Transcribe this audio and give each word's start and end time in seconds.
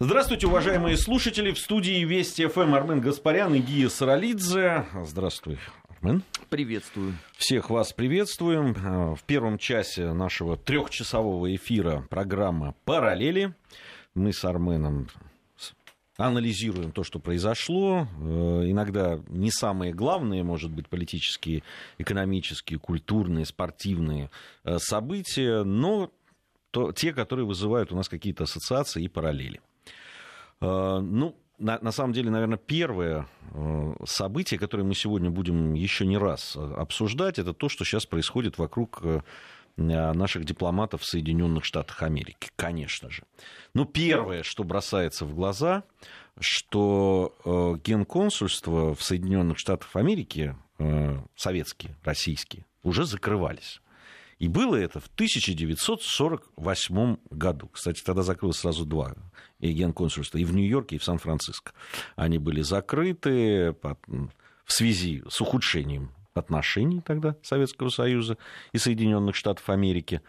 Здравствуйте, 0.00 0.48
уважаемые 0.48 0.96
слушатели. 0.96 1.52
В 1.52 1.58
студии 1.58 2.04
Вести 2.04 2.44
ФМ 2.48 2.74
Армен 2.74 3.00
Гаспарян 3.00 3.54
и 3.54 3.60
Гия 3.60 3.88
Саралидзе. 3.88 4.86
Здравствуй, 5.04 5.60
Армен. 5.88 6.24
Приветствую. 6.48 7.14
Всех 7.36 7.70
вас 7.70 7.92
приветствуем. 7.92 8.74
В 9.14 9.22
первом 9.22 9.56
часе 9.56 10.12
нашего 10.12 10.56
трехчасового 10.56 11.54
эфира 11.54 12.04
программа 12.10 12.74
«Параллели». 12.84 13.54
Мы 14.16 14.32
с 14.32 14.44
Арменом 14.44 15.06
анализируем 16.16 16.90
то, 16.90 17.04
что 17.04 17.20
произошло. 17.20 18.08
Иногда 18.18 19.20
не 19.28 19.52
самые 19.52 19.92
главные, 19.92 20.42
может 20.42 20.72
быть, 20.72 20.88
политические, 20.88 21.62
экономические, 21.98 22.80
культурные, 22.80 23.46
спортивные 23.46 24.30
события, 24.78 25.62
но 25.62 26.10
то, 26.72 26.90
те, 26.90 27.12
которые 27.12 27.46
вызывают 27.46 27.92
у 27.92 27.96
нас 27.96 28.08
какие-то 28.08 28.42
ассоциации 28.42 29.04
и 29.04 29.08
параллели. 29.08 29.60
Э, 30.64 31.00
ну, 31.00 31.36
на, 31.58 31.78
на 31.80 31.92
самом 31.92 32.12
деле, 32.12 32.30
наверное, 32.30 32.58
первое 32.58 33.26
э, 33.52 33.94
событие, 34.06 34.58
которое 34.58 34.84
мы 34.84 34.94
сегодня 34.94 35.30
будем 35.30 35.74
еще 35.74 36.06
не 36.06 36.18
раз 36.18 36.56
э, 36.56 36.74
обсуждать, 36.74 37.38
это 37.38 37.52
то, 37.52 37.68
что 37.68 37.84
сейчас 37.84 38.06
происходит 38.06 38.58
вокруг 38.58 39.02
наших 39.76 40.44
дипломатов 40.44 41.00
в 41.00 41.04
Соединенных 41.04 41.64
Штатах 41.64 42.04
Америки, 42.04 42.48
конечно 42.54 43.10
же. 43.10 43.24
Ну, 43.74 43.84
первое, 43.84 44.44
что 44.44 44.62
бросается 44.62 45.24
в 45.24 45.34
глаза, 45.34 45.82
что 46.38 47.34
генконсульства 47.84 48.94
в 48.94 49.02
Соединенных 49.02 49.58
Штатах 49.58 49.96
Америки, 49.96 50.54
советские, 51.34 51.96
российские, 52.04 52.66
уже 52.84 53.04
закрывались. 53.04 53.80
И 54.38 54.48
было 54.48 54.76
это 54.76 55.00
в 55.00 55.06
1948 55.06 57.16
году. 57.30 57.68
Кстати, 57.68 58.02
тогда 58.02 58.22
закрылось 58.22 58.58
сразу 58.58 58.84
два 58.84 59.14
генконсульства, 59.60 60.38
и 60.38 60.44
в 60.44 60.54
Нью-Йорке, 60.54 60.96
и 60.96 60.98
в 60.98 61.04
Сан-Франциско. 61.04 61.72
Они 62.16 62.38
были 62.38 62.62
закрыты 62.62 63.76
в 63.80 64.72
связи 64.72 65.22
с 65.28 65.40
ухудшением 65.40 66.10
отношений 66.34 67.00
тогда 67.00 67.36
Советского 67.42 67.90
Союза 67.90 68.36
и 68.72 68.78
Соединенных 68.78 69.36
Штатов 69.36 69.70
Америки. 69.70 70.20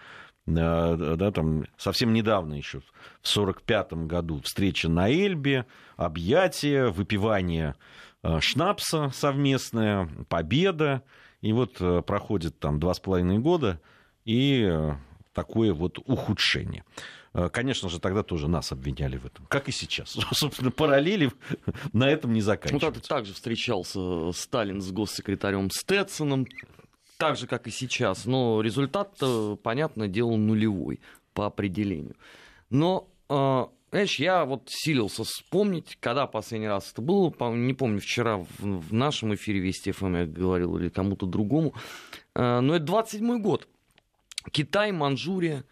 Да, 0.45 1.31
там 1.31 1.65
совсем 1.75 2.13
недавно 2.13 2.53
еще, 2.53 2.79
в 2.79 2.91
1945 3.23 3.93
году, 4.05 4.39
встреча 4.43 4.87
на 4.87 5.09
Эльбе, 5.09 5.65
объятия, 5.97 6.89
выпивание 6.89 7.73
э, 8.21 8.39
шнапса 8.41 9.09
совместное, 9.09 10.07
победа. 10.29 11.01
И 11.45 11.53
вот 11.53 11.79
э, 11.79 12.01
проходит 12.01 12.57
там 12.57 12.79
два 12.79 12.95
с 12.95 12.99
половиной 12.99 13.37
года, 13.37 13.79
и 14.25 14.67
э, 14.67 14.95
такое 15.31 15.75
вот 15.75 15.99
ухудшение. 15.99 16.83
Э, 17.35 17.49
конечно 17.49 17.87
же, 17.87 17.99
тогда 17.99 18.23
тоже 18.23 18.47
нас 18.47 18.71
обвиняли 18.71 19.17
в 19.17 19.27
этом, 19.27 19.45
как 19.45 19.69
и 19.69 19.71
сейчас. 19.71 20.17
Собственно, 20.31 20.71
параллели 20.71 21.31
на 21.93 22.09
этом 22.09 22.33
не 22.33 22.41
заканчиваются. 22.41 22.87
Ну, 22.87 22.93
тогда 22.93 23.07
также 23.07 23.35
встречался 23.35 24.31
Сталин 24.31 24.81
с 24.81 24.91
госсекретарем 24.91 25.69
Стетсоном, 25.69 26.47
так 27.17 27.37
же, 27.37 27.45
как 27.45 27.67
и 27.67 27.69
сейчас. 27.69 28.25
Но 28.25 28.61
результат, 28.61 29.21
понятное 29.61 30.07
дело, 30.07 30.35
нулевой 30.37 30.99
по 31.35 31.45
определению. 31.45 32.15
Но 32.71 33.07
э, 33.95 34.05
знаешь, 34.05 34.19
я 34.19 34.45
вот 34.45 34.63
силился 34.67 35.23
вспомнить, 35.23 35.97
когда 35.99 36.27
последний 36.27 36.67
раз 36.67 36.91
это 36.91 37.01
было, 37.01 37.33
не 37.51 37.73
помню, 37.73 37.99
вчера 37.99 38.37
в 38.59 38.93
нашем 38.93 39.33
эфире 39.35 39.59
Вести 39.59 39.91
ФМ 39.91 40.15
я 40.15 40.25
говорил 40.25 40.77
или 40.77 40.89
кому-то 40.89 41.25
другому, 41.25 41.73
но 42.35 42.75
это 42.75 42.85
27-й 42.85 43.39
год. 43.39 43.67
Китай, 44.51 44.91
Манчжурия, 44.91 45.63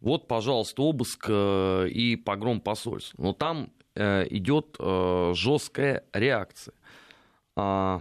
вот, 0.00 0.28
пожалуйста, 0.28 0.82
обыск 0.82 1.26
э, 1.28 1.88
и 1.88 2.16
погром 2.16 2.60
посольств. 2.60 3.14
Но 3.18 3.32
там 3.32 3.70
э, 3.94 4.26
идет 4.30 4.76
э, 4.78 5.32
жесткая 5.34 6.04
реакция. 6.12 6.74
А, 7.56 8.00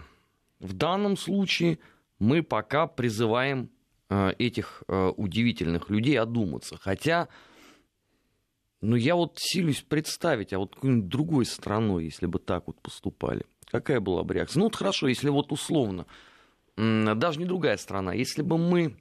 в 0.59 0.73
данном 0.73 1.17
случае 1.17 1.79
мы 2.19 2.43
пока 2.43 2.88
призываем 2.88 3.69
этих 4.09 4.83
удивительных 4.88 5.89
людей 5.89 6.17
одуматься. 6.17 6.77
Хотя, 6.77 7.27
ну, 8.81 8.95
я 8.95 9.15
вот 9.15 9.39
силюсь 9.39 9.81
представить, 9.81 10.53
а 10.53 10.59
вот 10.59 10.75
какой-нибудь 10.75 11.09
другой 11.09 11.45
страной, 11.45 12.05
если 12.05 12.25
бы 12.25 12.39
так 12.39 12.67
вот 12.67 12.79
поступали, 12.81 13.45
какая 13.65 13.99
была 13.99 14.23
бы 14.23 14.33
реакция? 14.33 14.59
Ну, 14.59 14.65
вот 14.65 14.75
хорошо, 14.75 15.07
если 15.07 15.29
вот 15.29 15.51
условно, 15.51 16.05
даже 16.75 17.39
не 17.39 17.45
другая 17.45 17.77
страна, 17.77 18.13
если 18.13 18.41
бы 18.41 18.57
мы 18.57 18.97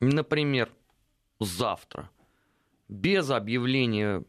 например, 0.00 0.72
завтра, 1.40 2.10
без 2.88 3.30
объявления 3.30 4.24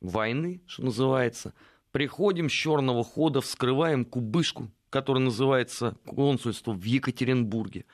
войны, 0.00 0.62
что 0.66 0.84
называется, 0.84 1.54
приходим 1.92 2.48
с 2.48 2.52
черного 2.52 3.04
хода, 3.04 3.40
вскрываем 3.40 4.04
кубышку, 4.04 4.70
которая 4.88 5.22
называется 5.22 5.96
консульство 6.06 6.72
в 6.72 6.82
Екатеринбурге, 6.82 7.84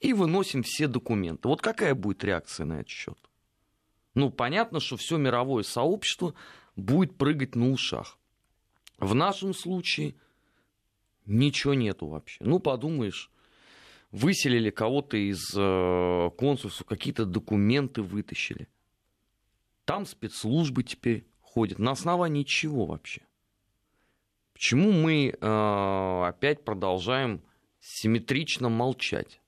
и 0.00 0.12
выносим 0.12 0.62
все 0.62 0.88
документы. 0.88 1.48
Вот 1.48 1.62
какая 1.62 1.94
будет 1.94 2.24
реакция 2.24 2.66
на 2.66 2.80
этот 2.80 2.88
счет? 2.88 3.18
Ну, 4.14 4.30
понятно, 4.30 4.80
что 4.80 4.96
все 4.96 5.16
мировое 5.16 5.62
сообщество 5.62 6.34
будет 6.76 7.16
прыгать 7.16 7.54
на 7.54 7.70
ушах. 7.70 8.18
В 8.98 9.14
нашем 9.14 9.54
случае 9.54 10.14
ничего 11.26 11.74
нету 11.74 12.06
вообще. 12.06 12.38
Ну, 12.44 12.58
подумаешь, 12.58 13.30
выселили 14.10 14.70
кого-то 14.70 15.16
из 15.16 15.40
э, 15.56 16.30
консульства, 16.36 16.84
какие-то 16.84 17.24
документы 17.24 18.02
вытащили. 18.02 18.68
Там 19.84 20.06
спецслужбы 20.06 20.84
теперь 20.84 21.26
ходят. 21.40 21.78
На 21.78 21.92
основании 21.92 22.44
чего 22.44 22.86
вообще? 22.86 23.22
Почему 24.52 24.92
мы 24.92 25.30
э, 25.30 26.24
опять 26.28 26.64
продолжаем 26.64 27.42
симметрично 27.80 28.68
молчать 28.68 29.40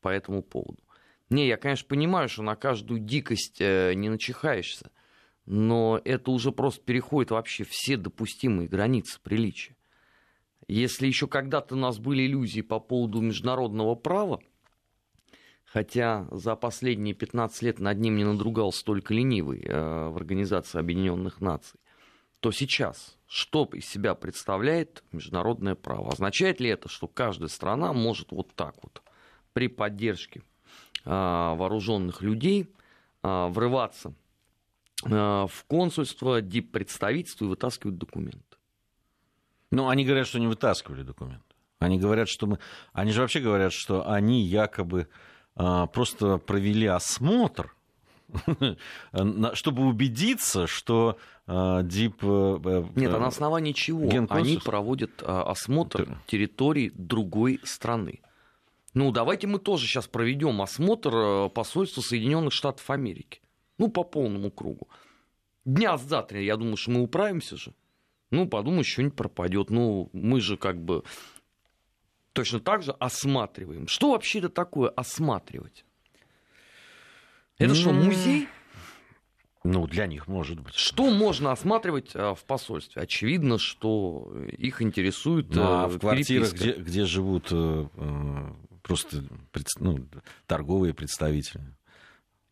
по 0.00 0.08
этому 0.08 0.42
поводу? 0.42 0.82
Не, 1.32 1.48
я, 1.48 1.56
конечно, 1.56 1.88
понимаю, 1.88 2.28
что 2.28 2.42
на 2.42 2.56
каждую 2.56 3.00
дикость 3.00 3.56
э, 3.58 3.94
не 3.94 4.10
начихаешься, 4.10 4.90
но 5.46 5.98
это 6.04 6.30
уже 6.30 6.52
просто 6.52 6.84
переходит 6.84 7.30
вообще 7.30 7.64
все 7.64 7.96
допустимые 7.96 8.68
границы 8.68 9.18
приличия. 9.18 9.74
Если 10.68 11.06
еще 11.06 11.26
когда-то 11.26 11.74
у 11.74 11.78
нас 11.78 11.98
были 11.98 12.26
иллюзии 12.26 12.60
по 12.60 12.78
поводу 12.80 13.22
международного 13.22 13.94
права, 13.94 14.40
хотя 15.64 16.28
за 16.30 16.54
последние 16.54 17.14
15 17.14 17.62
лет 17.62 17.78
над 17.78 17.98
ним 17.98 18.16
не 18.16 18.24
надругал 18.24 18.70
столько 18.70 19.14
ленивый 19.14 19.62
э, 19.64 20.08
в 20.10 20.16
Организации 20.18 20.78
Объединенных 20.78 21.40
Наций, 21.40 21.80
то 22.40 22.52
сейчас 22.52 23.16
что 23.26 23.64
из 23.72 23.86
себя 23.86 24.14
представляет 24.14 25.02
международное 25.12 25.76
право? 25.76 26.12
Означает 26.12 26.60
ли 26.60 26.68
это, 26.68 26.90
что 26.90 27.08
каждая 27.08 27.48
страна 27.48 27.94
может 27.94 28.32
вот 28.32 28.54
так 28.54 28.74
вот 28.82 29.02
при 29.54 29.68
поддержке 29.68 30.42
вооруженных 31.10 32.22
людей 32.22 32.70
э, 33.22 33.46
врываться 33.48 34.14
э, 35.04 35.08
в 35.08 35.64
консульство, 35.66 36.40
диппредставительство 36.40 37.44
и 37.44 37.48
вытаскивать 37.48 37.98
документы? 37.98 38.56
Ну, 39.70 39.88
они 39.88 40.04
говорят, 40.04 40.26
что 40.26 40.38
не 40.38 40.46
вытаскивали 40.46 41.02
документы. 41.02 41.42
Они 41.78 41.98
говорят, 41.98 42.28
что 42.28 42.46
мы... 42.46 42.58
Они 42.92 43.10
же 43.10 43.22
вообще 43.22 43.40
говорят, 43.40 43.72
что 43.72 44.08
они 44.08 44.42
якобы 44.42 45.08
а, 45.56 45.86
просто 45.86 46.38
провели 46.38 46.86
осмотр, 46.86 47.74
чтобы 49.54 49.86
убедиться, 49.86 50.66
что 50.66 51.18
а, 51.46 51.82
ДИП... 51.82 52.22
Э, 52.24 52.60
э, 52.64 52.84
Нет, 52.96 53.12
а 53.12 53.18
на 53.18 53.26
основании 53.26 53.72
чего 53.72 54.08
они 54.30 54.58
проводят 54.58 55.22
а, 55.22 55.50
осмотр 55.50 56.18
территории 56.26 56.92
другой 56.94 57.60
страны? 57.64 58.20
Ну, 58.94 59.10
давайте 59.10 59.46
мы 59.46 59.58
тоже 59.58 59.86
сейчас 59.86 60.06
проведем 60.06 60.60
осмотр 60.60 61.14
э, 61.14 61.48
посольства 61.48 62.02
Соединенных 62.02 62.52
Штатов 62.52 62.88
Америки. 62.90 63.40
Ну, 63.78 63.88
по 63.88 64.04
полному 64.04 64.50
кругу. 64.50 64.88
Дня 65.64 65.96
за 65.96 66.22
три, 66.22 66.44
я 66.44 66.56
думаю, 66.56 66.76
что 66.76 66.90
мы 66.90 67.00
управимся 67.00 67.56
же. 67.56 67.72
Ну, 68.30 68.46
подумаешь, 68.48 68.86
что-нибудь 68.86 69.16
пропадет. 69.16 69.70
Ну, 69.70 70.10
мы 70.12 70.40
же 70.40 70.56
как 70.56 70.82
бы 70.82 71.04
точно 72.32 72.60
так 72.60 72.82
же 72.82 72.92
осматриваем. 72.92 73.88
Что 73.88 74.12
вообще 74.12 74.40
это 74.40 74.48
такое 74.48 74.90
осматривать? 74.90 75.84
Это 77.58 77.74
что, 77.74 77.92
музей? 77.92 78.48
Ну, 79.64 79.86
для 79.86 80.06
них 80.06 80.26
может 80.26 80.58
быть. 80.58 80.74
Что 80.74 81.10
можно 81.10 81.52
осматривать 81.52 82.10
а, 82.14 82.34
в 82.34 82.44
посольстве? 82.44 83.00
Очевидно, 83.00 83.58
что 83.58 84.32
их 84.58 84.82
интересует 84.82 85.54
ну, 85.54 85.62
а 85.62 85.86
в 85.86 86.00
квартирах, 86.00 86.52
где, 86.52 86.72
где 86.72 87.04
живут 87.04 87.48
э, 87.52 87.86
э 87.94 88.52
просто 88.82 89.24
ну, 89.78 90.06
торговые 90.46 90.94
представители, 90.94 91.64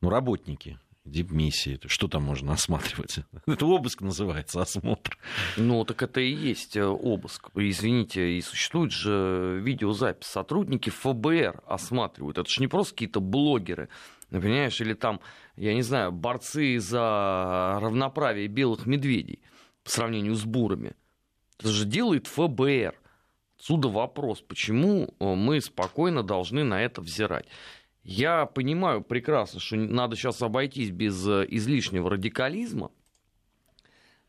ну, 0.01 0.11
работники 0.11 0.79
дипмиссии. 1.05 1.81
Что 1.87 2.09
там 2.09 2.25
можно 2.25 2.53
осматривать? 2.53 3.21
Это 3.47 3.67
обыск 3.67 4.01
называется, 4.03 4.61
осмотр. 4.61 5.19
Ну, 5.57 5.85
так 5.85 6.03
это 6.03 6.21
и 6.21 6.31
есть 6.31 6.77
э, 6.77 6.85
обыск. 6.85 7.51
Извините, 7.55 8.37
и 8.37 8.41
существует 8.43 8.93
же 8.93 9.61
видеозапись. 9.63 10.29
Сотрудники 10.29 10.91
ФБР 10.91 11.63
осматривают. 11.67 12.39
Это 12.39 12.49
же 12.49 12.61
не 12.61 12.69
просто 12.69 12.95
какие-то 12.95 13.21
блогеры 13.21 13.89
Понимаешь, 14.31 14.81
или 14.81 14.95
там, 14.95 15.21
я 15.57 15.75
не 15.75 15.83
знаю, 15.83 16.13
борцы 16.13 16.79
за 16.79 17.79
равноправие 17.81 18.47
белых 18.47 18.87
медведей 18.87 19.41
по 19.83 19.91
сравнению 19.91 20.35
с 20.35 20.45
бурами. 20.45 20.95
Это 21.59 21.69
же 21.69 21.85
делает 21.85 22.29
ФБР. 22.29 22.95
Отсюда 23.61 23.89
вопрос, 23.89 24.41
почему 24.41 25.15
э, 25.21 25.35
мы 25.35 25.61
спокойно 25.61 26.23
должны 26.23 26.65
на 26.65 26.83
это 26.83 27.03
взирать. 27.03 27.45
Я 28.03 28.47
понимаю 28.47 29.03
прекрасно, 29.03 29.61
что 29.61 29.77
надо 29.77 30.17
сейчас 30.17 30.41
обойтись 30.41 30.91
без 30.91 31.29
э, 31.29 31.45
излишнего 31.47 32.09
радикализма, 32.09 32.91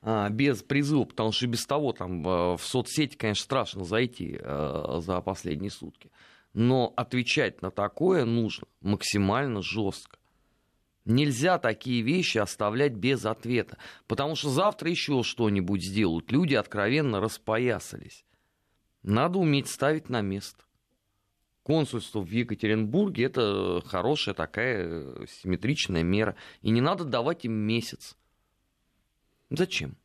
а, 0.02 0.28
без 0.30 0.64
призыва, 0.64 1.06
потому 1.06 1.32
что 1.32 1.48
без 1.48 1.66
того 1.66 1.94
там 1.94 2.28
э, 2.28 2.58
в 2.58 2.62
соцсети, 2.62 3.16
конечно, 3.16 3.42
страшно 3.42 3.86
зайти 3.86 4.38
за 4.38 5.22
последние 5.24 5.72
сутки. 5.72 6.12
Но 6.54 6.94
отвечать 6.98 7.62
на 7.62 7.72
такое 7.72 8.26
нужно 8.26 8.68
максимально 8.82 9.62
жестко. 9.62 10.18
Нельзя 11.06 11.58
такие 11.58 12.02
вещи 12.02 12.38
оставлять 12.38 12.96
без 12.96 13.26
ответа, 13.26 13.78
потому 14.08 14.36
что 14.36 14.50
завтра 14.50 14.90
еще 14.90 15.24
что-нибудь 15.24 15.86
сделают. 15.86 16.34
Люди 16.34 16.56
откровенно 16.56 17.22
распоясались. 17.22 18.26
Надо 19.04 19.40
уметь 19.40 19.68
ставить 19.68 20.10
на 20.10 20.22
место. 20.22 20.64
Консульство 21.64 22.22
в 22.22 22.30
Екатеринбурге 22.30 23.26
это 23.26 23.82
хорошая 23.86 24.34
такая 24.34 25.26
симметричная 25.28 26.04
мера. 26.04 26.36
И 26.62 26.72
не 26.72 26.82
надо 26.82 27.04
давать 27.04 27.46
им 27.46 27.54
месяц. 27.54 28.18
Зачем? 29.50 29.96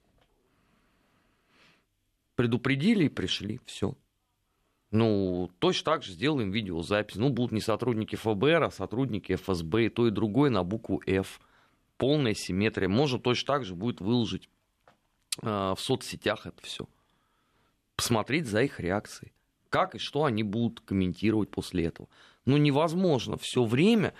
Предупредили 2.35 3.05
и 3.05 3.09
пришли. 3.09 3.61
Все. 3.65 3.95
Ну, 4.91 5.51
точно 5.59 5.93
так 5.93 6.03
же 6.03 6.13
сделаем 6.13 6.51
видеозапись. 6.51 7.17
Ну, 7.17 7.31
будут 7.31 7.53
не 7.53 7.61
сотрудники 7.61 8.17
ФБР, 8.17 8.63
а 8.63 8.71
сотрудники 8.71 9.35
ФСБ, 9.35 9.87
и 9.87 9.89
то, 9.89 10.07
и 10.07 10.11
другое 10.11 10.51
на 10.51 10.63
букву 10.63 11.03
F. 11.07 11.41
Полная 11.97 12.35
симметрия. 12.35 12.89
Можно 12.89 13.19
точно 13.19 13.47
так 13.55 13.65
же 13.65 13.75
будет 13.75 14.01
выложить 14.01 14.49
э, 15.43 15.47
в 15.47 15.79
соцсетях 15.79 16.47
это 16.47 16.63
все. 16.63 16.87
Посмотреть 17.97 18.47
за 18.47 18.63
их 18.63 18.81
реакцией. 18.81 19.33
Как 19.71 19.95
и 19.95 19.99
что 19.99 20.25
они 20.25 20.43
будут 20.43 20.81
комментировать 20.81 21.51
после 21.51 21.87
этого. 21.87 22.09
Ну, 22.45 22.57
невозможно 22.57 23.37
все 23.37 23.65
время 23.65 24.15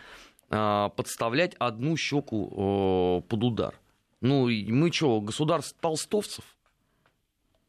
э, 0.51 0.91
подставлять 0.97 1.55
одну 1.55 1.97
щеку 1.97 3.21
э, 3.23 3.29
под 3.29 3.45
удар. 3.45 3.81
Ну, 4.21 4.49
мы 4.49 4.91
что, 4.93 5.21
государство 5.21 5.79
толстовцев? 5.81 6.45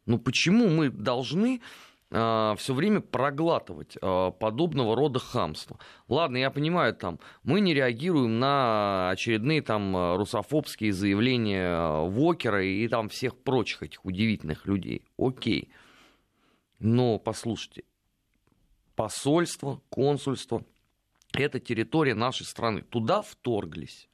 Ну, 0.06 0.18
почему 0.18 0.70
мы 0.70 0.90
должны 0.90 1.62
а, 2.10 2.56
все 2.56 2.74
время 2.74 3.02
проглатывать 3.02 3.98
а, 4.02 4.32
подобного 4.32 4.96
рода 4.96 5.20
хамство. 5.20 5.78
Ладно, 6.08 6.38
я 6.38 6.52
понимаю, 6.52 6.96
там, 6.96 7.20
мы 7.44 7.60
не 7.60 7.74
реагируем 7.74 8.40
на 8.40 9.10
очередные 9.10 9.62
там 9.62 10.16
русофобские 10.16 10.94
заявления 10.94 12.06
Вокера 12.08 12.64
и 12.64 12.88
там 12.88 13.10
всех 13.10 13.36
прочих 13.36 13.84
этих 13.84 14.06
удивительных 14.06 14.66
людей. 14.66 15.04
Окей. 15.18 15.70
Но, 16.80 17.18
послушайте, 17.20 17.84
посольство, 18.96 19.82
консульство, 19.90 20.64
это 21.34 21.60
территория 21.60 22.16
нашей 22.16 22.46
страны. 22.46 22.82
Туда 22.82 23.22
вторглись. 23.22 24.10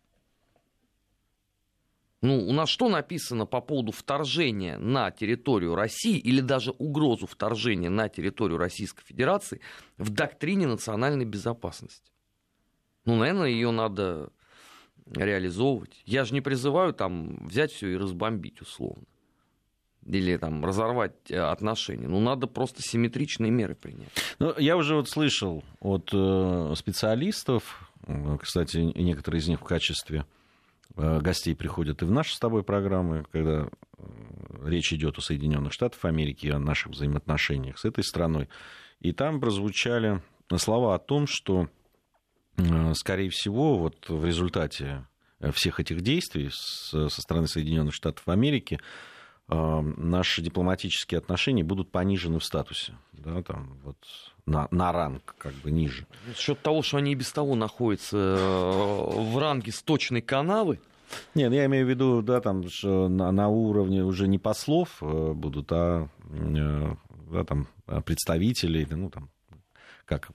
Ну, 2.22 2.48
у 2.48 2.54
нас 2.54 2.70
что 2.70 2.88
написано 2.88 3.46
по 3.46 3.60
поводу 3.60 3.92
вторжения 3.92 4.78
на 4.78 5.12
территорию 5.12 5.76
России 5.76 6.18
или 6.18 6.40
даже 6.40 6.72
угрозу 6.72 7.28
вторжения 7.28 7.90
на 7.90 8.08
территорию 8.08 8.58
Российской 8.58 9.04
Федерации 9.04 9.60
в 9.98 10.10
доктрине 10.10 10.66
национальной 10.66 11.26
безопасности? 11.26 12.14
Ну, 13.04 13.18
наверное, 13.18 13.50
ее 13.50 13.72
надо 13.72 14.32
реализовывать. 15.06 16.02
Я 16.06 16.24
же 16.24 16.34
не 16.34 16.40
призываю 16.40 16.94
там 16.94 17.46
взять 17.46 17.74
все 17.74 17.90
и 17.90 17.98
разбомбить 17.98 18.62
условно. 18.62 19.04
Или 20.06 20.38
там 20.38 20.66
разорвать 20.66 21.14
э, 21.30 21.38
отношения. 21.38 22.08
Ну, 22.08 22.20
надо 22.20 22.48
просто 22.48 22.82
симметричные 22.82 23.52
меры 23.52 23.76
принять. 23.76 24.10
Ну, 24.40 24.54
я 24.58 24.76
уже 24.76 24.96
вот 24.96 25.10
слышал 25.10 25.64
от 25.80 26.10
э, 26.14 26.74
специалистов, 26.76 27.92
э, 28.06 28.38
кстати, 28.42 28.78
некоторые 28.78 29.40
из 29.40 29.48
них 29.48 29.62
в 29.62 29.64
качестве 29.64 30.26
гостей 30.96 31.56
приходят 31.56 32.04
и 32.04 32.06
в 32.06 32.12
наши 32.12 32.36
с 32.36 32.40
тобой 32.40 32.62
программы, 32.64 33.26
когда 33.32 33.68
речь 34.64 34.94
идет 34.94 35.18
о 35.18 35.22
Соединенных 35.22 35.74
Штатах 35.74 36.06
Америки, 36.06 36.46
о 36.48 36.60
наших 36.60 36.92
взаимоотношениях 36.92 37.80
с 37.80 37.86
этой 37.86 38.04
страной. 38.04 38.48
И 39.00 39.12
там 39.12 39.40
прозвучали 39.40 40.22
слова 40.56 40.94
о 40.94 41.00
том, 41.00 41.26
что, 41.26 41.68
скорее 42.94 43.32
всего, 43.32 43.80
вот 43.80 44.08
в 44.08 44.24
результате 44.24 45.08
всех 45.52 45.80
этих 45.80 46.02
действий 46.02 46.50
со 46.52 47.10
стороны 47.10 47.48
Соединенных 47.48 47.96
Штатов 47.96 48.28
Америки 48.28 48.80
наши 49.48 50.42
дипломатические 50.42 51.18
отношения 51.18 51.64
будут 51.64 51.92
понижены 51.92 52.40
в 52.40 52.46
статусе. 52.46 52.94
Да, 53.12 53.42
там, 53.44 53.78
вот, 53.84 53.98
на, 54.46 54.68
на 54.72 54.92
ранг 54.92 55.36
как 55.38 55.54
бы 55.56 55.72
ниже. 55.72 56.06
За 56.28 56.36
счет 56.36 56.62
того, 56.62 56.82
что 56.82 56.98
они 56.98 57.12
и 57.12 57.16
без 57.16 57.32
того 57.32 57.56
находятся 57.56 58.18
э, 58.18 59.32
в 59.32 59.38
ранге 59.38 59.72
сточной 59.72 60.22
канавы, 60.22 60.80
нет, 61.36 61.54
я 61.54 61.66
имею 61.66 61.86
в 61.86 61.90
виду, 61.90 62.22
да, 62.24 62.42
там 62.42 62.68
что 62.70 63.08
на, 63.08 63.32
на 63.32 63.48
уровне 63.48 64.04
уже 64.04 64.28
не 64.28 64.40
послов 64.40 64.98
э, 65.02 65.34
будут, 65.34 65.72
а 65.72 66.08
э, 66.32 66.96
да, 67.32 67.44
там 67.44 67.68
представителей, 68.06 68.88
ну 68.90 69.10
там 69.10 69.30
как 70.06 70.32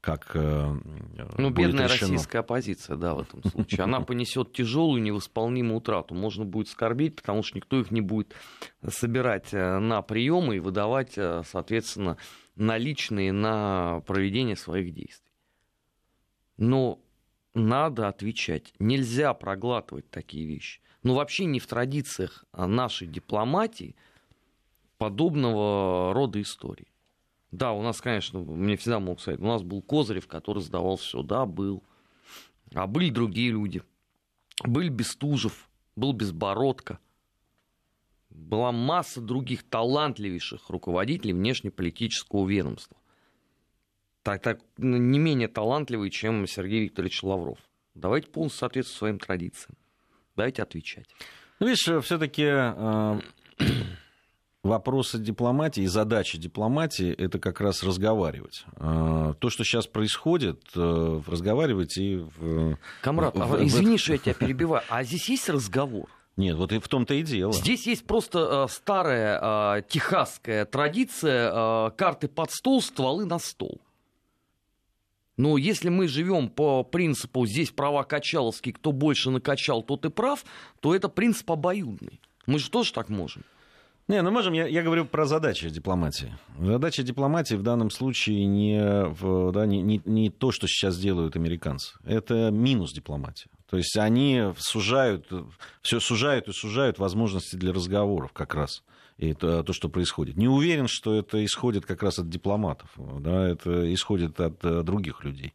как 0.00 0.30
ну 0.34 1.50
бедная 1.50 1.84
решено. 1.84 2.12
российская 2.12 2.38
оппозиция, 2.38 2.96
да, 2.96 3.14
в 3.14 3.20
этом 3.20 3.42
случае, 3.44 3.82
она 3.82 4.00
понесет 4.00 4.52
тяжелую 4.52 5.02
невосполнимую 5.02 5.78
утрату. 5.78 6.14
Можно 6.14 6.44
будет 6.44 6.68
скорбить, 6.68 7.16
потому 7.16 7.42
что 7.42 7.56
никто 7.56 7.80
их 7.80 7.90
не 7.90 8.00
будет 8.00 8.34
собирать 8.86 9.52
на 9.52 10.02
приемы 10.02 10.56
и 10.56 10.60
выдавать, 10.60 11.14
соответственно, 11.14 12.16
наличные 12.54 13.32
на 13.32 14.00
проведение 14.06 14.56
своих 14.56 14.94
действий. 14.94 15.32
Но 16.56 17.00
надо 17.54 18.08
отвечать. 18.08 18.72
Нельзя 18.78 19.34
проглатывать 19.34 20.10
такие 20.10 20.46
вещи. 20.46 20.80
Ну, 21.02 21.14
вообще 21.14 21.44
не 21.44 21.60
в 21.60 21.66
традициях 21.66 22.44
нашей 22.52 23.06
дипломатии 23.06 23.96
подобного 24.96 26.12
рода 26.12 26.40
истории. 26.42 26.88
Да, 27.50 27.72
у 27.72 27.82
нас, 27.82 28.00
конечно, 28.00 28.40
мне 28.40 28.76
всегда 28.76 29.00
могут 29.00 29.20
сказать, 29.20 29.40
у 29.40 29.46
нас 29.46 29.62
был 29.62 29.82
Козырев, 29.82 30.26
который 30.26 30.62
сдавал 30.62 30.96
все. 30.96 31.22
Да, 31.22 31.46
был. 31.46 31.82
А 32.74 32.86
были 32.86 33.10
другие 33.10 33.50
люди. 33.50 33.82
Был 34.64 34.88
Бестужев, 34.90 35.68
был 35.96 36.12
Безбородко– 36.12 36.98
была 38.38 38.72
масса 38.72 39.20
других 39.20 39.62
талантливейших 39.64 40.70
руководителей 40.70 41.32
внешнеполитического 41.32 42.48
ведомства. 42.48 42.96
Так, 44.22 44.42
так, 44.42 44.60
ну, 44.76 44.96
не 44.96 45.18
менее 45.18 45.48
талантливые, 45.48 46.10
чем 46.10 46.46
Сергей 46.46 46.84
Викторович 46.84 47.22
Лавров. 47.22 47.58
Давайте 47.94 48.28
полностью 48.28 48.60
соответствовать 48.60 48.98
своим 48.98 49.18
традициям. 49.18 49.76
Давайте 50.36 50.62
отвечать. 50.62 51.08
Ну, 51.58 51.66
видишь, 51.66 52.04
все-таки 52.04 52.44
э, 52.44 53.20
вопросы 54.62 55.18
дипломатии 55.18 55.82
и 55.82 55.86
задача 55.86 56.38
дипломатии 56.38 57.10
это 57.12 57.38
как 57.38 57.60
раз 57.60 57.82
разговаривать. 57.82 58.64
Э, 58.76 59.34
то, 59.38 59.50
что 59.50 59.64
сейчас 59.64 59.86
происходит, 59.86 60.62
э, 60.74 61.20
разговаривать 61.26 61.96
и 61.96 62.16
в. 62.16 62.76
Камрад, 63.02 63.36
в, 63.36 63.54
а, 63.54 63.64
извини, 63.64 63.98
что 63.98 64.12
я 64.12 64.18
тебя 64.18 64.34
перебиваю. 64.34 64.82
А 64.88 65.04
здесь 65.04 65.28
есть 65.28 65.48
разговор? 65.48 66.08
Нет, 66.36 66.56
вот 66.56 66.72
и 66.72 66.78
в 66.78 66.86
том-то 66.86 67.14
и 67.14 67.22
дело. 67.22 67.52
Здесь 67.52 67.86
есть 67.88 68.06
просто 68.06 68.66
э, 68.68 68.72
старая 68.72 69.78
э, 69.78 69.82
техасская 69.88 70.64
традиция 70.66 71.50
э, 71.52 71.90
карты 71.96 72.28
под 72.28 72.52
стол, 72.52 72.80
стволы 72.80 73.24
на 73.24 73.40
стол. 73.40 73.80
Но 75.36 75.56
если 75.56 75.88
мы 75.88 76.06
живем 76.06 76.48
по 76.48 76.84
принципу 76.84 77.44
здесь 77.44 77.70
права 77.70 78.04
качаловские, 78.04 78.72
кто 78.72 78.92
больше 78.92 79.30
накачал, 79.30 79.82
тот 79.82 80.04
и 80.04 80.10
прав, 80.10 80.44
то 80.80 80.94
это 80.94 81.08
принцип 81.08 81.50
обоюдный. 81.50 82.20
Мы 82.46 82.60
же 82.60 82.70
тоже 82.70 82.92
так 82.92 83.08
можем. 83.08 83.42
Не, 84.08 84.22
ну 84.22 84.30
можем, 84.30 84.54
я, 84.54 84.66
я 84.66 84.82
говорю 84.82 85.04
про 85.04 85.26
задачи 85.26 85.68
дипломатии. 85.68 86.34
Задача 86.58 87.02
дипломатии 87.02 87.56
в 87.56 87.62
данном 87.62 87.90
случае 87.90 88.46
не, 88.46 89.04
в, 89.04 89.52
да, 89.52 89.66
не, 89.66 89.82
не, 89.82 90.00
не 90.06 90.30
то, 90.30 90.50
что 90.50 90.66
сейчас 90.66 90.98
делают 90.98 91.36
американцы. 91.36 91.92
Это 92.06 92.50
минус 92.50 92.94
дипломатии. 92.94 93.50
То 93.68 93.76
есть 93.76 93.94
они 93.98 94.54
сужают, 94.56 95.30
все 95.82 96.00
сужают 96.00 96.48
и 96.48 96.52
сужают 96.52 96.98
возможности 96.98 97.56
для 97.56 97.70
разговоров 97.74 98.32
как 98.32 98.54
раз. 98.54 98.82
И 99.18 99.28
это 99.28 99.62
то, 99.62 99.74
что 99.74 99.90
происходит. 99.90 100.38
Не 100.38 100.48
уверен, 100.48 100.88
что 100.88 101.14
это 101.14 101.44
исходит 101.44 101.84
как 101.84 102.02
раз 102.02 102.18
от 102.18 102.30
дипломатов. 102.30 102.88
Да, 102.96 103.46
это 103.46 103.92
исходит 103.92 104.40
от 104.40 104.64
э, 104.64 104.82
других 104.84 105.22
людей. 105.22 105.52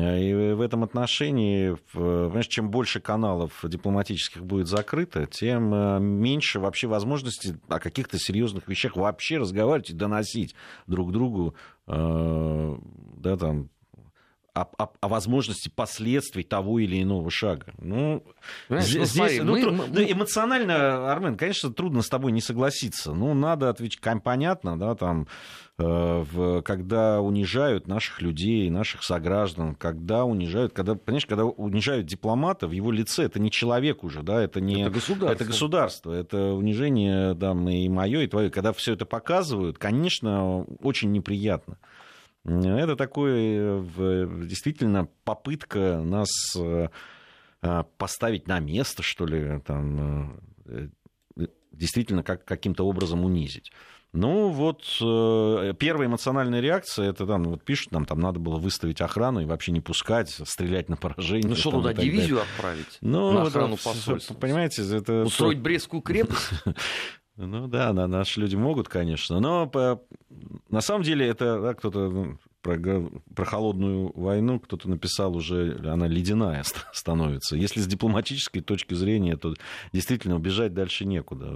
И 0.00 0.52
в 0.54 0.60
этом 0.60 0.84
отношении, 0.84 1.76
понимаешь, 1.92 2.46
чем 2.46 2.70
больше 2.70 3.00
каналов 3.00 3.52
дипломатических 3.62 4.44
будет 4.44 4.66
закрыто, 4.68 5.26
тем 5.26 5.74
э, 5.74 5.98
меньше 6.00 6.60
вообще 6.60 6.86
возможности 6.86 7.58
о 7.68 7.78
каких-то 7.78 8.18
серьезных 8.18 8.68
вещах 8.68 8.96
вообще 8.96 9.38
разговаривать 9.38 9.90
и 9.90 9.94
доносить 9.94 10.54
друг 10.86 11.12
другу, 11.12 11.54
э, 11.86 12.76
да, 13.16 13.36
там, 13.36 13.68
о, 14.54 14.66
о, 14.78 14.90
о 15.00 15.08
возможности 15.08 15.70
последствий 15.74 16.42
того 16.42 16.78
или 16.78 17.02
иного 17.02 17.30
шага. 17.30 17.66
Ну, 17.78 18.22
Знаешь, 18.68 18.84
здесь, 18.86 18.98
ну, 19.00 19.06
смотри, 19.06 19.40
ну, 19.40 19.52
мы- 19.52 19.60
тру- 19.62 19.72
мы- 19.72 19.86
ну, 19.88 20.00
эмоционально, 20.12 21.10
Армен, 21.10 21.36
конечно, 21.36 21.72
трудно 21.72 22.02
с 22.02 22.08
тобой 22.08 22.32
не 22.32 22.40
согласиться. 22.42 23.12
Ну, 23.12 23.32
надо 23.34 23.70
отвечать, 23.70 24.02
понятно, 24.22 24.78
да, 24.78 24.94
там, 24.94 25.26
э, 25.78 25.84
в, 26.30 26.60
когда 26.62 27.22
унижают 27.22 27.88
наших 27.88 28.20
людей, 28.20 28.68
наших 28.68 29.02
сограждан, 29.04 29.74
когда 29.74 30.24
унижают, 30.26 30.74
когда, 30.74 30.96
понимаешь, 30.96 31.24
когда 31.26 31.46
унижают 31.46 32.06
дипломата 32.06 32.66
в 32.68 32.72
его 32.72 32.92
лице, 32.92 33.24
это 33.24 33.40
не 33.40 33.50
человек 33.50 34.04
уже, 34.04 34.22
да, 34.22 34.42
это 34.42 34.60
не... 34.60 34.82
Это 34.82 34.90
государство. 34.90 35.32
Это 35.34 35.44
государство, 35.46 36.12
это 36.12 36.52
унижение 36.52 37.34
там, 37.34 37.66
и 37.70 37.88
мое, 37.88 38.20
и 38.20 38.26
твое. 38.26 38.50
Когда 38.50 38.74
все 38.74 38.92
это 38.92 39.06
показывают, 39.06 39.78
конечно, 39.78 40.64
очень 40.82 41.10
неприятно. 41.10 41.78
Это 42.44 42.96
такое 42.96 43.76
в- 43.76 44.46
действительно 44.46 45.08
попытка 45.24 46.02
нас 46.02 46.28
э, 46.56 46.88
э, 47.62 47.84
поставить 47.98 48.48
на 48.48 48.58
место, 48.58 49.02
что 49.02 49.26
ли, 49.26 49.60
там, 49.60 50.40
э, 50.66 50.88
э, 51.36 51.46
действительно 51.70 52.22
как, 52.22 52.44
каким-то 52.44 52.84
образом 52.84 53.24
унизить. 53.24 53.70
Ну, 54.12 54.48
вот 54.48 54.82
э, 55.00 55.72
первая 55.78 56.06
эмоциональная 56.06 56.60
реакция, 56.60 57.08
это 57.08 57.26
там, 57.26 57.44
вот 57.44 57.64
пишут 57.64 57.92
нам, 57.92 58.04
там 58.04 58.20
надо 58.20 58.38
было 58.40 58.58
выставить 58.58 59.00
охрану 59.00 59.40
и 59.40 59.46
вообще 59.46 59.72
не 59.72 59.80
пускать, 59.80 60.28
стрелять 60.44 60.90
на 60.90 60.96
поражение. 60.96 61.48
Ну 61.48 61.56
что, 61.56 61.70
там, 61.70 61.80
туда 61.80 61.90
так 61.90 61.96
далее. 61.98 62.12
дивизию 62.12 62.42
отправить? 62.42 62.98
Ну, 63.00 63.32
на 63.32 63.42
охрану 63.44 63.70
вот, 63.70 63.82
посольства? 63.82 64.34
Понимаете, 64.34 64.82
это... 64.94 65.22
Устроить 65.22 65.60
Брестскую 65.60 66.02
крепость? 66.02 66.50
Ну 67.36 67.66
да, 67.66 67.92
да, 67.92 68.06
наши 68.06 68.40
люди 68.40 68.56
могут, 68.56 68.88
конечно. 68.88 69.40
Но 69.40 69.66
по... 69.66 70.02
на 70.68 70.80
самом 70.80 71.02
деле 71.02 71.26
это 71.26 71.60
да, 71.60 71.74
кто-то 71.74 72.10
ну, 72.10 72.38
про, 72.60 72.78
про 73.34 73.44
холодную 73.44 74.12
войну 74.18 74.60
кто-то 74.60 74.88
написал 74.90 75.34
уже, 75.34 75.80
она 75.84 76.06
ледяная 76.06 76.62
ст- 76.62 76.86
становится. 76.92 77.56
Если 77.56 77.80
с 77.80 77.86
дипломатической 77.86 78.60
точки 78.60 78.94
зрения, 78.94 79.36
то 79.36 79.54
действительно 79.92 80.36
убежать 80.36 80.74
дальше 80.74 81.04
некуда. 81.06 81.52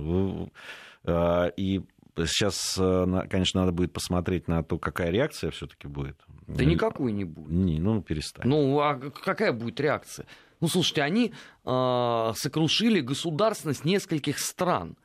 А, 1.04 1.48
И 1.56 1.82
сейчас, 2.24 2.78
на- 2.78 3.26
конечно, 3.28 3.60
надо 3.60 3.72
будет 3.72 3.92
посмотреть 3.92 4.48
на 4.48 4.62
то, 4.64 4.78
какая 4.78 5.10
реакция 5.10 5.50
все-таки 5.50 5.86
будет. 5.88 6.16
Да 6.46 6.64
никакой 6.64 7.12
не 7.12 7.24
будет. 7.24 7.50
Не, 7.50 7.78
ну, 7.78 8.00
перестань. 8.00 8.48
Ну, 8.48 8.80
а 8.80 8.94
какая 8.94 9.52
будет 9.52 9.78
реакция? 9.80 10.26
Ну, 10.60 10.68
слушайте, 10.68 11.02
они 11.02 11.34
э, 11.66 12.32
сокрушили 12.34 13.00
государственность 13.00 13.84
нескольких 13.84 14.38
стран, 14.38 14.96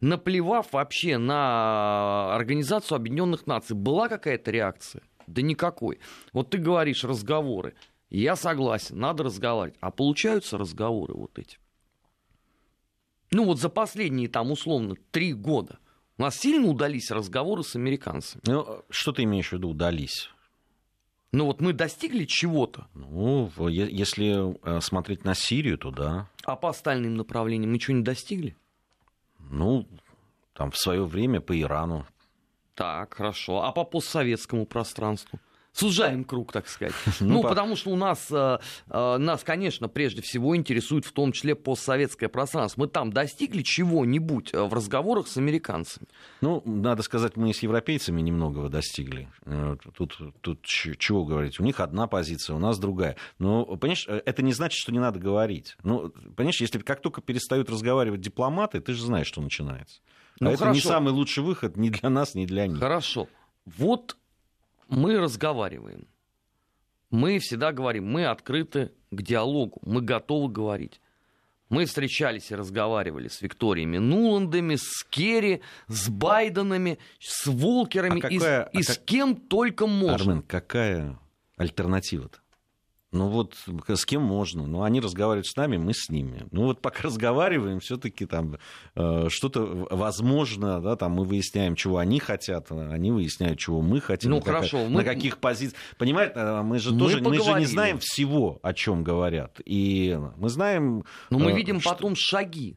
наплевав 0.00 0.72
вообще 0.72 1.18
на 1.18 2.34
Организацию 2.34 2.96
Объединенных 2.96 3.46
Наций. 3.46 3.76
Была 3.76 4.08
какая-то 4.08 4.50
реакция? 4.50 5.02
Да 5.26 5.42
никакой. 5.42 6.00
Вот 6.32 6.50
ты 6.50 6.58
говоришь 6.58 7.04
разговоры. 7.04 7.74
Я 8.08 8.34
согласен, 8.34 8.98
надо 8.98 9.24
разговаривать. 9.24 9.78
А 9.80 9.90
получаются 9.90 10.58
разговоры 10.58 11.14
вот 11.14 11.38
эти? 11.38 11.58
Ну, 13.30 13.44
вот 13.44 13.60
за 13.60 13.68
последние, 13.68 14.28
там, 14.28 14.50
условно, 14.50 14.96
три 15.12 15.32
года 15.32 15.78
у 16.18 16.22
нас 16.22 16.36
сильно 16.36 16.68
удались 16.68 17.10
разговоры 17.10 17.62
с 17.62 17.76
американцами. 17.76 18.42
Ну, 18.46 18.84
что 18.90 19.12
ты 19.12 19.22
имеешь 19.22 19.50
в 19.50 19.52
виду, 19.52 19.70
удались? 19.70 20.28
Ну, 21.32 21.46
вот 21.46 21.60
мы 21.60 21.72
достигли 21.72 22.24
чего-то. 22.24 22.88
Ну, 22.92 23.50
если 23.68 24.54
э, 24.64 24.80
смотреть 24.80 25.24
на 25.24 25.34
Сирию, 25.34 25.78
то 25.78 25.92
да. 25.92 26.28
А 26.44 26.56
по 26.56 26.70
остальным 26.70 27.14
направлениям 27.14 27.70
мы 27.72 27.78
что 27.78 27.92
не 27.92 28.02
достигли? 28.02 28.56
Ну, 29.50 29.86
там 30.52 30.70
в 30.70 30.76
свое 30.78 31.04
время 31.04 31.40
по 31.40 31.60
Ирану. 31.60 32.06
Так, 32.74 33.14
хорошо. 33.14 33.62
А 33.64 33.72
по 33.72 33.84
постсоветскому 33.84 34.64
пространству? 34.64 35.40
Сужаем 35.72 36.24
круг, 36.24 36.52
так 36.52 36.68
сказать. 36.68 36.94
Ну, 37.20 37.34
Ну, 37.34 37.42
по- 37.42 37.48
потому 37.50 37.76
что 37.76 37.90
у 37.90 37.96
нас, 37.96 38.26
э, 38.30 38.58
э, 38.88 39.16
нас, 39.18 39.44
конечно, 39.44 39.88
прежде 39.88 40.20
всего 40.20 40.56
интересует 40.56 41.04
в 41.04 41.12
том 41.12 41.32
числе 41.32 41.54
постсоветское 41.54 42.28
пространство. 42.28 42.82
Мы 42.82 42.88
там 42.88 43.12
достигли 43.12 43.62
чего-нибудь 43.62 44.52
э, 44.52 44.62
в 44.62 44.74
разговорах 44.74 45.28
с 45.28 45.36
американцами. 45.36 46.06
Ну, 46.40 46.62
надо 46.64 47.02
сказать, 47.02 47.36
мы 47.36 47.54
с 47.54 47.62
европейцами 47.62 48.20
немногого 48.20 48.68
достигли. 48.68 49.28
Тут, 49.94 50.18
тут 50.40 50.64
чего 50.64 51.24
говорить? 51.24 51.60
У 51.60 51.62
них 51.62 51.78
одна 51.80 52.06
позиция, 52.06 52.56
у 52.56 52.58
нас 52.58 52.78
другая. 52.78 53.16
Но, 53.38 53.64
понимаешь, 53.76 54.06
это 54.08 54.42
не 54.42 54.52
значит, 54.52 54.78
что 54.78 54.92
не 54.92 54.98
надо 54.98 55.18
говорить. 55.20 55.76
Ну, 55.84 56.10
понимаешь, 56.36 56.60
если 56.60 56.78
как 56.80 57.00
только 57.00 57.20
перестают 57.20 57.70
разговаривать 57.70 58.20
дипломаты, 58.20 58.80
ты 58.80 58.92
же 58.92 59.04
знаешь, 59.04 59.26
что 59.28 59.40
начинается. 59.40 60.00
А 60.40 60.44
Ну, 60.44 60.50
это 60.50 60.70
не 60.70 60.80
самый 60.80 61.12
лучший 61.12 61.42
выход 61.44 61.76
ни 61.76 61.90
для 61.90 62.08
нас, 62.10 62.34
ни 62.34 62.46
для 62.46 62.66
них. 62.66 62.78
Хорошо. 62.78 63.28
Вот 63.66 64.16
мы 64.90 65.18
разговариваем. 65.18 66.06
Мы 67.10 67.38
всегда 67.38 67.72
говорим, 67.72 68.06
мы 68.06 68.26
открыты 68.26 68.92
к 69.10 69.22
диалогу, 69.22 69.80
мы 69.84 70.00
готовы 70.00 70.48
говорить. 70.52 71.00
Мы 71.68 71.84
встречались 71.84 72.50
и 72.50 72.56
разговаривали 72.56 73.28
с 73.28 73.40
Викториями 73.42 73.98
Нуландами, 73.98 74.74
с 74.76 75.04
Керри, 75.08 75.62
с 75.86 76.08
Байденами, 76.08 76.98
с 77.20 77.46
Волкерами 77.46 78.20
А 78.24 78.28
и, 78.28 78.38
с- 78.38 78.42
какая- 78.42 78.64
и 78.72 78.78
а 78.78 78.82
с 78.82 78.86
как- 78.88 79.04
кем 79.04 79.36
только 79.36 79.86
можно. 79.86 80.14
Армен, 80.14 80.42
какая 80.42 81.18
альтернатива-то? 81.56 82.38
Ну 83.12 83.26
вот 83.28 83.56
с 83.88 84.04
кем 84.06 84.22
можно? 84.22 84.66
Ну 84.68 84.82
они 84.84 85.00
разговаривают 85.00 85.46
с 85.48 85.56
нами, 85.56 85.76
мы 85.76 85.92
с 85.94 86.08
ними. 86.10 86.46
Ну 86.52 86.66
вот 86.66 86.80
пока 86.80 87.02
разговариваем, 87.08 87.80
все-таки 87.80 88.24
там 88.24 88.58
э, 88.94 89.26
что-то 89.28 89.88
возможно, 89.90 90.80
да, 90.80 90.94
там 90.94 91.12
мы 91.12 91.24
выясняем, 91.24 91.74
чего 91.74 91.98
они 91.98 92.20
хотят, 92.20 92.66
а 92.70 92.90
они 92.92 93.10
выясняют, 93.10 93.58
чего 93.58 93.80
мы 93.82 94.00
хотим. 94.00 94.30
Ну, 94.30 94.36
на 94.36 94.42
хорошо, 94.42 94.84
на 94.84 94.98
мы- 94.98 95.04
каких 95.04 95.38
позициях. 95.38 95.80
Понимаете, 95.98 96.38
мы 96.62 96.78
же 96.78 96.92
Мы 96.92 96.98
тоже, 97.00 97.16
мы 97.16 97.22
же 97.24 97.30
не 97.32 97.38
поговорили. 97.38 97.66
знаем 97.66 97.98
всего, 97.98 98.60
о 98.62 98.72
чем 98.72 99.02
говорят. 99.02 99.60
И 99.64 100.16
мы 100.36 100.48
знаем. 100.48 101.04
Но 101.30 101.40
мы 101.40 101.50
э, 101.50 101.56
видим 101.56 101.80
что- 101.80 101.90
потом 101.90 102.14
шаги. 102.16 102.76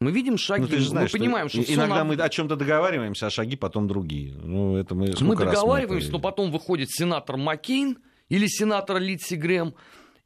Мы 0.00 0.12
видим 0.12 0.38
шаги, 0.38 0.62
Ну, 0.62 0.68
ты 0.68 0.78
же 0.78 0.88
знаешь, 0.88 1.12
мы 1.12 1.18
понимаем, 1.18 1.48
что, 1.48 1.60
всё 1.62 1.74
иногда 1.74 1.96
нам- 1.96 2.08
мы 2.08 2.14
о 2.14 2.28
чем-то 2.28 2.56
договариваемся, 2.56 3.26
а 3.26 3.30
шаги 3.30 3.56
потом 3.56 3.88
другие. 3.88 4.32
Ну, 4.42 4.76
это 4.76 4.94
мы, 4.94 5.12
Мы 5.20 5.36
договариваемся, 5.36 6.06
это 6.08 6.16
но 6.16 6.20
потом 6.22 6.50
выходит 6.52 6.88
сенатор 6.90 7.36
Маккейн 7.36 7.98
или 8.28 8.46
сенатор 8.46 8.98
Литси 8.98 9.34
Грэм, 9.34 9.74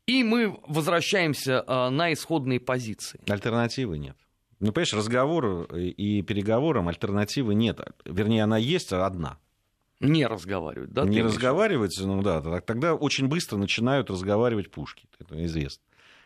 и 0.07 0.25
мы 0.25 0.59
возвращаемся 0.67 1.63
а, 1.67 1.91
на 1.91 2.13
исходные 2.13 2.61
позиции. 2.61 3.21
Альтернативы 3.29 3.99
нет. 3.99 4.17
Ну, 4.61 4.73
понимаешь, 4.73 4.95
разговору 4.95 5.65
и 5.65 6.23
переговорам 6.23 6.89
альтернативы 6.89 7.55
нет. 7.55 7.81
Вернее, 8.05 8.45
она 8.45 8.59
есть, 8.59 8.93
а 8.93 9.07
одна. 9.07 9.39
Не 9.99 10.27
разговаривать, 10.27 10.93
да? 10.93 11.05
не 11.05 11.23
разговаривать, 11.23 11.97
ну 12.01 12.23
да, 12.23 12.61
тогда 12.61 12.95
очень 12.95 13.29
быстро 13.29 13.57
начинают 13.57 14.11
разговаривать 14.11 14.71
пушки. 14.71 15.07
Это 15.21 15.45
известно, 15.45 15.83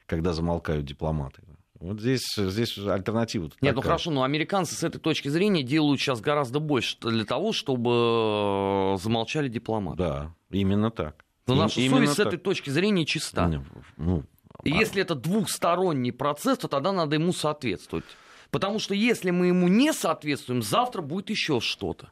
когда 0.06 0.32
замолкают 0.32 0.86
дипломаты. 0.86 1.42
Вот 1.78 2.00
здесь, 2.00 2.34
здесь 2.36 2.78
альтернатива. 2.78 3.50
Нет, 3.60 3.74
ну 3.74 3.82
хорошо, 3.82 4.10
но 4.10 4.22
американцы 4.22 4.74
с 4.74 4.82
этой 4.82 4.98
точки 4.98 5.28
зрения 5.28 5.62
делают 5.62 6.00
сейчас 6.00 6.22
гораздо 6.22 6.58
больше 6.58 6.96
для 7.00 7.26
того, 7.26 7.52
чтобы 7.52 8.94
э, 8.94 8.96
замолчали 9.02 9.48
дипломаты. 9.48 9.98
Да, 9.98 10.34
именно 10.50 10.90
так. 10.90 11.25
Но 11.46 11.54
Им- 11.54 11.60
наша 11.60 11.80
именно 11.80 11.96
совесть 11.98 12.12
с 12.12 12.16
так. 12.16 12.26
этой 12.28 12.38
точки 12.38 12.70
зрения 12.70 13.04
чиста. 13.06 13.46
Ну, 13.48 13.64
ну, 13.96 14.22
И 14.64 14.72
а- 14.72 14.76
если 14.76 15.00
это 15.02 15.14
двухсторонний 15.14 16.12
процесс, 16.12 16.58
то 16.58 16.68
тогда 16.68 16.92
надо 16.92 17.14
ему 17.16 17.32
соответствовать. 17.32 18.04
Потому 18.50 18.78
что 18.78 18.94
если 18.94 19.30
мы 19.30 19.48
ему 19.48 19.68
не 19.68 19.92
соответствуем, 19.92 20.62
завтра 20.62 21.02
будет 21.02 21.30
еще 21.30 21.60
что-то. 21.60 22.10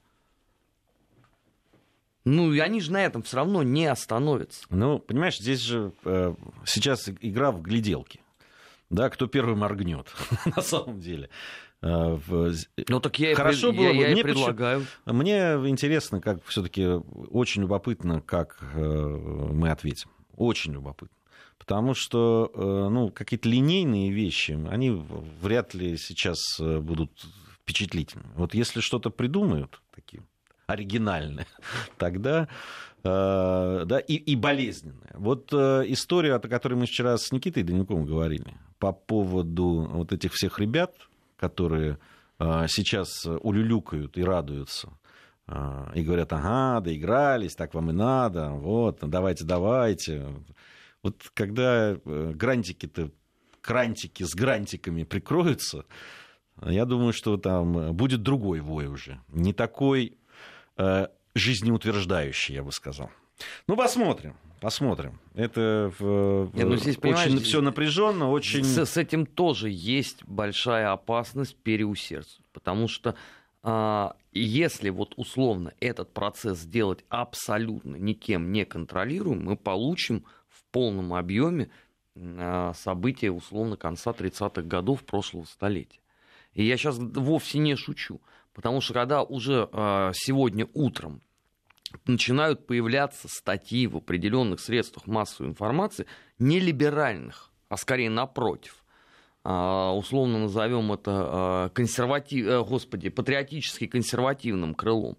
Ну, 2.25 2.53
и 2.53 2.59
они 2.59 2.81
же 2.81 2.91
на 2.93 3.05
этом 3.05 3.23
все 3.23 3.37
равно 3.37 3.63
не 3.63 3.87
остановятся. 3.87 4.65
Ну, 4.71 4.99
понимаешь, 4.99 5.39
здесь 5.39 5.61
же 5.61 5.93
э, 6.05 6.35
сейчас 6.65 7.09
игра 7.21 7.53
в 7.53 7.61
гляделки. 7.61 8.21
Да, 8.89 9.11
кто 9.11 9.27
первый 9.27 9.57
моргнет, 9.57 10.07
на 10.57 10.63
самом 10.63 11.01
деле. 11.01 11.29
Э, 11.85 12.19
в- 12.27 12.55
Ну, 12.89 13.01
так 13.01 13.19
я, 13.19 13.35
Хорошо 13.35 13.69
пред- 13.69 13.77
было 13.77 13.87
я, 13.89 13.93
бы. 13.93 13.97
я 13.99 14.09
Мне 14.13 14.23
почему- 14.23 14.47
предлагаю. 14.47 14.87
Мне 15.05 15.37
интересно, 15.69 16.21
как 16.21 16.43
все-таки 16.47 16.87
очень 16.87 17.63
любопытно, 17.63 18.23
как 18.23 18.59
э, 18.75 18.79
мы 19.53 19.71
ответим. 19.71 20.09
Очень 20.37 20.73
любопытно. 20.73 21.15
Потому 21.59 21.95
что 21.95 22.51
э, 22.55 22.89
ну, 22.91 23.11
какие-то 23.11 23.49
линейные 23.49 24.11
вещи, 24.11 24.59
они 24.71 24.91
вряд 25.43 25.75
ли 25.75 25.97
сейчас 25.99 26.41
э, 26.59 26.79
будут 26.81 27.11
впечатлительны. 27.61 28.25
Вот 28.37 28.55
если 28.55 28.81
что-то 28.81 29.11
придумают, 29.11 29.81
такие 29.95 30.23
оригинальные, 30.67 31.47
тогда 31.99 32.49
э, 33.03 33.83
да, 33.87 33.99
и, 33.99 34.15
и 34.15 34.37
болезненные. 34.37 35.11
Вот 35.15 35.51
э, 35.53 35.85
история, 35.89 36.35
о 36.35 36.39
которой 36.41 36.75
мы 36.75 36.87
вчера 36.87 37.17
с 37.19 37.31
Никитой 37.33 37.63
Данюком 37.63 38.05
говорили, 38.07 38.55
по 38.79 38.93
поводу 38.93 39.87
вот 39.93 40.13
этих 40.13 40.33
всех 40.33 40.59
ребят, 40.59 40.95
которые 41.49 41.99
э, 42.39 42.67
сейчас 42.69 43.27
улюлюкают 43.27 44.17
и 44.17 44.25
радуются, 44.25 44.89
э, 45.47 45.93
и 45.95 46.03
говорят, 46.03 46.33
ага, 46.33 46.81
доигрались, 46.81 47.55
так 47.55 47.75
вам 47.75 47.91
и 47.91 47.93
надо, 47.93 48.51
вот, 48.51 48.99
давайте, 49.03 49.45
давайте. 49.45 50.27
Вот 51.03 51.31
когда 51.35 51.93
э, 51.93 52.33
грантики-то, 52.35 53.11
крантики 53.61 54.23
с 54.23 54.35
грантиками 54.35 55.05
прикроются, 55.05 55.85
я 56.63 56.85
думаю, 56.87 57.13
что 57.13 57.37
там 57.37 57.95
будет 57.95 58.23
другой 58.23 58.61
вой 58.61 58.87
уже. 58.87 59.21
Не 59.29 59.53
такой 59.53 60.17
э, 60.79 61.09
жизнеутверждающий, 61.35 62.55
я 62.55 62.63
бы 62.63 62.73
сказал. 62.73 63.11
Ну, 63.67 63.77
посмотрим. 63.77 64.37
Посмотрим. 64.61 65.21
Это 65.35 65.93
Нет, 66.55 66.67
ну, 66.67 66.77
здесь, 66.77 66.97
очень 67.03 67.39
все 67.41 67.61
напряженно, 67.61 68.31
очень. 68.31 68.65
С, 68.65 68.87
с 68.87 68.97
этим 68.97 69.27
тоже 69.27 69.69
есть 69.71 70.25
большая 70.25 70.91
опасность 70.93 71.57
переусердствовать. 71.57 72.49
Потому 72.53 72.89
что 72.89 73.15
а, 73.63 74.17
если 74.33 74.91
вот 74.91 75.15
условно 75.17 75.75
этот 75.81 76.13
процесс 76.13 76.61
сделать 76.61 77.05
абсолютно 77.09 77.97
никем 77.97 78.53
не 78.53 78.65
контролируем, 78.65 79.45
мы 79.45 79.57
получим 79.57 80.25
в 80.49 80.65
полном 80.71 81.15
объеме 81.15 81.71
а, 82.17 82.73
события 82.75 83.31
условно 83.31 83.77
конца 83.77 84.13
30-х 84.13 84.63
годов 84.63 85.05
прошлого 85.05 85.45
столетия. 85.45 86.01
И 86.53 86.65
я 86.65 86.77
сейчас 86.77 86.97
вовсе 86.99 87.59
не 87.59 87.75
шучу, 87.75 88.21
потому 88.53 88.81
что 88.81 88.95
когда 88.95 89.23
уже 89.23 89.69
а, 89.73 90.13
сегодня 90.15 90.69
утром 90.75 91.21
начинают 92.07 92.67
появляться 92.67 93.29
статьи 93.29 93.87
в 93.87 93.97
определенных 93.97 94.61
средствах 94.61 95.07
массовой 95.07 95.51
информации 95.51 96.07
нелиберальных, 96.39 97.51
а 97.69 97.77
скорее 97.77 98.11
напротив. 98.11 98.85
А, 99.43 99.95
условно 99.95 100.39
назовем 100.39 100.93
это 100.93 101.11
а, 101.13 101.69
консерватив, 101.71 102.47
э, 102.47 102.65
господи, 102.65 103.11
патриотически 103.11 103.87
консервативным 103.87 104.75
крылом, 104.75 105.19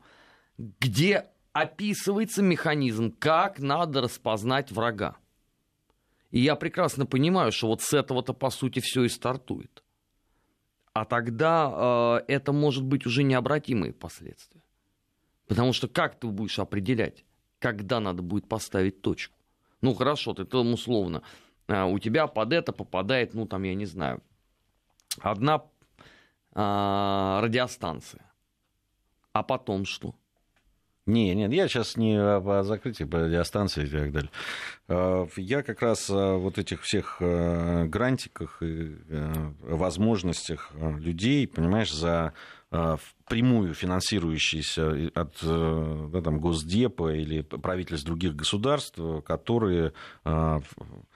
где 0.57 1.25
описывается 1.53 2.41
механизм, 2.41 3.15
как 3.17 3.59
надо 3.59 4.01
распознать 4.01 4.71
врага. 4.71 5.15
И 6.31 6.39
я 6.39 6.55
прекрасно 6.55 7.05
понимаю, 7.05 7.51
что 7.51 7.67
вот 7.67 7.81
с 7.81 7.93
этого-то, 7.93 8.33
по 8.33 8.49
сути, 8.49 8.79
все 8.79 9.03
и 9.03 9.09
стартует. 9.09 9.83
А 10.91 11.05
тогда 11.05 12.19
э, 12.27 12.33
это 12.33 12.51
может 12.51 12.83
быть 12.83 13.05
уже 13.05 13.23
необратимые 13.23 13.93
последствия. 13.93 14.64
Потому 15.47 15.73
что 15.73 15.87
как 15.87 16.19
ты 16.19 16.27
будешь 16.27 16.59
определять, 16.59 17.23
когда 17.59 17.99
надо 17.99 18.21
будет 18.21 18.47
поставить 18.47 19.01
точку? 19.01 19.37
Ну 19.81 19.93
хорошо, 19.93 20.33
ты 20.33 20.45
там 20.45 20.73
условно, 20.73 21.21
а, 21.67 21.85
у 21.85 21.99
тебя 21.99 22.27
под 22.27 22.53
это 22.53 22.71
попадает, 22.71 23.33
ну 23.33 23.45
там, 23.45 23.63
я 23.63 23.75
не 23.75 23.85
знаю, 23.85 24.21
одна 25.19 25.63
а, 26.53 27.41
радиостанция. 27.41 28.31
А 29.33 29.43
потом 29.43 29.85
что? 29.85 30.15
Не, 31.05 31.35
нет, 31.35 31.53
я 31.53 31.67
сейчас 31.67 31.97
не 31.97 32.17
о 32.19 32.63
закрытии 32.63 33.03
радиостанции 33.03 33.85
и 33.85 33.89
так 33.89 34.11
далее. 34.11 34.31
А, 34.87 35.27
я 35.35 35.61
как 35.61 35.81
раз 35.81 36.09
о 36.09 36.37
вот 36.37 36.57
этих 36.57 36.81
всех 36.81 37.17
э, 37.19 37.85
грантиках 37.85 38.63
и 38.63 38.95
э, 39.07 39.51
возможностях 39.59 40.71
э, 40.73 40.97
людей, 40.97 41.47
понимаешь, 41.47 41.93
за 41.93 42.33
прямую 43.27 43.73
финансирующиеся 43.73 45.11
от 45.13 45.37
да, 45.41 46.21
там, 46.21 46.39
Госдепа 46.39 47.13
или 47.13 47.41
правительств 47.41 48.05
других 48.05 48.35
государств, 48.35 48.99
которые 49.25 49.93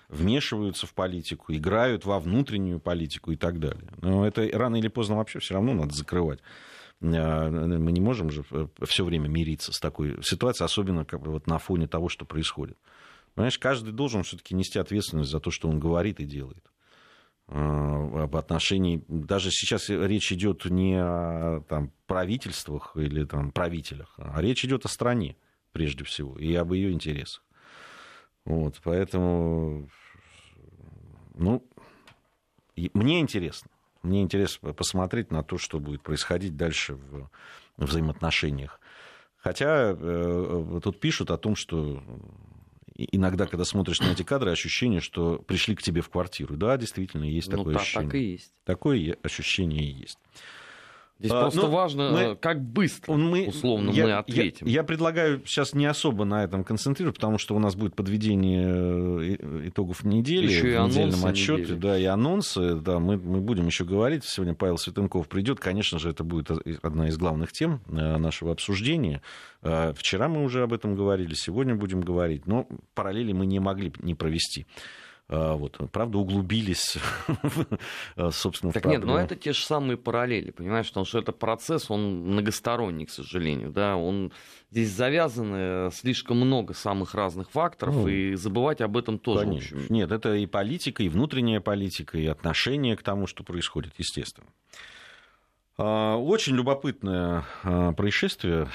вмешиваются 0.09 0.87
в 0.87 0.93
политику, 0.93 1.53
играют 1.53 2.05
во 2.05 2.19
внутреннюю 2.19 2.79
политику 2.79 3.31
и 3.31 3.35
так 3.35 3.59
далее. 3.59 3.89
Но 4.01 4.25
это 4.25 4.49
рано 4.53 4.75
или 4.75 4.87
поздно 4.87 5.17
вообще 5.17 5.39
все 5.39 5.53
равно 5.53 5.73
надо 5.73 5.93
закрывать. 5.93 6.39
Мы 6.99 7.91
не 7.91 8.01
можем 8.01 8.29
же 8.29 8.43
э, 8.51 8.67
все 8.85 9.05
время 9.05 9.29
мириться 9.29 9.71
с 9.71 9.79
такой 9.79 10.21
ситуацией, 10.21 10.65
особенно 10.65 11.05
как 11.05 11.21
бы 11.21 11.31
вот 11.31 11.47
на 11.47 11.57
фоне 11.57 11.87
того, 11.87 12.09
что 12.09 12.25
происходит. 12.25 12.77
Понимаешь, 13.35 13.57
каждый 13.57 13.93
должен 13.93 14.23
все-таки 14.23 14.53
нести 14.53 14.79
ответственность 14.79 15.31
за 15.31 15.39
то, 15.39 15.49
что 15.49 15.69
он 15.69 15.79
говорит 15.79 16.19
и 16.19 16.25
делает. 16.25 16.63
А, 17.51 18.23
об 18.23 18.35
отношении, 18.35 19.03
даже 19.07 19.49
сейчас 19.49 19.89
речь 19.89 20.31
идет 20.31 20.65
не 20.65 21.01
о 21.01 21.61
там, 21.67 21.91
правительствах 22.05 22.95
или 22.95 23.25
там, 23.25 23.51
правителях, 23.51 24.13
а 24.17 24.39
речь 24.39 24.63
идет 24.63 24.85
о 24.85 24.87
стране 24.87 25.35
прежде 25.71 26.03
всего 26.03 26.37
и 26.37 26.53
об 26.53 26.73
ее 26.73 26.91
интересах. 26.91 27.43
Вот, 28.45 28.79
поэтому, 28.83 29.89
ну, 31.33 31.67
мне 32.75 33.19
интересно. 33.19 33.71
Мне 34.03 34.21
интересно 34.21 34.73
посмотреть 34.73 35.31
на 35.31 35.43
то, 35.43 35.57
что 35.57 35.79
будет 35.79 36.03
происходить 36.03 36.55
дальше 36.55 36.95
в 36.95 37.29
взаимоотношениях. 37.77 38.79
Хотя 39.37 39.95
э, 39.97 40.79
тут 40.83 40.99
пишут 40.99 41.31
о 41.31 41.37
том, 41.37 41.55
что 41.55 42.03
иногда, 43.11 43.45
когда 43.45 43.65
смотришь 43.65 43.99
на 43.99 44.11
эти 44.11 44.23
кадры, 44.23 44.51
ощущение, 44.51 44.99
что 44.99 45.37
пришли 45.39 45.75
к 45.75 45.81
тебе 45.81 46.01
в 46.01 46.09
квартиру. 46.09 46.57
Да, 46.57 46.77
действительно, 46.77 47.23
есть 47.23 47.49
ну, 47.49 47.57
такое 47.57 47.73
так, 47.75 47.83
ощущение. 47.83 48.07
Так 48.07 48.15
и 48.15 48.23
есть. 48.31 48.53
Такое 48.65 49.17
ощущение 49.23 49.83
и 49.83 49.91
есть. 49.91 50.17
Здесь 51.19 51.33
а, 51.33 51.41
просто 51.41 51.61
ну, 51.61 51.69
важно, 51.69 52.11
мы, 52.11 52.35
как 52.37 52.63
быстро, 52.63 53.13
мы, 53.15 53.47
условно, 53.47 53.89
я, 53.91 54.05
мы 54.05 54.13
ответим. 54.13 54.65
Я, 54.65 54.73
я 54.73 54.83
предлагаю 54.83 55.41
сейчас 55.45 55.73
не 55.73 55.85
особо 55.85 56.23
на 56.23 56.45
этом 56.45 56.63
концентрировать, 56.63 57.17
потому 57.17 57.37
что 57.37 57.55
у 57.55 57.59
нас 57.59 57.75
будет 57.75 57.93
подведение 57.93 59.37
э, 59.37 59.67
итогов 59.67 60.05
недели 60.05 60.47
еще 60.47 60.81
в 60.81 60.87
недельном 60.87 61.25
отчете, 61.25 61.73
да, 61.73 61.99
и 61.99 62.05
анонсы. 62.05 62.75
Да, 62.75 62.99
мы, 62.99 63.17
мы 63.17 63.41
будем 63.41 63.65
еще 63.67 63.83
говорить. 63.83 64.23
Сегодня 64.23 64.55
Павел 64.55 64.77
Светенков 64.77 65.27
придет. 65.27 65.59
Конечно 65.59 65.99
же, 65.99 66.09
это 66.09 66.23
будет 66.23 66.51
одна 66.81 67.09
из 67.09 67.17
главных 67.17 67.51
тем 67.51 67.81
э, 67.89 68.17
нашего 68.17 68.53
обсуждения. 68.53 69.21
Э, 69.61 69.91
вчера 69.93 70.29
мы 70.29 70.41
уже 70.41 70.63
об 70.63 70.71
этом 70.71 70.95
говорили, 70.95 71.33
сегодня 71.33 71.75
будем 71.75 71.99
говорить. 71.99 72.47
Но 72.47 72.65
параллели 72.93 73.33
мы 73.33 73.45
не 73.45 73.59
могли 73.59 73.91
не 73.99 74.15
провести. 74.15 74.67
А, 75.31 75.55
вот, 75.55 75.77
правда, 75.91 76.17
углубились, 76.17 76.97
собственно, 78.31 78.73
Так 78.73 78.85
нет, 78.85 79.05
но 79.05 79.19
это 79.19 79.35
те 79.35 79.53
же 79.53 79.63
самые 79.63 79.95
параллели, 79.95 80.49
понимаешь, 80.49 80.87
потому 80.87 81.05
что 81.05 81.19
это 81.19 81.31
процесс, 81.31 81.91
он 81.91 82.31
многосторонний, 82.31 83.05
к 83.05 83.11
сожалению, 83.11 83.69
да, 83.69 83.95
он 83.95 84.31
здесь 84.71 84.89
завязаны 84.89 85.91
слишком 85.91 86.37
много 86.37 86.73
самых 86.73 87.13
разных 87.13 87.51
факторов, 87.51 87.93
ну, 87.93 88.07
и 88.07 88.33
забывать 88.33 88.81
об 88.81 88.97
этом 88.97 89.19
тоже 89.19 89.45
конечно. 89.45 89.77
очень... 89.77 89.93
Нет, 89.93 90.11
это 90.11 90.33
и 90.33 90.47
политика, 90.47 91.03
и 91.03 91.09
внутренняя 91.09 91.59
политика, 91.59 92.17
и 92.17 92.25
отношение 92.25 92.97
к 92.97 93.03
тому, 93.03 93.27
что 93.27 93.43
происходит, 93.43 93.93
естественно. 93.99 94.47
А, 95.77 96.17
очень 96.17 96.55
любопытное 96.55 97.45
а, 97.63 97.93
происшествие 97.93 98.67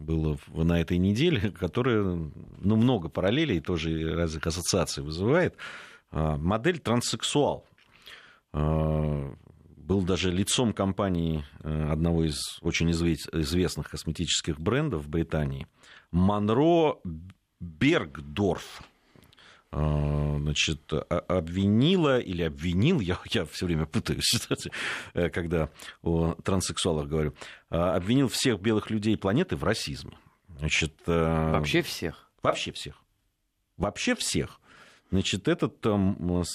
было 0.00 0.38
на 0.54 0.80
этой 0.80 0.98
неделе, 0.98 1.50
которое 1.58 2.02
ну, 2.02 2.76
много 2.76 3.08
параллелей, 3.08 3.60
тоже 3.60 4.14
разных 4.14 4.46
ассоциаций 4.46 5.02
вызывает. 5.02 5.56
А, 6.10 6.36
модель 6.36 6.78
транссексуал. 6.78 7.66
А, 8.52 9.34
был 9.76 10.02
даже 10.02 10.30
лицом 10.30 10.72
компании 10.72 11.44
э, 11.64 11.88
одного 11.90 12.24
из 12.24 12.38
очень 12.60 12.92
известных 12.92 13.90
косметических 13.90 14.60
брендов 14.60 15.02
в 15.02 15.08
Британии. 15.08 15.66
Монро 16.12 16.98
Бергдорф 17.58 18.84
значит, 19.72 20.92
обвинила 20.92 22.18
или 22.18 22.42
обвинил, 22.42 23.00
я, 23.00 23.18
я 23.30 23.44
все 23.44 23.66
время 23.66 23.86
путаюсь, 23.86 24.48
э, 25.14 25.28
когда 25.30 25.70
о 26.02 26.34
транссексуалах 26.34 27.08
говорю, 27.08 27.34
а, 27.70 27.94
обвинил 27.94 28.28
всех 28.28 28.60
белых 28.60 28.90
людей 28.90 29.16
планеты 29.16 29.56
в 29.56 29.64
расизме. 29.64 30.18
Значит, 30.58 30.94
э, 31.06 31.52
Вообще 31.52 31.82
всех? 31.82 32.30
Вообще 32.42 32.72
всех. 32.72 33.02
Вообще 33.76 34.14
всех. 34.14 34.60
Значит, 35.10 35.48
этот 35.48 35.84
э, 35.86 35.96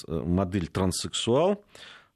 модель 0.06 0.68
транссексуал 0.68 1.64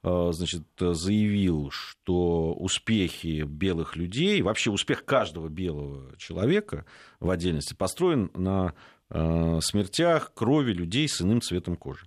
значит, 0.02 0.62
заявил, 0.78 1.70
что 1.70 2.54
успехи 2.54 3.42
белых 3.42 3.96
людей, 3.96 4.40
вообще 4.42 4.70
успех 4.70 5.04
каждого 5.04 5.48
белого 5.48 6.16
человека 6.16 6.86
в 7.18 7.30
отдельности 7.30 7.74
построен 7.74 8.30
на 8.34 8.74
Э, 9.12 9.58
смертях, 9.60 10.32
крови 10.34 10.72
людей 10.72 11.08
с 11.08 11.20
иным 11.20 11.40
цветом 11.40 11.76
кожи. 11.76 12.06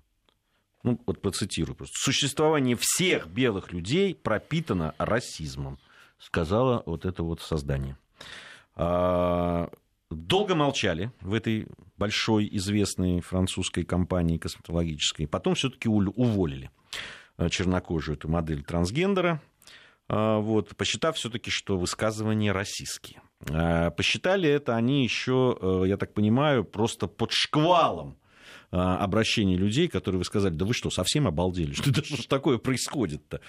Ну, 0.84 1.00
вот 1.06 1.22
процитирую 1.22 1.76
просто. 1.76 1.96
Существование 1.98 2.78
всех 2.80 3.28
белых 3.28 3.74
людей 3.74 4.16
пропитано 4.16 4.96
расизмом, 4.98 5.80
сказала 6.18 6.82
вот 6.86 7.06
это 7.06 7.24
вот 7.24 7.42
создание. 7.42 7.98
А, 8.76 9.70
долго 10.10 10.56
молчали 10.56 11.12
в 11.20 11.34
этой 11.34 11.68
большой 11.98 12.48
известной 12.54 13.20
французской 13.20 13.84
компании 13.84 14.38
косметологической. 14.38 15.28
Потом 15.28 15.56
все-таки 15.56 15.90
уволили 15.90 16.68
э, 16.68 16.70
чернокожую 17.50 18.18
эту 18.18 18.30
модель 18.30 18.64
трансгендера, 18.64 19.42
а, 20.10 20.40
вот, 20.40 20.76
посчитав 20.76 21.16
все-таки, 21.18 21.50
что 21.50 21.78
высказывания 21.78 22.52
российские. 22.52 23.22
А, 23.50 23.92
посчитали 23.92 24.50
это 24.50 24.76
они 24.76 25.04
еще, 25.04 25.58
э, 25.60 25.84
я 25.88 25.98
так 25.98 26.14
понимаю, 26.14 26.64
просто 26.64 27.08
под 27.08 27.32
шквалом 27.32 28.18
а, 28.72 28.98
обращений 28.98 29.56
людей, 29.56 29.88
которые 29.88 30.20
вы 30.20 30.26
сказали, 30.26 30.54
да 30.54 30.66
вы 30.66 30.74
что, 30.74 30.90
совсем 30.90 31.28
обалдели, 31.28 31.74
что 31.74 31.94
что 32.04 32.28
такое 32.28 32.58
происходит-то? 32.58 33.42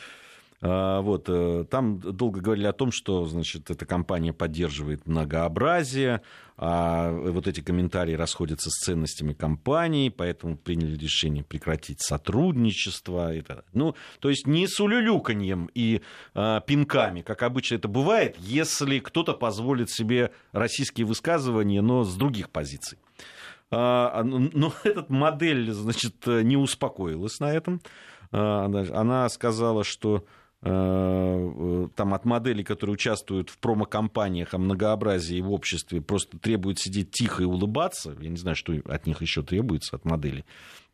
А, 0.66 1.02
вот, 1.02 1.26
э, 1.28 1.66
там 1.70 2.00
долго 2.00 2.40
говорили 2.40 2.66
о 2.66 2.72
том, 2.72 2.90
что 2.90 3.26
значит, 3.26 3.70
эта 3.70 3.84
компания 3.84 4.32
поддерживает 4.32 5.06
многообразие, 5.06 6.22
а 6.56 7.10
вот 7.12 7.46
эти 7.46 7.60
комментарии 7.60 8.14
расходятся 8.14 8.70
с 8.70 8.82
ценностями 8.82 9.34
компании, 9.34 10.08
поэтому 10.08 10.56
приняли 10.56 10.96
решение 10.96 11.44
прекратить 11.44 12.00
сотрудничество. 12.00 13.34
И 13.34 13.42
так. 13.42 13.66
Ну, 13.74 13.94
то 14.20 14.30
есть 14.30 14.46
не 14.46 14.66
с 14.66 14.80
улюлюканьем 14.80 15.68
и 15.74 16.00
а, 16.32 16.60
пинками, 16.60 17.20
как 17.20 17.42
обычно 17.42 17.74
это 17.74 17.88
бывает, 17.88 18.36
если 18.38 19.00
кто-то 19.00 19.34
позволит 19.34 19.90
себе 19.90 20.30
российские 20.52 21.06
высказывания, 21.06 21.82
но 21.82 22.04
с 22.04 22.16
других 22.16 22.48
позиций. 22.48 22.96
А, 23.70 24.22
но 24.22 24.72
эта 24.84 25.04
модель, 25.12 25.72
значит, 25.72 26.26
не 26.26 26.56
успокоилась 26.56 27.38
на 27.38 27.52
этом. 27.52 27.82
А, 28.32 28.64
она 28.94 29.28
сказала, 29.28 29.84
что 29.84 30.24
там 30.64 32.14
от 32.14 32.24
моделей, 32.24 32.64
которые 32.64 32.94
участвуют 32.94 33.50
в 33.50 33.58
промокомпаниях 33.58 34.54
о 34.54 34.58
многообразии 34.58 35.40
в 35.40 35.52
обществе, 35.52 36.00
просто 36.00 36.38
требуют 36.38 36.78
сидеть 36.78 37.10
тихо 37.10 37.42
и 37.42 37.46
улыбаться. 37.46 38.16
Я 38.18 38.30
не 38.30 38.38
знаю, 38.38 38.56
что 38.56 38.72
от 38.86 39.06
них 39.06 39.20
еще 39.20 39.42
требуется, 39.42 39.96
от 39.96 40.04
моделей. 40.04 40.44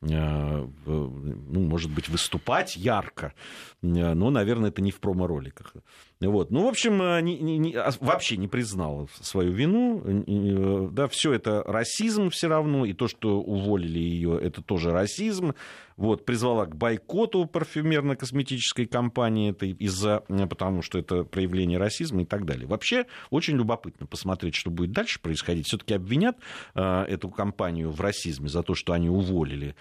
Э, 0.02 0.66
ну, 0.86 1.60
может 1.60 1.90
быть, 1.90 2.08
выступать 2.08 2.74
ярко, 2.74 3.34
э, 3.82 3.86
но, 4.14 4.30
наверное, 4.30 4.70
это 4.70 4.80
не 4.80 4.90
в 4.92 4.98
промо-роликах. 4.98 5.74
Вот. 6.20 6.50
Ну, 6.50 6.64
в 6.64 6.68
общем, 6.68 7.24
не, 7.24 7.38
не, 7.38 7.58
не, 7.58 7.74
а, 7.74 7.90
вообще 8.00 8.38
не 8.38 8.48
признал 8.48 9.10
свою 9.20 9.52
вину. 9.52 10.90
Да, 10.90 11.06
все 11.08 11.34
это 11.34 11.62
расизм 11.66 12.30
все 12.30 12.48
равно, 12.48 12.86
и 12.86 12.94
то, 12.94 13.08
что 13.08 13.40
уволили 13.40 13.98
ее, 13.98 14.38
это 14.40 14.62
тоже 14.62 14.90
расизм 14.90 15.54
вот, 16.00 16.24
призвала 16.24 16.64
к 16.64 16.74
бойкоту 16.76 17.44
парфюмерно-косметической 17.44 18.86
компании, 18.86 19.50
это 19.50 19.66
из-за, 19.66 20.24
э, 20.28 20.46
потому 20.46 20.80
что 20.80 20.98
это 20.98 21.24
проявление 21.24 21.76
расизма 21.76 22.22
и 22.22 22.24
так 22.24 22.46
далее. 22.46 22.66
Вообще, 22.66 23.04
очень 23.28 23.56
любопытно 23.56 24.06
посмотреть, 24.06 24.54
что 24.54 24.70
будет 24.70 24.92
дальше 24.92 25.20
происходить. 25.20 25.66
Все-таки 25.66 25.92
обвинят 25.92 26.38
э, 26.74 27.02
эту 27.02 27.28
компанию 27.28 27.90
в 27.90 28.00
расизме 28.00 28.48
за 28.48 28.62
то, 28.62 28.74
что 28.74 28.94
они 28.94 29.10
уволили 29.10 29.68
э, 29.68 29.74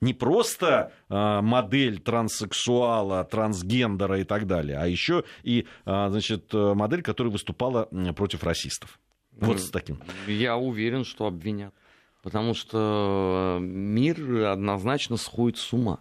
не 0.00 0.14
просто 0.14 0.92
э, 1.08 1.40
модель 1.40 2.00
транссексуала, 2.00 3.22
трансгендера 3.24 4.18
и 4.18 4.24
так 4.24 4.46
далее, 4.46 4.78
а 4.78 4.86
еще 4.86 5.24
и 5.44 5.66
э, 5.84 6.08
значит, 6.08 6.52
э, 6.52 6.74
модель, 6.74 7.02
которая 7.02 7.32
выступала 7.32 7.88
против 8.16 8.42
расистов. 8.42 8.98
Вот 9.32 9.60
с 9.60 9.70
таким. 9.70 10.00
Я 10.26 10.56
уверен, 10.56 11.04
что 11.04 11.26
обвинят 11.26 11.72
потому 12.22 12.54
что 12.54 13.58
мир 13.60 14.46
однозначно 14.46 15.16
сходит 15.16 15.58
с 15.58 15.72
ума. 15.72 15.98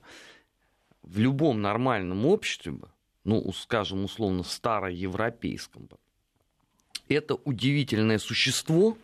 В 1.01 1.17
любом 1.17 1.61
нормальном 1.61 2.25
обществе, 2.25 2.75
ну, 3.23 3.51
скажем, 3.53 4.05
условно, 4.05 4.43
староевропейском, 4.43 5.89
это 7.09 7.35
удивительное 7.35 8.19
существо 8.19 8.97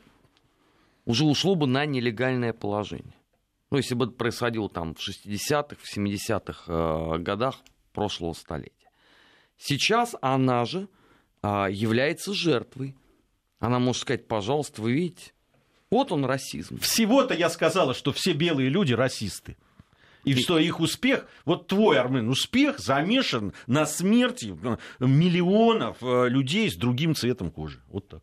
уже 1.05 1.25
ушло 1.25 1.55
бы 1.55 1.67
на 1.67 1.85
нелегальное 1.85 2.53
положение. 2.53 3.16
Ну, 3.69 3.77
если 3.77 3.95
бы 3.95 4.05
это 4.05 4.13
происходило 4.13 4.69
там 4.69 4.95
в 4.95 4.99
60-х, 4.99 5.75
в 5.81 5.97
70-х 5.97 6.63
э, 6.67 7.17
годах 7.19 7.57
прошлого 7.93 8.33
столетия. 8.33 8.91
Сейчас 9.57 10.15
она 10.21 10.65
же 10.65 10.87
э, 11.41 11.67
является 11.69 12.33
жертвой. 12.33 12.95
Она 13.59 13.79
может 13.79 14.03
сказать, 14.03 14.27
пожалуйста, 14.27 14.81
вы 14.81 14.93
видите, 14.93 15.33
вот 15.89 16.11
он 16.11 16.25
расизм. 16.25 16.79
Всего-то 16.79 17.33
я 17.33 17.49
сказала, 17.49 17.93
что 17.93 18.11
все 18.11 18.33
белые 18.33 18.69
люди 18.69 18.93
расисты. 18.93 19.57
И, 20.23 20.31
и 20.31 20.35
что 20.35 20.59
их 20.59 20.79
успех, 20.79 21.27
вот 21.45 21.67
твой, 21.67 21.97
Армен, 21.97 22.29
успех 22.29 22.79
замешан 22.79 23.53
на 23.65 23.85
смерти 23.85 24.57
миллионов 24.99 25.97
э, 26.01 26.29
людей 26.29 26.69
с 26.69 26.75
другим 26.75 27.15
цветом 27.15 27.51
кожи. 27.51 27.81
Вот 27.87 28.07
так. 28.07 28.21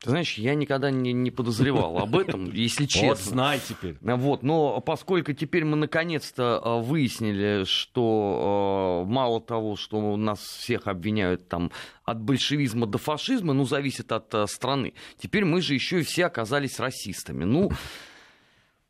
Ты 0.00 0.08
знаешь, 0.08 0.38
я 0.38 0.54
никогда 0.54 0.90
не, 0.90 1.12
не 1.12 1.30
подозревал 1.30 1.98
об 1.98 2.16
этом, 2.16 2.50
если 2.54 2.86
честно. 2.86 3.08
Вот 3.08 3.18
знай 3.18 3.60
теперь. 3.60 3.98
Вот, 4.00 4.42
но 4.42 4.80
поскольку 4.80 5.34
теперь 5.34 5.66
мы 5.66 5.76
наконец-то 5.76 6.62
э, 6.64 6.80
выяснили, 6.80 7.64
что 7.64 9.04
э, 9.06 9.10
мало 9.10 9.42
того, 9.42 9.76
что 9.76 10.16
нас 10.16 10.38
всех 10.40 10.86
обвиняют 10.86 11.48
там 11.48 11.70
от 12.04 12.18
большевизма 12.18 12.86
до 12.86 12.96
фашизма, 12.96 13.52
ну, 13.52 13.66
зависит 13.66 14.10
от 14.10 14.32
э, 14.34 14.46
страны. 14.46 14.94
Теперь 15.18 15.44
мы 15.44 15.60
же 15.60 15.74
еще 15.74 16.00
и 16.00 16.02
все 16.02 16.26
оказались 16.26 16.80
расистами. 16.80 17.44
Ну, 17.44 17.70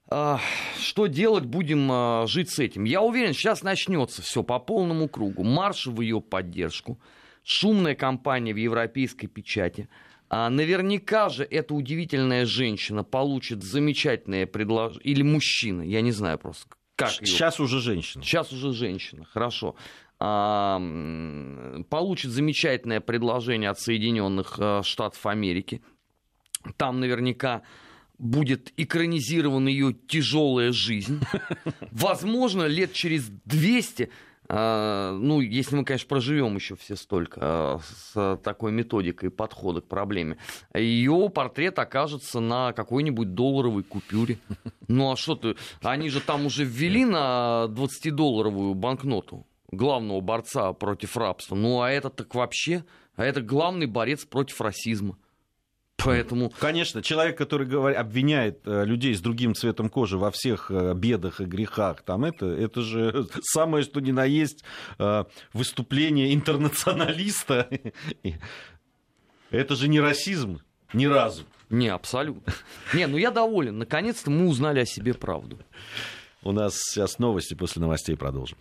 что 0.08 1.06
делать, 1.06 1.44
будем 1.44 2.26
жить 2.26 2.50
с 2.50 2.58
этим. 2.58 2.82
Я 2.82 3.00
уверен, 3.00 3.32
сейчас 3.32 3.62
начнется 3.62 4.22
все 4.22 4.42
по 4.42 4.58
полному 4.58 5.08
кругу. 5.08 5.44
Марш 5.44 5.86
в 5.86 6.00
ее 6.00 6.20
поддержку, 6.20 6.98
шумная 7.44 7.94
кампания 7.94 8.52
в 8.52 8.56
европейской 8.56 9.28
печати– 9.28 9.88
а 9.98 10.09
наверняка 10.30 11.28
же 11.28 11.44
эта 11.44 11.74
удивительная 11.74 12.46
женщина 12.46 13.02
получит 13.02 13.62
замечательное 13.62 14.46
предложение, 14.46 15.02
или 15.04 15.22
мужчина, 15.22 15.82
я 15.82 16.00
не 16.00 16.12
знаю 16.12 16.38
просто, 16.38 16.68
как 16.94 17.10
Сейчас 17.10 17.58
ее... 17.58 17.64
уже 17.64 17.80
женщина. 17.80 18.22
Сейчас 18.22 18.52
уже 18.52 18.72
женщина, 18.72 19.24
хорошо. 19.24 19.74
А, 20.20 20.78
получит 21.88 22.30
замечательное 22.30 23.00
предложение 23.00 23.70
от 23.70 23.80
Соединенных 23.80 24.56
э, 24.58 24.82
Штатов 24.84 25.24
Америки. 25.26 25.82
Там 26.76 27.00
наверняка 27.00 27.62
будет 28.18 28.70
экранизирована 28.76 29.68
ее 29.68 29.94
тяжелая 29.94 30.72
жизнь. 30.72 31.20
Возможно, 31.90 32.66
лет 32.66 32.92
через 32.92 33.28
200 33.46 34.02
а, 34.04 34.08
ну, 34.52 35.40
если 35.40 35.76
мы, 35.76 35.84
конечно, 35.84 36.08
проживем 36.08 36.56
еще 36.56 36.74
все 36.74 36.96
столько 36.96 37.40
а, 37.40 37.80
с 37.82 38.36
такой 38.42 38.72
методикой 38.72 39.30
подхода 39.30 39.80
к 39.80 39.86
проблеме, 39.86 40.38
ее 40.74 41.30
портрет 41.32 41.78
окажется 41.78 42.40
на 42.40 42.72
какой-нибудь 42.72 43.34
долларовой 43.34 43.84
купюре. 43.84 44.38
Ну 44.88 45.12
а 45.12 45.16
что 45.16 45.36
ты, 45.36 45.54
они 45.82 46.08
же 46.10 46.20
там 46.20 46.46
уже 46.46 46.64
ввели 46.64 47.04
на 47.04 47.66
20-долларовую 47.68 48.74
банкноту 48.74 49.46
главного 49.70 50.20
борца 50.20 50.72
против 50.72 51.16
рабства. 51.16 51.54
Ну 51.54 51.80
а 51.80 51.90
это 51.90 52.10
так 52.10 52.34
вообще, 52.34 52.84
а 53.14 53.24
это 53.24 53.40
главный 53.40 53.86
борец 53.86 54.24
против 54.24 54.60
расизма. 54.60 55.16
Поэтому... 56.04 56.50
Конечно, 56.58 57.02
человек, 57.02 57.36
который 57.36 57.66
говорит, 57.66 57.98
обвиняет 57.98 58.60
э, 58.66 58.84
людей 58.84 59.14
с 59.14 59.20
другим 59.20 59.54
цветом 59.54 59.88
кожи 59.88 60.18
во 60.18 60.30
всех 60.30 60.70
э, 60.70 60.94
бедах 60.94 61.40
и 61.40 61.44
грехах, 61.44 62.02
там 62.02 62.24
это, 62.24 62.46
это 62.46 62.82
же 62.82 63.26
самое, 63.42 63.84
что 63.84 64.00
ни 64.00 64.12
на 64.12 64.24
есть 64.24 64.64
э, 64.98 65.24
выступление 65.52 66.34
интернационалиста. 66.34 67.68
Это 69.50 69.74
же 69.74 69.88
не 69.88 69.98
расизм 69.98 70.60
ни 70.92 71.06
разу. 71.06 71.42
Не, 71.70 71.88
абсолютно. 71.88 72.52
Не, 72.94 73.08
ну 73.08 73.16
я 73.16 73.32
доволен. 73.32 73.78
Наконец-то 73.78 74.30
мы 74.30 74.46
узнали 74.46 74.78
о 74.78 74.86
себе 74.86 75.12
правду. 75.12 75.58
У 76.42 76.52
нас 76.52 76.78
сейчас 76.78 77.18
новости, 77.18 77.54
после 77.54 77.82
новостей 77.82 78.16
продолжим. 78.16 78.58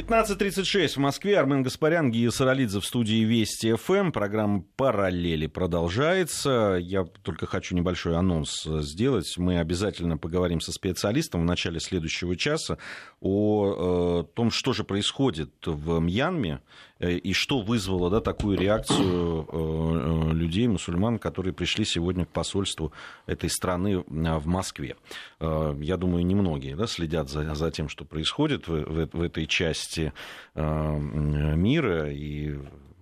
15.36 0.00 0.94
в 0.94 0.96
Москве. 0.96 1.38
Армен 1.38 1.62
Гаспарян, 1.62 2.10
Гия 2.10 2.30
Саралидзе 2.30 2.80
в 2.80 2.86
студии 2.86 3.22
Вести 3.22 3.74
ФМ. 3.74 4.12
Программа 4.12 4.64
«Параллели» 4.76 5.46
продолжается. 5.46 6.78
Я 6.80 7.04
только 7.04 7.44
хочу 7.44 7.74
небольшой 7.74 8.16
анонс 8.16 8.64
сделать. 8.64 9.36
Мы 9.36 9.58
обязательно 9.58 10.16
поговорим 10.16 10.62
со 10.62 10.72
специалистом 10.72 11.42
в 11.42 11.44
начале 11.44 11.80
следующего 11.80 12.34
часа 12.34 12.78
о 13.20 14.22
э, 14.24 14.34
том, 14.34 14.50
что 14.50 14.72
же 14.72 14.84
происходит 14.84 15.52
в 15.66 16.00
Мьянме 16.00 16.60
Э, 16.60 16.89
и 17.00 17.32
что 17.32 17.60
вызвало 17.60 18.10
да, 18.10 18.20
такую 18.20 18.58
реакцию 18.58 19.46
э, 19.48 20.30
э, 20.30 20.34
людей, 20.34 20.68
мусульман, 20.68 21.18
которые 21.18 21.54
пришли 21.54 21.84
сегодня 21.86 22.26
к 22.26 22.28
посольству 22.28 22.92
этой 23.26 23.48
страны 23.48 24.04
в 24.06 24.46
Москве. 24.46 24.96
Я 25.40 25.96
думаю, 25.96 26.26
немногие 26.26 26.76
да, 26.76 26.86
следят 26.86 27.30
за, 27.30 27.54
за 27.54 27.70
тем, 27.70 27.88
что 27.88 28.04
происходит 28.04 28.68
в, 28.68 28.72
в, 28.72 29.08
в 29.12 29.22
этой 29.22 29.46
части 29.46 30.12
мира 30.54 32.10
и 32.10 32.58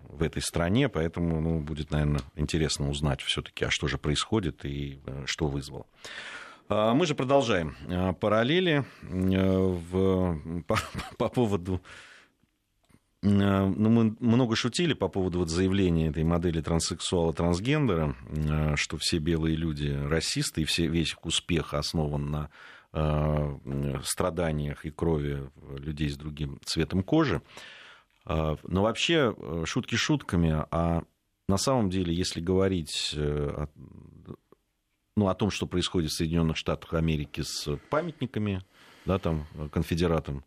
в 0.08 0.22
этой 0.22 0.42
стране, 0.42 0.88
поэтому 0.88 1.40
ну, 1.40 1.61
будет, 1.61 1.90
наверное, 1.90 2.20
интересно 2.37 2.88
узнать 2.88 3.20
все-таки, 3.22 3.64
а 3.64 3.70
что 3.70 3.88
же 3.88 3.98
происходит 3.98 4.64
и 4.64 5.00
что 5.26 5.48
вызвало. 5.48 5.87
Мы 6.68 7.06
же 7.06 7.14
продолжаем 7.14 7.76
параллели 8.20 8.84
в, 9.02 10.62
по, 10.66 10.78
по 11.16 11.28
поводу 11.28 11.80
Э, 11.80 11.84
ну, 13.22 13.90
мы 13.90 14.16
много 14.20 14.54
шутили 14.54 14.94
по 14.94 15.09
поводу 15.09 15.40
вот 15.40 15.48
заявления 15.48 16.09
этой 16.09 16.22
модели 16.22 16.61
транссексуала, 16.61 17.33
трансгендера, 17.33 18.14
э, 18.28 18.76
что 18.76 18.96
все 18.96 19.18
белые 19.18 19.57
люди 19.57 19.88
расисты, 19.88 20.62
и 20.62 20.64
все, 20.64 20.87
весь 20.87 21.12
их 21.12 21.26
успех 21.26 21.74
основан 21.74 22.31
на 22.31 22.50
э, 22.92 24.00
страданиях 24.04 24.85
и 24.85 24.90
крови 24.90 25.50
людей 25.78 26.11
с 26.11 26.16
другим 26.16 26.61
цветом 26.64 27.02
кожи. 27.02 27.42
Но 28.26 28.59
вообще, 28.83 29.35
шутки 29.64 29.94
шутками, 29.94 30.62
а 30.70 31.02
на 31.48 31.57
самом 31.57 31.88
деле, 31.88 32.14
если 32.14 32.42
говорить 32.42 33.14
о, 33.16 33.68
ну, 35.16 35.28
о 35.28 35.35
том, 35.35 35.50
что 35.50 35.66
происходит 35.66 36.11
в 36.11 36.16
Соединенных 36.16 36.59
Штатах 36.59 36.92
Америки 36.92 37.40
с 37.42 37.78
памятниками, 37.88 38.62
да, 39.07 39.18
там, 39.18 39.46
конфедератам, 39.72 40.44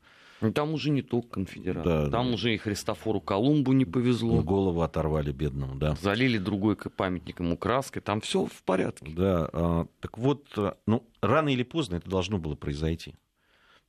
там 0.49 0.73
уже 0.73 0.89
не 0.89 1.03
только 1.03 1.29
конфедераты. 1.29 1.87
Да, 1.87 2.09
там 2.09 2.27
да. 2.27 2.33
уже 2.33 2.55
и 2.55 2.57
Христофору 2.57 3.21
Колумбу 3.21 3.73
не 3.73 3.85
повезло. 3.85 4.41
Голову 4.41 4.81
оторвали 4.81 5.31
бедному, 5.31 5.75
да. 5.75 5.95
Залили 6.01 6.39
другой 6.39 6.75
памятник 6.75 7.39
ему 7.39 7.57
краской. 7.57 8.01
Там 8.01 8.21
все 8.21 8.45
в 8.45 8.63
порядке. 8.63 9.13
Да, 9.15 9.49
а, 9.53 9.85
так 9.99 10.17
вот, 10.17 10.47
а, 10.57 10.77
ну, 10.87 11.03
рано 11.21 11.49
или 11.49 11.61
поздно 11.61 11.97
это 11.97 12.09
должно 12.09 12.39
было 12.39 12.55
произойти. 12.55 13.13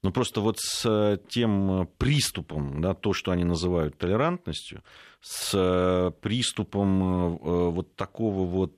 Ну, 0.03 0.11
просто 0.11 0.41
вот 0.41 0.59
с 0.59 0.85
э, 0.85 1.19
тем 1.29 1.88
приступом, 1.97 2.81
да, 2.81 2.93
то, 2.93 3.12
что 3.12 3.31
они 3.31 3.45
называют 3.45 3.97
толерантностью, 3.97 4.83
с 5.21 5.53
э, 5.55 6.11
приступом 6.21 7.03
э, 7.03 7.71
вот 7.71 7.95
такого 7.95 8.45
вот 8.45 8.75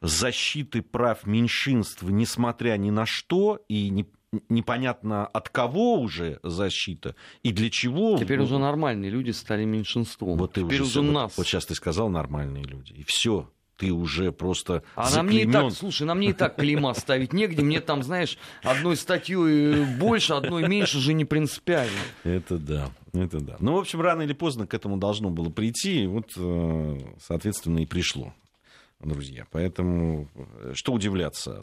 защиты 0.00 0.80
прав 0.80 1.26
меньшинств, 1.26 2.02
несмотря 2.02 2.76
ни 2.78 2.90
на 2.90 3.04
что, 3.04 3.62
и 3.68 3.90
не, 3.90 4.06
непонятно 4.48 5.26
от 5.26 5.48
кого 5.48 6.00
уже 6.00 6.38
защита 6.42 7.14
и 7.42 7.52
для 7.52 7.70
чего. 7.70 8.16
Теперь 8.18 8.40
уже 8.40 8.58
нормальные 8.58 9.10
люди 9.10 9.30
стали 9.30 9.64
меньшинством. 9.64 10.38
Вот 10.38 10.52
ты 10.52 10.62
Теперь 10.62 10.82
уже, 10.82 11.00
уже 11.00 11.02
нас. 11.02 11.32
Вот, 11.32 11.38
вот 11.38 11.46
сейчас 11.46 11.66
ты 11.66 11.74
сказал 11.74 12.08
нормальные 12.08 12.64
люди, 12.64 12.92
и 12.92 13.04
все 13.06 13.50
ты 13.76 13.92
уже 13.92 14.30
просто 14.30 14.82
А 14.94 15.08
заклемен. 15.08 15.26
нам 15.26 15.34
не 15.34 15.42
и 15.42 15.52
так, 15.52 15.72
слушай, 15.72 16.02
нам 16.06 16.20
не 16.20 16.28
и 16.28 16.32
так 16.34 16.56
клейма 16.56 16.92
ставить 16.92 17.32
негде. 17.32 17.62
Мне 17.62 17.80
там, 17.80 18.02
знаешь, 18.02 18.36
одной 18.62 18.94
статьей 18.96 19.84
больше, 19.96 20.34
одной 20.34 20.68
меньше 20.68 20.98
же 20.98 21.14
не 21.14 21.24
принципиально. 21.24 21.98
Это 22.22 22.58
да, 22.58 22.90
это 23.14 23.40
да. 23.40 23.56
Ну, 23.58 23.76
в 23.76 23.78
общем, 23.78 24.02
рано 24.02 24.20
или 24.22 24.34
поздно 24.34 24.66
к 24.66 24.74
этому 24.74 24.98
должно 24.98 25.30
было 25.30 25.48
прийти, 25.48 26.04
и 26.04 26.06
вот, 26.06 26.26
э, 26.36 26.98
соответственно, 27.26 27.78
и 27.78 27.86
пришло 27.86 28.34
друзья. 29.00 29.46
Поэтому 29.50 30.28
э, 30.34 30.72
что 30.74 30.92
удивляться? 30.92 31.60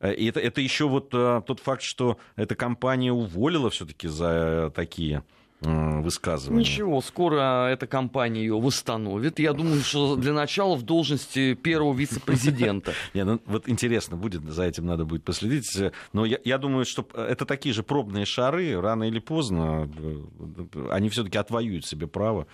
Э, 0.00 0.14
и 0.14 0.26
это, 0.26 0.40
это 0.40 0.60
еще 0.60 0.88
вот 0.88 1.10
тот 1.10 1.60
факт, 1.60 1.82
что 1.82 2.18
эта 2.36 2.54
компания 2.54 3.12
уволила 3.12 3.70
все-таки 3.70 4.08
за 4.08 4.72
такие 4.74 5.22
высказывания. 5.60 6.60
Ничего, 6.60 7.00
скоро 7.00 7.66
эта 7.66 7.88
компания 7.88 8.42
ее 8.42 8.60
восстановит. 8.60 9.40
Я 9.40 9.52
думаю, 9.52 9.80
что 9.80 10.14
для 10.14 10.32
начала 10.32 10.76
в 10.76 10.82
должности 10.82 11.54
первого 11.54 11.92
вице-президента. 11.94 12.92
Не, 13.14 13.24
ну 13.24 13.40
вот 13.44 13.68
интересно 13.68 14.16
будет, 14.16 14.44
за 14.44 14.64
этим 14.64 14.86
надо 14.86 15.04
будет 15.04 15.24
последить. 15.24 15.68
Но 16.12 16.24
я, 16.24 16.38
я 16.44 16.58
думаю, 16.58 16.84
что 16.84 17.04
это 17.14 17.44
такие 17.44 17.74
же 17.74 17.82
пробные 17.82 18.24
шары, 18.24 18.80
рано 18.80 19.04
или 19.04 19.18
поздно 19.18 19.90
э, 19.96 20.88
они 20.92 21.08
все-таки 21.08 21.38
отвоюют 21.38 21.84
себе 21.84 22.06
право 22.06 22.46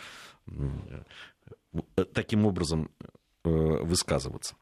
э, 0.46 2.04
таким 2.14 2.46
образом 2.46 2.88
э, 3.00 3.04
высказываться. 3.44 4.56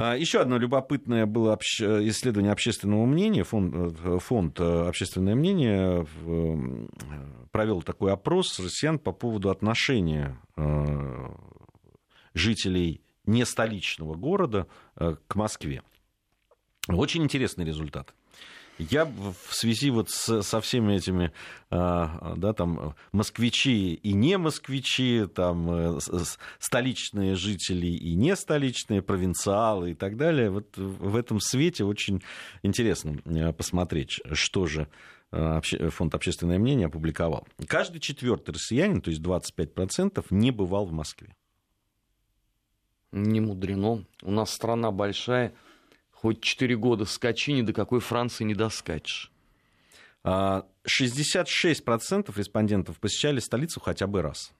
А, 0.00 0.16
Еще 0.16 0.40
одно 0.40 0.58
любопытное 0.58 1.26
было 1.26 1.58
исследование 1.60 2.52
общественного 2.52 3.04
мнения. 3.04 3.42
Фонд, 3.42 3.74
э, 3.74 4.18
фонд 4.20 4.60
э, 4.60 4.88
«Общественное 4.88 5.34
мнение» 5.34 6.06
провел 7.50 7.82
такой 7.82 8.12
опрос 8.12 8.60
россиян 8.60 9.00
по 9.00 9.10
поводу 9.10 9.50
отношения 9.50 10.38
э, 10.56 10.62
жителей 12.32 13.02
не 13.24 13.44
столичного 13.44 14.14
города 14.14 14.68
к 14.94 15.34
Москве. 15.34 15.82
Очень 16.88 17.24
интересный 17.24 17.64
результат. 17.64 18.14
Я 18.78 19.04
в 19.06 19.54
связи 19.54 19.90
вот 19.90 20.08
с, 20.10 20.42
со 20.42 20.60
всеми 20.60 20.94
этими, 20.94 21.32
а, 21.70 22.34
да, 22.36 22.52
там, 22.52 22.94
москвичи 23.10 23.94
и 23.94 24.12
не 24.12 24.38
москвичи, 24.38 25.26
там, 25.34 25.70
э, 25.70 25.98
столичные 26.60 27.34
жители 27.34 27.88
и 27.88 28.14
не 28.14 28.36
столичные, 28.36 29.02
провинциалы 29.02 29.90
и 29.90 29.94
так 29.94 30.16
далее, 30.16 30.50
вот 30.50 30.76
в 30.76 31.16
этом 31.16 31.40
свете 31.40 31.84
очень 31.84 32.22
интересно 32.62 33.18
э, 33.24 33.52
посмотреть, 33.52 34.20
что 34.32 34.66
же 34.66 34.86
э, 35.32 35.60
фонд 35.90 36.14
«Общественное 36.14 36.58
мнение» 36.60 36.86
опубликовал. 36.86 37.48
Каждый 37.66 37.98
четвертый 37.98 38.52
россиянин, 38.52 39.00
то 39.00 39.10
есть 39.10 39.20
25%, 39.22 40.24
не 40.30 40.52
бывал 40.52 40.86
в 40.86 40.92
Москве. 40.92 41.34
Не 43.10 43.40
мудрено. 43.40 44.04
У 44.22 44.30
нас 44.30 44.52
страна 44.52 44.92
большая, 44.92 45.54
Хоть 46.20 46.40
4 46.40 46.76
года 46.76 47.04
скачи, 47.04 47.52
ни 47.52 47.62
до 47.62 47.72
какой 47.72 48.00
Франции 48.00 48.42
не 48.42 48.54
доскачешь. 48.54 49.30
66% 50.24 50.24
а, 50.24 50.66
респондентов 52.36 52.98
посещали 52.98 53.38
столицу 53.38 53.78
хотя 53.78 54.08
бы 54.08 54.20
раз. 54.20 54.52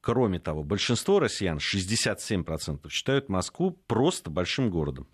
Кроме 0.00 0.40
того, 0.40 0.64
большинство 0.64 1.20
россиян, 1.20 1.58
67%, 1.58 2.88
считают 2.88 3.28
Москву 3.28 3.72
просто 3.86 4.30
большим 4.30 4.70
городом. 4.70 5.06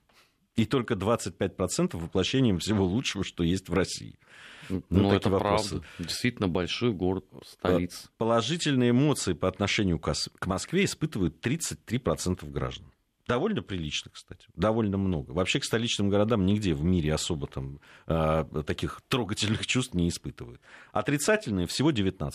И 0.55 0.67
только 0.67 0.95
25% 0.95 1.97
воплощением 1.97 2.61
всего 2.61 2.85
лучшего, 2.85 3.25
что 3.25 3.43
есть 3.43 3.69
в 3.69 3.75
России. 3.75 4.21
Ну, 4.69 4.85
ну 4.89 5.13
это 5.13 5.31
вопросы. 5.31 5.81
правда. 5.81 5.87
Действительно 5.99 6.47
большой 6.47 6.93
город, 6.93 7.25
столица. 7.45 8.09
Положительные 8.19 8.91
эмоции 8.91 9.33
по 9.33 9.49
отношению 9.49 9.99
к 9.99 10.47
Москве 10.47 10.85
испытывают 10.85 11.45
33% 11.45 12.49
граждан. 12.49 12.94
Довольно 13.27 13.63
прилично, 13.63 14.11
кстати, 14.13 14.47
довольно 14.55 14.99
много. 14.99 15.33
Вообще 15.33 15.59
к 15.59 15.65
столичным 15.65 16.11
городам 16.11 16.45
нигде 16.45 16.75
в 16.75 16.85
мире 16.85 17.15
особо 17.15 17.47
там 17.47 17.81
э, 18.07 18.45
таких 18.67 19.01
трогательных 19.09 19.67
чувств 19.67 19.95
не 19.95 20.09
испытывают. 20.09 20.61
Отрицательные 20.93 21.67
всего 21.67 21.91
19%. 21.91 22.31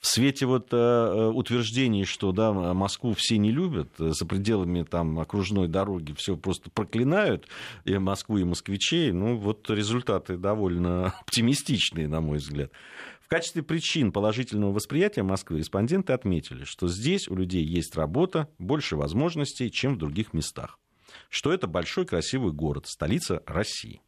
В 0.00 0.06
свете 0.06 0.46
вот 0.46 0.68
э, 0.72 1.30
утверждений, 1.34 2.04
что 2.04 2.32
да, 2.32 2.52
Москву 2.52 3.12
все 3.14 3.36
не 3.36 3.52
любят, 3.52 3.88
э, 4.00 4.10
за 4.10 4.26
пределами 4.26 4.82
там 4.82 5.20
окружной 5.20 5.68
дороги 5.68 6.14
все 6.16 6.36
просто 6.36 6.70
проклинают, 6.70 7.46
и 7.84 7.96
Москву, 7.98 8.38
и 8.38 8.44
москвичей, 8.44 9.12
ну 9.12 9.36
вот 9.36 9.68
результаты 9.68 10.38
довольно 10.38 11.08
оптимистичные, 11.20 12.08
на 12.08 12.22
мой 12.22 12.38
взгляд 12.38 12.72
качестве 13.30 13.62
причин 13.62 14.10
положительного 14.10 14.72
восприятия 14.72 15.22
Москвы 15.22 15.58
респонденты 15.58 16.12
отметили, 16.12 16.64
что 16.64 16.88
здесь 16.88 17.28
у 17.28 17.36
людей 17.36 17.64
есть 17.64 17.94
работа, 17.94 18.48
больше 18.58 18.96
возможностей, 18.96 19.70
чем 19.70 19.94
в 19.94 19.98
других 19.98 20.34
местах. 20.34 20.78
Что 21.28 21.52
это 21.52 21.68
большой 21.68 22.06
красивый 22.06 22.52
город, 22.52 22.86
столица 22.88 23.42
России. 23.46 24.02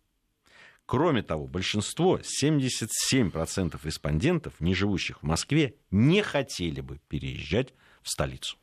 Кроме 0.86 1.22
того, 1.22 1.46
большинство, 1.46 2.18
77% 2.18 3.78
респондентов, 3.84 4.60
не 4.60 4.74
живущих 4.74 5.22
в 5.22 5.22
Москве, 5.22 5.76
не 5.92 6.20
хотели 6.20 6.80
бы 6.80 6.98
переезжать 7.08 7.74
в 8.02 8.10
столицу. 8.10 8.56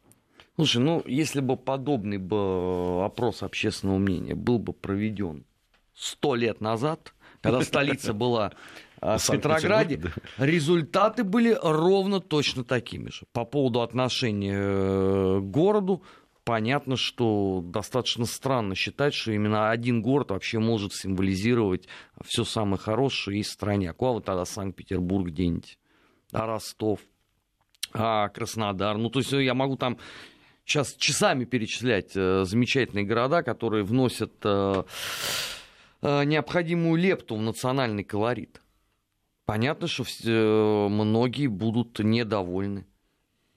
Слушай, 0.56 0.82
ну 0.82 1.02
если 1.06 1.40
бы 1.40 1.56
подобный 1.56 2.18
бы 2.18 3.06
опрос 3.06 3.44
общественного 3.44 3.98
мнения 3.98 4.36
был 4.36 4.60
бы 4.60 4.74
проведен 4.74 5.46
сто 5.96 6.36
лет 6.36 6.60
назад, 6.60 7.14
когда 7.42 7.62
столица 7.62 8.14
была 8.14 8.54
а, 9.02 9.18
в 9.18 9.28
Петрограде, 9.28 10.02
результаты 10.38 11.24
были 11.24 11.58
ровно 11.62 12.20
точно 12.20 12.64
такими 12.64 13.10
же. 13.10 13.26
По 13.32 13.46
поводу 13.46 13.82
отношения 13.82 14.58
э, 14.58 15.40
к 15.40 15.44
городу, 15.44 16.04
понятно, 16.44 16.98
что 16.98 17.62
достаточно 17.64 18.26
странно 18.26 18.76
считать, 18.76 19.14
что 19.14 19.32
именно 19.32 19.70
один 19.70 20.02
город 20.02 20.32
вообще 20.32 20.60
может 20.60 20.94
символизировать 20.94 21.88
все 22.26 22.44
самое 22.44 22.78
хорошее 22.78 23.40
из 23.40 23.50
стране. 23.50 23.92
А 23.92 23.94
куда 23.94 24.12
вот 24.14 24.26
тогда 24.26 24.46
Санкт-Петербург 24.46 25.28
где-нибудь? 25.28 25.78
А 26.32 26.46
Ростов? 26.46 27.00
А 27.94 28.30
Краснодар? 28.30 28.98
Ну, 28.98 29.10
то 29.10 29.20
есть 29.20 29.32
я 29.32 29.54
могу 29.54 29.76
там 29.76 29.98
сейчас 30.66 30.94
часами 30.96 31.46
перечислять 31.46 32.12
э, 32.16 32.44
замечательные 32.46 33.06
города, 33.06 33.42
которые 33.44 33.84
вносят 33.84 34.34
э, 34.44 34.84
необходимую 36.02 37.02
лепту 37.02 37.36
в 37.36 37.42
национальный 37.42 38.04
колорит. 38.04 38.62
Понятно, 39.50 39.88
что 39.88 40.04
э, 40.04 40.88
многие 40.90 41.48
будут 41.48 41.98
недовольны. 41.98 42.86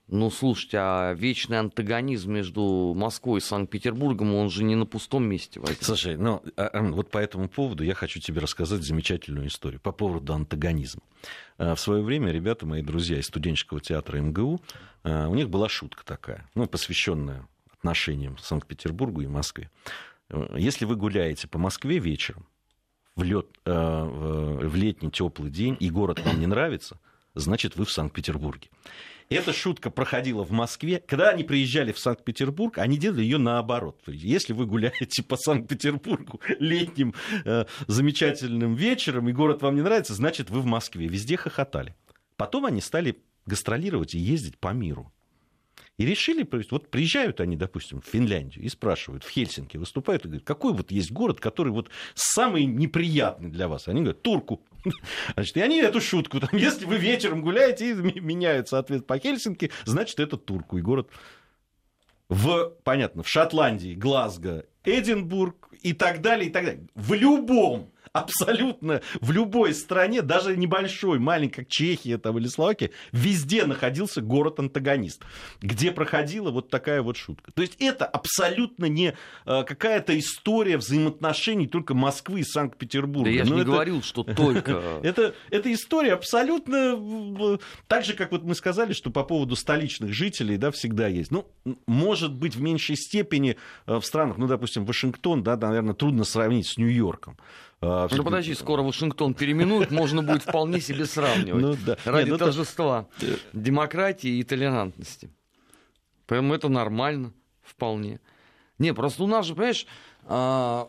Ну, 0.07 0.31
слушайте, 0.31 0.77
а 0.79 1.13
вечный 1.13 1.59
антагонизм 1.59 2.33
между 2.33 2.93
Москвой 2.95 3.37
и 3.37 3.41
Санкт-Петербургом, 3.41 4.33
он 4.33 4.49
же 4.49 4.63
не 4.63 4.73
на 4.73 4.87
пустом 4.87 5.23
месте 5.23 5.59
возник. 5.59 5.83
Слушай, 5.83 6.17
ну, 6.17 6.41
а, 6.57 6.63
а, 6.65 6.81
вот 6.81 7.11
по 7.11 7.19
этому 7.19 7.47
поводу 7.47 7.83
я 7.83 7.93
хочу 7.93 8.19
тебе 8.19 8.41
рассказать 8.41 8.81
замечательную 8.81 9.49
историю 9.49 9.79
по 9.79 9.91
поводу 9.91 10.33
антагонизма. 10.33 11.03
А, 11.59 11.75
в 11.75 11.79
свое 11.79 12.01
время 12.01 12.31
ребята, 12.31 12.65
мои 12.65 12.81
друзья 12.81 13.19
из 13.19 13.27
студенческого 13.27 13.79
театра 13.79 14.19
МГУ, 14.19 14.61
у 15.03 15.35
них 15.35 15.49
была 15.49 15.69
шутка 15.69 16.03
такая, 16.03 16.49
ну, 16.55 16.65
посвященная 16.65 17.47
отношениям 17.71 18.39
Санкт-Петербургу 18.39 19.21
и 19.21 19.27
Москве. 19.27 19.69
Если 20.57 20.85
вы 20.85 20.95
гуляете 20.95 21.47
по 21.47 21.57
Москве 21.57 21.99
вечером, 21.99 22.47
в, 23.15 23.23
лет, 23.23 23.45
э, 23.65 23.71
в 23.71 24.75
летний 24.75 25.11
теплый 25.11 25.51
день, 25.51 25.77
и 25.79 25.89
город 25.89 26.19
вам 26.25 26.39
не 26.39 26.47
нравится, 26.47 26.99
значит, 27.35 27.75
вы 27.75 27.85
в 27.85 27.91
Санкт-Петербурге. 27.91 28.69
Эта 29.29 29.53
шутка 29.53 29.89
проходила 29.89 30.43
в 30.43 30.51
Москве. 30.51 31.01
Когда 31.05 31.29
они 31.29 31.43
приезжали 31.43 31.91
в 31.91 31.99
Санкт-Петербург, 31.99 32.77
они 32.77 32.97
делали 32.97 33.21
ее 33.21 33.37
наоборот. 33.37 34.01
Если 34.07 34.53
вы 34.53 34.65
гуляете 34.65 35.23
по 35.23 35.37
Санкт-Петербургу 35.37 36.41
летним 36.59 37.13
э, 37.45 37.65
замечательным 37.87 38.75
вечером, 38.75 39.29
и 39.29 39.33
город 39.33 39.61
вам 39.61 39.75
не 39.75 39.81
нравится, 39.81 40.13
значит, 40.13 40.49
вы 40.49 40.61
в 40.61 40.65
Москве. 40.65 41.07
Везде 41.07 41.37
хохотали. 41.37 41.95
Потом 42.35 42.65
они 42.65 42.81
стали 42.81 43.17
гастролировать 43.45 44.15
и 44.15 44.19
ездить 44.19 44.57
по 44.57 44.69
миру. 44.73 45.11
И 45.97 46.05
решили, 46.05 46.47
вот 46.71 46.89
приезжают 46.89 47.39
они, 47.39 47.55
допустим, 47.55 48.01
в 48.01 48.05
Финляндию 48.05 48.65
и 48.65 48.69
спрашивают, 48.69 49.23
в 49.23 49.29
Хельсинки 49.29 49.77
выступают, 49.77 50.25
и 50.25 50.27
говорят, 50.27 50.43
какой 50.43 50.73
вот 50.73 50.89
есть 50.89 51.11
город, 51.11 51.39
который 51.39 51.71
вот 51.71 51.89
самый 52.15 52.65
неприятный 52.65 53.51
для 53.51 53.67
вас? 53.67 53.87
Они 53.87 54.01
говорят, 54.01 54.23
Турку. 54.23 54.63
Значит, 55.35 55.57
и 55.57 55.61
они 55.61 55.77
эту 55.77 56.01
шутку, 56.01 56.39
там, 56.39 56.49
если 56.53 56.85
вы 56.85 56.97
вечером 56.97 57.41
гуляете 57.41 57.91
и 57.91 57.93
меняют, 57.93 58.69
соответственно, 58.69 59.07
по 59.07 59.19
Хельсинки, 59.19 59.71
значит, 59.85 60.19
это 60.19 60.35
Турку. 60.35 60.79
И 60.79 60.81
город 60.81 61.09
в, 62.27 62.73
понятно, 62.83 63.21
в 63.21 63.29
Шотландии, 63.29 63.93
Глазго, 63.93 64.65
Эдинбург 64.83 65.69
и 65.83 65.93
так 65.93 66.21
далее, 66.21 66.49
и 66.49 66.51
так 66.51 66.65
далее. 66.65 66.87
В 66.95 67.13
любом 67.13 67.92
абсолютно 68.23 69.01
в 69.21 69.31
любой 69.31 69.73
стране, 69.73 70.21
даже 70.21 70.55
небольшой, 70.55 71.17
маленькой, 71.17 71.63
как 71.63 71.67
Чехия 71.67 72.17
там, 72.19 72.37
или 72.37 72.47
Словакия, 72.47 72.91
везде 73.11 73.65
находился 73.65 74.21
город-антагонист, 74.21 75.23
где 75.61 75.91
проходила 75.91 76.51
вот 76.51 76.69
такая 76.69 77.01
вот 77.01 77.17
шутка. 77.17 77.51
То 77.51 77.63
есть 77.63 77.75
это 77.79 78.05
абсолютно 78.05 78.85
не 78.85 79.15
э, 79.45 79.63
какая-то 79.63 80.17
история 80.17 80.77
взаимоотношений 80.77 81.67
только 81.67 81.95
Москвы 81.95 82.41
и 82.41 82.43
Санкт-Петербурга. 82.43 83.25
Да 83.25 83.31
я 83.31 83.45
же 83.45 83.49
Но 83.49 83.55
не 83.55 83.61
это... 83.61 83.71
говорил, 83.71 84.03
что 84.03 84.23
только... 84.35 84.99
это, 85.01 85.33
это 85.49 85.73
история 85.73 86.13
абсолютно... 86.13 87.59
Так 87.87 88.05
же, 88.05 88.13
как 88.13 88.31
вот 88.31 88.43
мы 88.43 88.53
сказали, 88.53 88.93
что 88.93 89.09
по 89.09 89.23
поводу 89.23 89.55
столичных 89.55 90.13
жителей, 90.13 90.57
да, 90.57 90.69
всегда 90.69 91.07
есть. 91.07 91.31
Ну, 91.31 91.47
может 91.87 92.33
быть, 92.33 92.55
в 92.55 92.61
меньшей 92.61 92.95
степени 92.95 93.57
э, 93.87 93.95
в 93.95 94.03
странах, 94.03 94.37
ну, 94.37 94.47
допустим, 94.47 94.85
Вашингтон, 94.85 95.43
да, 95.43 95.57
наверное, 95.57 95.95
трудно 95.95 96.23
сравнить 96.23 96.67
с 96.67 96.77
Нью-Йорком. 96.77 97.37
А, 97.85 98.07
ну 98.09 98.23
подожди, 98.23 98.53
скоро 98.53 98.81
Вашингтон 98.81 99.33
переименуют, 99.33 99.91
можно 99.91 100.23
будет 100.23 100.43
вполне 100.43 100.79
себе 100.79 101.05
сравнивать. 101.05 101.61
Ну, 101.61 101.75
да. 101.85 101.97
Ради 102.05 102.29
Нет, 102.29 102.39
ну, 102.39 102.45
торжества 102.45 103.07
то... 103.19 103.25
демократии 103.51 104.29
и 104.29 104.43
толерантности. 104.43 105.29
Поэтому 106.25 106.53
это 106.53 106.69
нормально, 106.69 107.33
вполне. 107.61 108.21
Не, 108.79 108.93
просто 108.93 109.23
у 109.23 109.27
нас 109.27 109.45
же, 109.45 109.53
понимаешь, 109.53 109.85
а, 110.23 110.87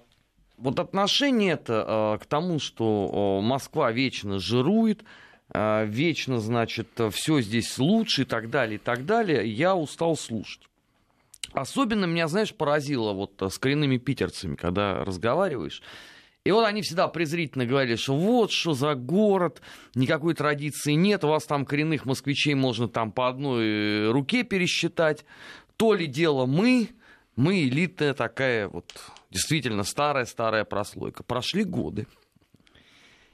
вот 0.56 0.78
отношение 0.78 1.54
это 1.54 1.84
а, 1.86 2.18
к 2.18 2.26
тому, 2.26 2.60
что 2.60 3.40
Москва 3.42 3.90
вечно 3.90 4.38
жирует, 4.38 5.02
вечно, 5.52 6.38
значит, 6.40 6.88
все 7.10 7.40
здесь 7.40 7.76
лучше 7.78 8.22
и 8.22 8.24
так 8.24 8.50
далее, 8.50 8.76
и 8.76 8.78
так 8.78 9.04
далее, 9.04 9.46
я 9.46 9.74
устал 9.76 10.16
слушать. 10.16 10.62
Особенно 11.52 12.06
меня, 12.06 12.28
знаешь, 12.28 12.54
поразило 12.54 13.12
вот 13.12 13.40
с 13.40 13.58
коренными 13.58 13.98
питерцами, 13.98 14.54
когда 14.54 15.04
разговариваешь. 15.04 15.82
И 16.44 16.50
вот 16.50 16.66
они 16.66 16.82
всегда 16.82 17.08
презрительно 17.08 17.64
говорили, 17.64 17.96
что 17.96 18.14
вот 18.14 18.52
что 18.52 18.74
за 18.74 18.94
город, 18.94 19.62
никакой 19.94 20.34
традиции 20.34 20.92
нет, 20.92 21.24
у 21.24 21.28
вас 21.28 21.44
там 21.44 21.64
коренных 21.64 22.04
москвичей 22.04 22.52
можно 22.54 22.86
там 22.86 23.12
по 23.12 23.28
одной 23.28 23.64
э, 23.64 24.10
руке 24.10 24.42
пересчитать. 24.42 25.24
То 25.78 25.94
ли 25.94 26.06
дело 26.06 26.44
мы, 26.44 26.90
мы 27.34 27.62
элитная 27.62 28.12
такая 28.12 28.68
вот 28.68 28.84
действительно 29.30 29.84
старая-старая 29.84 30.64
прослойка. 30.64 31.22
Прошли 31.22 31.64
годы. 31.64 32.06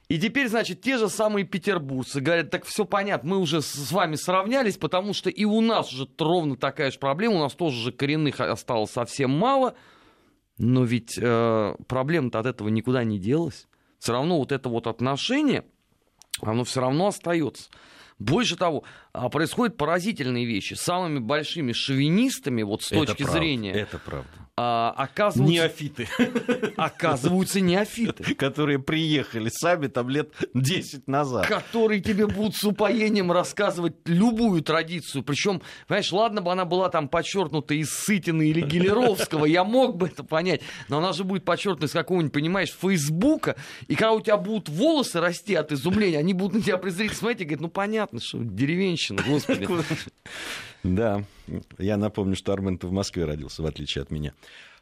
И 0.07 0.17
теперь, 0.17 0.47
значит, 0.47 0.81
те 0.81 0.97
же 0.97 1.09
самые 1.09 1.45
петербуржцы 1.45 2.21
говорят, 2.21 2.49
так 2.49 2.63
все 2.65 2.85
понятно, 2.85 3.31
мы 3.31 3.37
уже 3.39 3.61
с 3.61 3.91
вами 3.91 4.15
сравнялись, 4.15 4.77
потому 4.77 5.13
что 5.13 5.29
и 5.29 5.43
у 5.43 5.59
нас 5.59 5.93
уже 5.93 6.07
ровно 6.17 6.55
такая 6.55 6.91
же 6.91 6.99
проблема, 6.99 7.35
у 7.35 7.39
нас 7.39 7.53
тоже 7.53 7.77
же 7.77 7.91
коренных 7.91 8.39
осталось 8.39 8.91
совсем 8.91 9.31
мало– 9.31 9.75
но 10.61 10.83
ведь 10.83 11.17
э, 11.19 11.75
проблема-то 11.87 12.39
от 12.39 12.45
этого 12.45 12.69
никуда 12.69 13.03
не 13.03 13.17
делась. 13.17 13.67
Все 13.97 14.13
равно 14.13 14.37
вот 14.37 14.51
это 14.51 14.69
вот 14.69 14.85
отношение, 14.85 15.65
оно 16.39 16.63
все 16.63 16.81
равно 16.81 17.07
остается. 17.07 17.71
Больше 18.21 18.55
того, 18.55 18.83
а, 19.13 19.29
происходят 19.29 19.77
поразительные 19.77 20.45
вещи. 20.45 20.75
Самыми 20.75 21.19
большими 21.19 21.73
шовинистами, 21.73 22.61
вот 22.61 22.83
с 22.83 22.91
это 22.91 23.05
точки 23.07 23.23
правда, 23.23 23.39
зрения... 23.39 23.71
Это 23.71 23.97
правда. 23.97 24.29
А, 24.57 24.93
оказываются... 24.95 25.53
Неофиты. 25.53 26.07
Оказываются 26.77 27.61
неофиты. 27.61 28.35
Которые 28.35 28.77
приехали 28.79 29.49
сами 29.49 29.87
там 29.87 30.09
лет 30.09 30.33
10 30.53 31.07
назад. 31.07 31.47
Которые 31.47 31.99
тебе 32.01 32.27
будут 32.27 32.55
с 32.55 32.63
упоением 32.63 33.31
рассказывать 33.31 33.95
любую 34.05 34.61
традицию. 34.61 35.23
Причем, 35.23 35.61
понимаешь, 35.87 36.11
ладно 36.11 36.41
бы 36.41 36.51
она 36.51 36.65
была 36.65 36.89
там 36.89 37.07
подчеркнута 37.07 37.73
из 37.73 37.89
Сытина 37.89 38.43
или 38.43 38.61
Гелеровского, 38.61 39.45
я 39.45 39.63
мог 39.63 39.97
бы 39.97 40.07
это 40.07 40.23
понять. 40.23 40.61
Но 40.89 40.99
она 40.99 41.13
же 41.13 41.23
будет 41.23 41.43
подчеркнута 41.43 41.87
из 41.87 41.91
какого-нибудь, 41.91 42.33
понимаешь, 42.33 42.71
Фейсбука. 42.81 43.55
И 43.87 43.95
когда 43.95 44.11
у 44.11 44.21
тебя 44.21 44.37
будут 44.37 44.69
волосы 44.69 45.19
расти 45.21 45.55
от 45.55 45.71
изумления, 45.71 46.19
они 46.19 46.33
будут 46.33 46.55
на 46.55 46.61
тебя 46.61 46.77
презрительно 46.77 47.17
смотреть 47.17 47.41
и 47.41 47.45
говорить, 47.45 47.61
ну 47.61 47.69
понятно, 47.69 48.10
что 48.19 48.39
деревенщина, 48.39 49.21
господи. 49.27 49.67
Да, 50.83 51.23
я 51.77 51.97
напомню, 51.97 52.35
что 52.35 52.53
Армен 52.53 52.79
в 52.81 52.91
Москве 52.91 53.25
родился, 53.25 53.61
в 53.61 53.65
отличие 53.65 54.01
от 54.01 54.11
меня. 54.11 54.33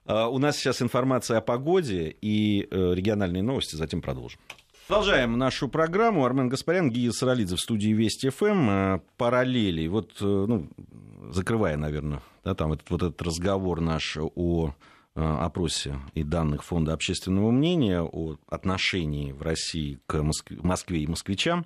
А, 0.06 0.28
у 0.28 0.39
нас 0.39 0.58
сейчас 0.58 0.82
информация 0.82 1.38
о 1.38 1.42
погоде 1.42 2.15
и 2.22 2.68
э, 2.70 2.94
региональные 2.94 3.44
новости, 3.44 3.76
затем 3.76 4.02
продолжим. 4.02 4.39
Продолжаем 4.88 5.38
нашу 5.38 5.68
программу. 5.68 6.26
Армен 6.26 6.50
Гаспарян, 6.50 6.89
Гия 6.89 7.12
Саралидзе 7.12 7.58
в 7.58 7.60
студии 7.60 7.89
Вести 7.89 8.30
ФМ. 8.30 8.70
Э, 8.70 9.00
параллели. 9.18 9.88
Вот, 9.88 10.13
э, 10.22 10.26
ну, 10.26 10.68
закрывая, 11.32 11.78
наверное, 11.78 12.24
да, 12.44 12.56
там 12.56 12.74
этот, 12.74 12.89
вот 12.89 13.04
этот 13.04 13.22
разговор 13.22 13.82
наш 13.82 14.18
о 14.18 14.74
опросе 15.15 16.00
и 16.13 16.24
данных 16.24 16.63
Фонда 16.63 16.94
общественного 16.94 17.52
мнения 17.52 18.02
о 18.02 18.38
отношении 18.48 19.34
в 19.34 19.42
России 19.42 20.00
к 20.06 20.24
Москве 20.62 21.02
и 21.02 21.08
москвичам. 21.08 21.65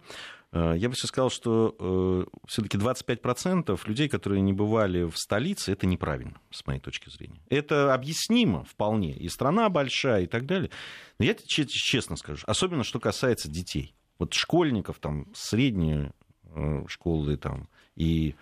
Э, 0.54 0.76
я 0.78 0.88
бы 0.88 0.96
все 0.96 1.08
сказал, 1.08 1.30
что 1.32 1.76
э, 1.80 2.26
все-таки 2.48 2.78
25% 2.78 3.80
людей, 3.86 4.08
которые 4.08 4.42
не 4.42 4.54
бывали 4.54 5.04
в 5.04 5.18
столице, 5.18 5.72
это 5.72 5.88
неправильно, 5.88 6.40
с 6.52 6.66
моей 6.66 6.80
точки 6.80 7.10
зрения. 7.10 7.42
Это 7.50 7.94
объяснимо 7.94 8.64
вполне. 8.64 9.14
И 9.14 9.28
страна 9.30 9.68
большая, 9.70 10.24
и 10.24 10.28
так 10.28 10.46
далее. 10.46 10.70
Но 11.18 11.26
я 11.26 11.36
честно 11.36 12.16
скажу, 12.16 12.44
особенно 12.48 12.84
что 12.84 13.00
касается 13.00 13.50
детей. 13.50 13.96
Вот 14.20 14.34
школьников, 14.34 15.00
там, 15.00 15.26
средние 15.34 16.14
э, 16.46 16.86
школы 16.88 17.36
там, 17.38 17.68
и 17.96 18.36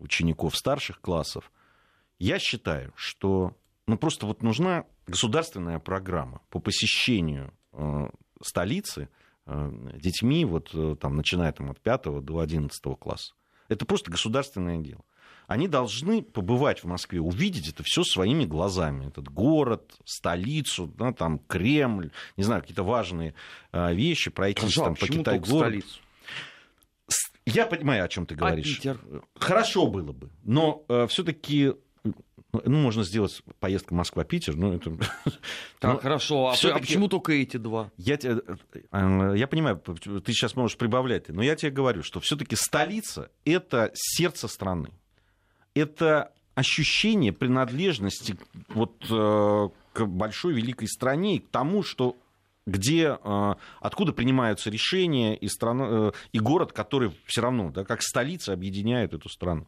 учеников 0.00 0.56
старших 0.56 1.02
классов, 1.02 1.52
я 2.18 2.38
считаю, 2.38 2.94
что 2.96 3.54
ну, 3.86 3.98
просто 3.98 4.24
вот 4.24 4.42
нужна 4.42 4.86
государственная 5.06 5.78
программа 5.78 6.40
по 6.48 6.60
посещению 6.60 7.52
столицы 8.40 9.10
детьми, 9.48 10.44
вот 10.44 10.70
э, 10.74 10.96
там, 11.00 11.16
начиная 11.16 11.52
там, 11.52 11.70
от 11.70 11.80
5 11.80 12.22
до 12.22 12.40
11 12.40 12.80
класса. 12.98 13.34
Это 13.68 13.86
просто 13.86 14.10
государственное 14.10 14.78
дело. 14.78 15.02
Они 15.46 15.66
должны 15.66 16.22
побывать 16.22 16.84
в 16.84 16.86
Москве, 16.86 17.20
увидеть 17.20 17.68
это 17.68 17.82
все 17.82 18.04
своими 18.04 18.44
глазами. 18.44 19.06
Этот 19.08 19.28
город, 19.30 19.94
столицу, 20.04 20.88
да, 20.88 21.12
там, 21.12 21.38
Кремль, 21.38 22.10
не 22.36 22.44
знаю, 22.44 22.60
какие-то 22.60 22.82
важные 22.82 23.34
э, 23.72 23.94
вещи, 23.94 24.30
пройтись 24.30 24.74
Хорошо, 24.74 24.84
там, 24.84 24.94
по 24.96 25.06
Китай-городу. 25.06 25.82
Я 27.46 27.64
понимаю, 27.64 28.04
о 28.04 28.08
чем 28.08 28.26
ты 28.26 28.34
говоришь. 28.34 28.66
А 28.66 28.76
Питер? 28.76 29.00
Хорошо 29.34 29.86
было 29.86 30.12
бы, 30.12 30.28
но 30.44 30.84
э, 30.88 31.06
все-таки 31.06 31.72
ну, 32.52 32.62
ну, 32.64 32.78
можно 32.78 33.04
сделать 33.04 33.42
поездку 33.60 33.94
Москва-Питер, 33.94 34.56
но 34.56 34.74
это... 34.74 34.90
Так, 35.80 35.94
но 35.94 35.98
хорошо, 35.98 36.48
а, 36.48 36.54
а 36.54 36.78
почему 36.78 37.08
только 37.08 37.32
эти 37.32 37.58
два? 37.58 37.90
Я, 37.98 38.16
тебе, 38.16 38.40
э, 38.90 39.34
я 39.36 39.46
понимаю, 39.46 39.76
ты 39.76 40.32
сейчас 40.32 40.56
можешь 40.56 40.78
прибавлять, 40.78 41.28
но 41.28 41.42
я 41.42 41.56
тебе 41.56 41.70
говорю, 41.70 42.02
что 42.02 42.20
все-таки 42.20 42.56
столица— 42.56 43.30
это 43.44 43.90
сердце 43.94 44.48
страны. 44.48 44.88
Это 45.74 46.32
ощущение 46.54 47.32
принадлежности 47.32 48.36
вот, 48.68 49.04
э, 49.10 49.68
к 49.92 50.06
большой 50.06 50.54
великой 50.54 50.88
стране 50.88 51.36
и 51.36 51.40
к 51.40 51.48
тому, 51.50 51.82
что 51.82 52.16
где, 52.66 53.18
э, 53.22 53.54
откуда 53.80 54.12
принимаются 54.14 54.70
решения, 54.70 55.36
и, 55.36 55.48
страна, 55.48 56.12
и 56.32 56.38
город, 56.38 56.72
который 56.72 57.12
все 57.26 57.42
равно, 57.42 57.70
да, 57.70 57.84
как 57.84 58.02
столица, 58.02 58.54
объединяет 58.54 59.12
эту 59.12 59.28
страну. 59.28 59.66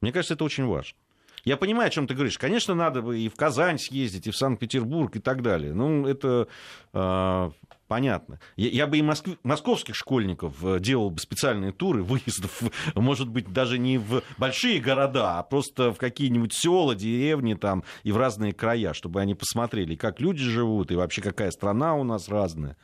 Мне 0.00 0.12
кажется, 0.12 0.34
это 0.34 0.44
очень 0.44 0.64
важно. 0.64 0.96
Я 1.44 1.56
понимаю, 1.56 1.88
о 1.88 1.90
чем 1.90 2.06
ты 2.06 2.14
говоришь. 2.14 2.38
Конечно, 2.38 2.74
надо 2.74 3.02
бы 3.02 3.18
и 3.18 3.28
в 3.28 3.34
Казань 3.34 3.78
съездить, 3.78 4.28
и 4.28 4.30
в 4.30 4.36
Санкт-Петербург, 4.36 5.16
и 5.16 5.18
так 5.18 5.42
далее. 5.42 5.74
Ну, 5.74 6.06
это 6.06 6.46
э, 6.92 7.50
понятно. 7.88 8.38
Я, 8.54 8.68
я 8.68 8.86
бы 8.86 8.98
и 8.98 9.02
Москв... 9.02 9.36
московских 9.42 9.96
школьников 9.96 10.64
э, 10.64 10.78
делал 10.78 11.10
бы 11.10 11.18
специальные 11.18 11.72
туры 11.72 12.04
выездов, 12.04 12.62
может 12.94 13.28
быть, 13.28 13.52
даже 13.52 13.78
не 13.78 13.98
в 13.98 14.22
большие 14.38 14.80
города, 14.80 15.40
а 15.40 15.42
просто 15.42 15.92
в 15.92 15.98
какие-нибудь 15.98 16.52
села, 16.54 16.94
деревни 16.94 17.54
там 17.54 17.82
и 18.04 18.12
в 18.12 18.18
разные 18.18 18.52
края, 18.52 18.92
чтобы 18.92 19.20
они 19.20 19.34
посмотрели, 19.34 19.96
как 19.96 20.20
люди 20.20 20.44
живут, 20.44 20.92
и 20.92 20.96
вообще 20.96 21.22
какая 21.22 21.50
страна 21.50 21.96
у 21.96 22.04
нас 22.04 22.28
разная. 22.28 22.76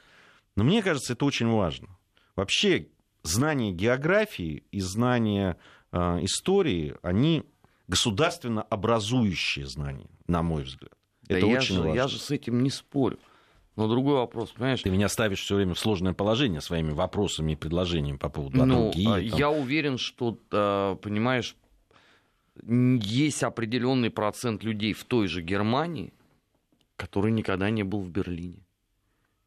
Но 0.57 0.65
мне 0.65 0.83
кажется, 0.83 1.13
это 1.13 1.25
очень 1.25 1.49
важно. 1.49 1.97
Вообще, 2.35 2.89
знание 3.23 3.73
географии 3.73 4.65
и 4.73 4.81
знание 4.81 5.59
э, 5.93 6.25
истории, 6.25 6.97
они 7.03 7.45
государственно 7.89 8.63
образующие 8.63 9.67
знания, 9.67 10.11
на 10.27 10.43
мой 10.43 10.63
взгляд. 10.63 10.93
Это 11.27 11.41
да 11.41 11.47
очень 11.47 11.77
я 11.77 11.81
важно. 11.83 11.95
я 11.95 12.09
же 12.09 12.19
с 12.19 12.31
этим 12.31 12.63
не 12.63 12.71
спорю. 12.71 13.19
Но 13.77 13.87
другой 13.87 14.15
вопрос, 14.15 14.51
понимаешь? 14.51 14.83
Ты 14.83 14.91
меня 14.91 15.09
ставишь 15.09 15.41
все 15.41 15.55
время 15.55 15.75
в 15.75 15.79
сложное 15.79 16.13
положение 16.13 16.61
своими 16.61 16.93
вопросами 16.93 17.53
и 17.53 17.57
предложениями 17.57 18.17
по 18.17 18.29
поводу 18.29 18.65
ну, 18.65 18.91
другие, 18.91 19.27
Я 19.37 19.51
уверен, 19.51 19.99
что, 19.99 20.39
а, 20.51 20.97
понимаешь, 20.97 21.55
есть 22.67 23.43
определенный 23.45 24.11
процент 24.11 24.65
людей 24.65 24.93
в 24.93 25.05
той 25.05 25.29
же 25.29 25.43
Германии, 25.43 26.13
который 26.97 27.31
никогда 27.31 27.71
не 27.71 27.85
был 27.85 28.01
в 28.01 28.11
Берлине. 28.11 28.67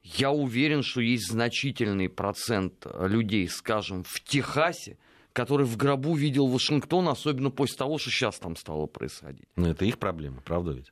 Я 0.01 0.31
уверен, 0.31 0.81
что 0.81 1.01
есть 1.01 1.29
значительный 1.29 2.07
процент 2.07 2.87
людей, 2.99 3.49
скажем, 3.49 4.03
в 4.03 4.21
Техасе, 4.21 4.97
который 5.33 5.65
в 5.65 5.77
гробу 5.77 6.13
видел 6.13 6.47
Вашингтон, 6.47 7.07
особенно 7.07 7.49
после 7.49 7.77
того, 7.77 7.97
что 7.97 8.09
сейчас 8.09 8.39
там 8.39 8.55
стало 8.55 8.85
происходить. 8.87 9.47
Ну, 9.55 9.67
это 9.67 9.85
их 9.85 9.97
проблема, 9.97 10.41
правда 10.41 10.71
ведь? 10.71 10.91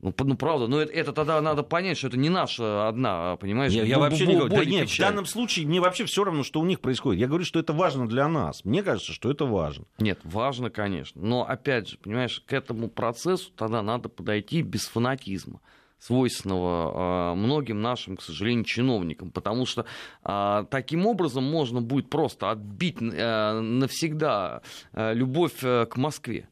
Ну, 0.00 0.14
ну 0.16 0.36
правда, 0.36 0.68
но 0.68 0.80
это, 0.80 0.92
это 0.92 1.12
тогда 1.12 1.40
надо 1.40 1.64
понять, 1.64 1.98
что 1.98 2.06
это 2.06 2.16
не 2.16 2.28
наша 2.28 2.86
одна, 2.86 3.36
понимаешь? 3.36 3.72
Я, 3.72 3.82
я 3.82 3.98
вообще 3.98 4.28
не 4.28 4.36
говорю, 4.36 4.54
да 4.54 4.64
нет, 4.64 4.88
в 4.88 4.98
данном 4.98 5.26
случае 5.26 5.66
мне 5.66 5.80
вообще 5.80 6.04
все 6.04 6.22
равно, 6.22 6.44
что 6.44 6.60
у 6.60 6.64
них 6.64 6.80
происходит. 6.80 7.20
Я 7.20 7.26
говорю, 7.26 7.44
что 7.44 7.58
это 7.58 7.72
важно 7.72 8.08
для 8.08 8.28
нас. 8.28 8.64
Мне 8.64 8.84
кажется, 8.84 9.12
что 9.12 9.28
это 9.28 9.44
важно. 9.44 9.86
Нет, 9.98 10.20
важно, 10.22 10.70
конечно. 10.70 11.20
Но 11.20 11.44
опять 11.48 11.88
же, 11.88 11.98
понимаешь, 11.98 12.44
к 12.46 12.52
этому 12.52 12.88
процессу 12.88 13.50
тогда 13.56 13.82
надо 13.82 14.08
подойти 14.08 14.62
без 14.62 14.86
фанатизма 14.86 15.60
свойственного 15.98 17.32
э, 17.32 17.34
многим 17.34 17.80
нашим, 17.82 18.16
к 18.16 18.22
сожалению, 18.22 18.64
чиновникам, 18.64 19.30
потому 19.30 19.66
что 19.66 19.84
э, 20.24 20.64
таким 20.70 21.06
образом 21.06 21.44
можно 21.44 21.80
будет 21.80 22.10
просто 22.10 22.50
отбить 22.50 22.96
э, 23.00 23.60
навсегда 23.60 24.62
любовь 24.94 25.62
э, 25.62 25.86
к 25.86 25.96
Москве 25.96 26.48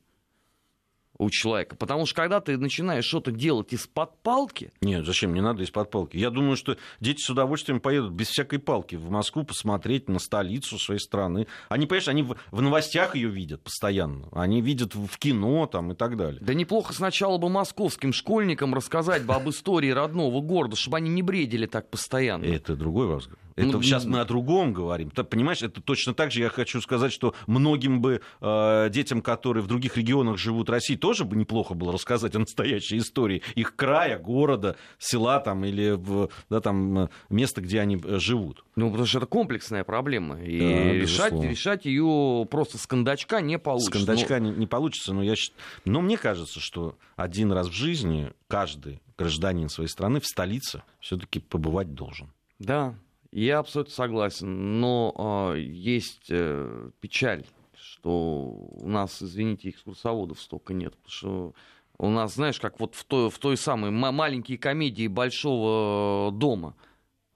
у 1.19 1.31
человека. 1.31 1.77
Потому 1.77 2.07
что 2.07 2.17
когда 2.17 2.41
ты 2.41 2.59
начинаешь 2.59 3.05
что-то 3.05 3.31
делать 3.31 3.73
из-под 3.73 4.17
палки... 4.23 4.73
Нет, 4.81 5.05
зачем? 5.07 5.35
Не 5.35 5.41
надо 5.41 5.63
из-под 5.63 5.91
палки. 5.91 6.17
Я 6.17 6.31
думаю, 6.31 6.57
что 6.57 6.77
дети 7.01 7.21
с 7.21 7.31
удовольствием 7.31 7.81
поедут 7.81 8.13
без 8.13 8.29
всякой 8.29 8.59
палки 8.59 8.97
в 8.97 9.11
Москву 9.11 9.45
посмотреть 9.45 10.09
на 10.09 10.19
столицу 10.19 10.79
своей 10.79 11.01
страны. 11.01 11.47
Они, 11.69 11.87
понимаешь, 11.87 12.09
они 12.09 12.23
в, 12.23 12.37
в 12.51 12.63
новостях 12.63 13.15
ее 13.15 13.29
видят 13.29 13.63
постоянно. 13.63 14.29
Они 14.33 14.61
видят 14.61 14.95
в 14.95 15.19
кино 15.19 15.67
там 15.67 15.93
и 15.93 15.95
так 15.95 16.17
далее. 16.17 16.41
Да 16.41 16.55
неплохо 16.55 16.93
сначала 16.93 17.39
бы 17.39 17.49
московским 17.49 18.13
школьникам 18.13 18.75
рассказать 18.75 19.25
бы 19.25 19.35
об 19.35 19.49
истории 19.49 19.91
родного 19.91 20.41
города, 20.41 20.77
чтобы 20.77 20.99
они 20.99 21.11
не 21.11 21.23
бредили 21.23 21.67
так 21.67 21.91
постоянно. 21.91 22.45
Это 22.45 22.77
другой 22.77 23.07
вопрос. 23.07 23.29
Это 23.57 23.69
ну, 23.69 23.83
сейчас 23.83 24.05
мы 24.05 24.21
о 24.21 24.27
другом 24.27 24.75
говорим. 24.75 25.11
Ты 25.11 25.25
понимаешь, 25.25 25.63
это 25.63 25.81
точно 25.81 26.13
так 26.13 26.31
же 26.31 26.41
я 26.41 26.51
хочу 26.51 26.81
сказать, 26.83 27.11
что 27.11 27.35
многим 27.47 28.03
бы 28.03 28.21
э, 28.41 28.89
детям, 28.91 29.23
которые 29.23 29.63
в 29.63 29.67
других 29.67 29.97
регионах 29.97 30.37
живут 30.37 30.69
России, 30.69 30.95
тоже 30.95 31.25
бы 31.25 31.37
неплохо 31.37 31.73
было 31.73 31.91
рассказать 31.93 32.35
о 32.35 32.39
настоящей 32.39 32.99
истории 32.99 33.43
их 33.55 33.75
края, 33.75 34.19
города, 34.19 34.77
села 34.99 35.41
там 35.41 35.65
или 35.65 35.93
в, 35.93 36.29
да, 36.51 36.61
там, 36.61 37.09
места, 37.31 37.63
где 37.63 37.81
они 37.81 37.97
э, 37.97 38.19
живут. 38.19 38.63
Ну, 38.77 38.91
потому 38.91 39.07
что 39.07 39.19
это 39.19 39.27
комплексная 39.27 39.85
проблема. 39.85 40.43
И 40.43 40.61
да, 40.61 40.93
решать, 40.93 41.33
решать 41.33 41.87
ее 41.87 42.47
просто 42.51 42.77
с 42.77 42.87
кондачка 42.87 43.41
не 43.41 43.59
получится. 43.59 43.99
С 43.99 44.05
кондачка 44.05 44.39
но... 44.39 44.51
не, 44.51 44.59
не 44.59 44.67
получится, 44.67 45.15
но, 45.15 45.23
я, 45.23 45.35
но 45.87 46.03
мне 46.03 46.19
кажется, 46.19 46.61
что 46.61 46.99
один 47.17 47.53
раз 47.53 47.69
в 47.69 47.73
жизни 47.73 48.33
каждый 48.49 49.01
гражданин 49.17 49.71
своей 49.71 49.89
страны 49.89 50.21
в 50.21 50.27
столице 50.27 50.83
все-таки 51.01 51.41
побывать 51.41 51.95
должен. 51.95 52.31
Да, 52.59 52.95
я 53.45 53.59
абсолютно 53.59 53.93
согласен, 53.93 54.81
но 54.81 55.53
э, 55.55 55.61
есть 55.61 56.27
э, 56.31 56.91
печаль, 57.01 57.45
что 57.75 58.49
у 58.51 58.89
нас, 58.89 59.23
извините, 59.23 59.71
экскурсоводов 59.71 60.41
столько 60.41 60.73
нет, 60.73 60.97
потому 60.97 61.11
что 61.11 61.55
у 61.99 62.09
нас, 62.09 62.35
знаешь, 62.35 62.59
как 62.59 62.81
вот 62.81 62.95
в 62.95 63.05
той, 63.05 63.31
в 63.31 63.39
той 63.39 63.57
самой 63.57 63.91
маленькие 63.91 64.59
комедии 64.59 65.07
Большого 65.07 66.33
дома 66.33 66.77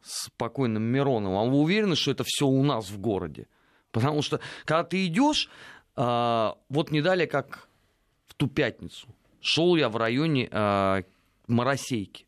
с 0.01 0.31
покойным 0.39 0.83
Мироновым, 0.83 1.37
а 1.37 1.45
вы 1.45 1.59
уверены, 1.59 1.97
что 1.97 2.13
это 2.13 2.25
все 2.27 2.47
у 2.47 2.63
нас 2.63 2.89
в 2.89 2.99
городе? 2.99 3.47
Потому 3.91 4.23
что, 4.23 4.41
когда 4.65 4.85
ты 4.85 5.07
идешь, 5.07 5.51
э, 5.97 6.53
вот 6.71 6.91
не 6.91 7.03
далее, 7.03 7.27
как 7.27 7.69
в 8.27 8.35
ту 8.35 8.49
пятницу, 8.49 9.07
шел 9.41 9.77
я 9.77 9.91
в 9.91 9.97
районе 9.97 10.49
э, 10.51 11.03
Моросейки. 11.47 12.27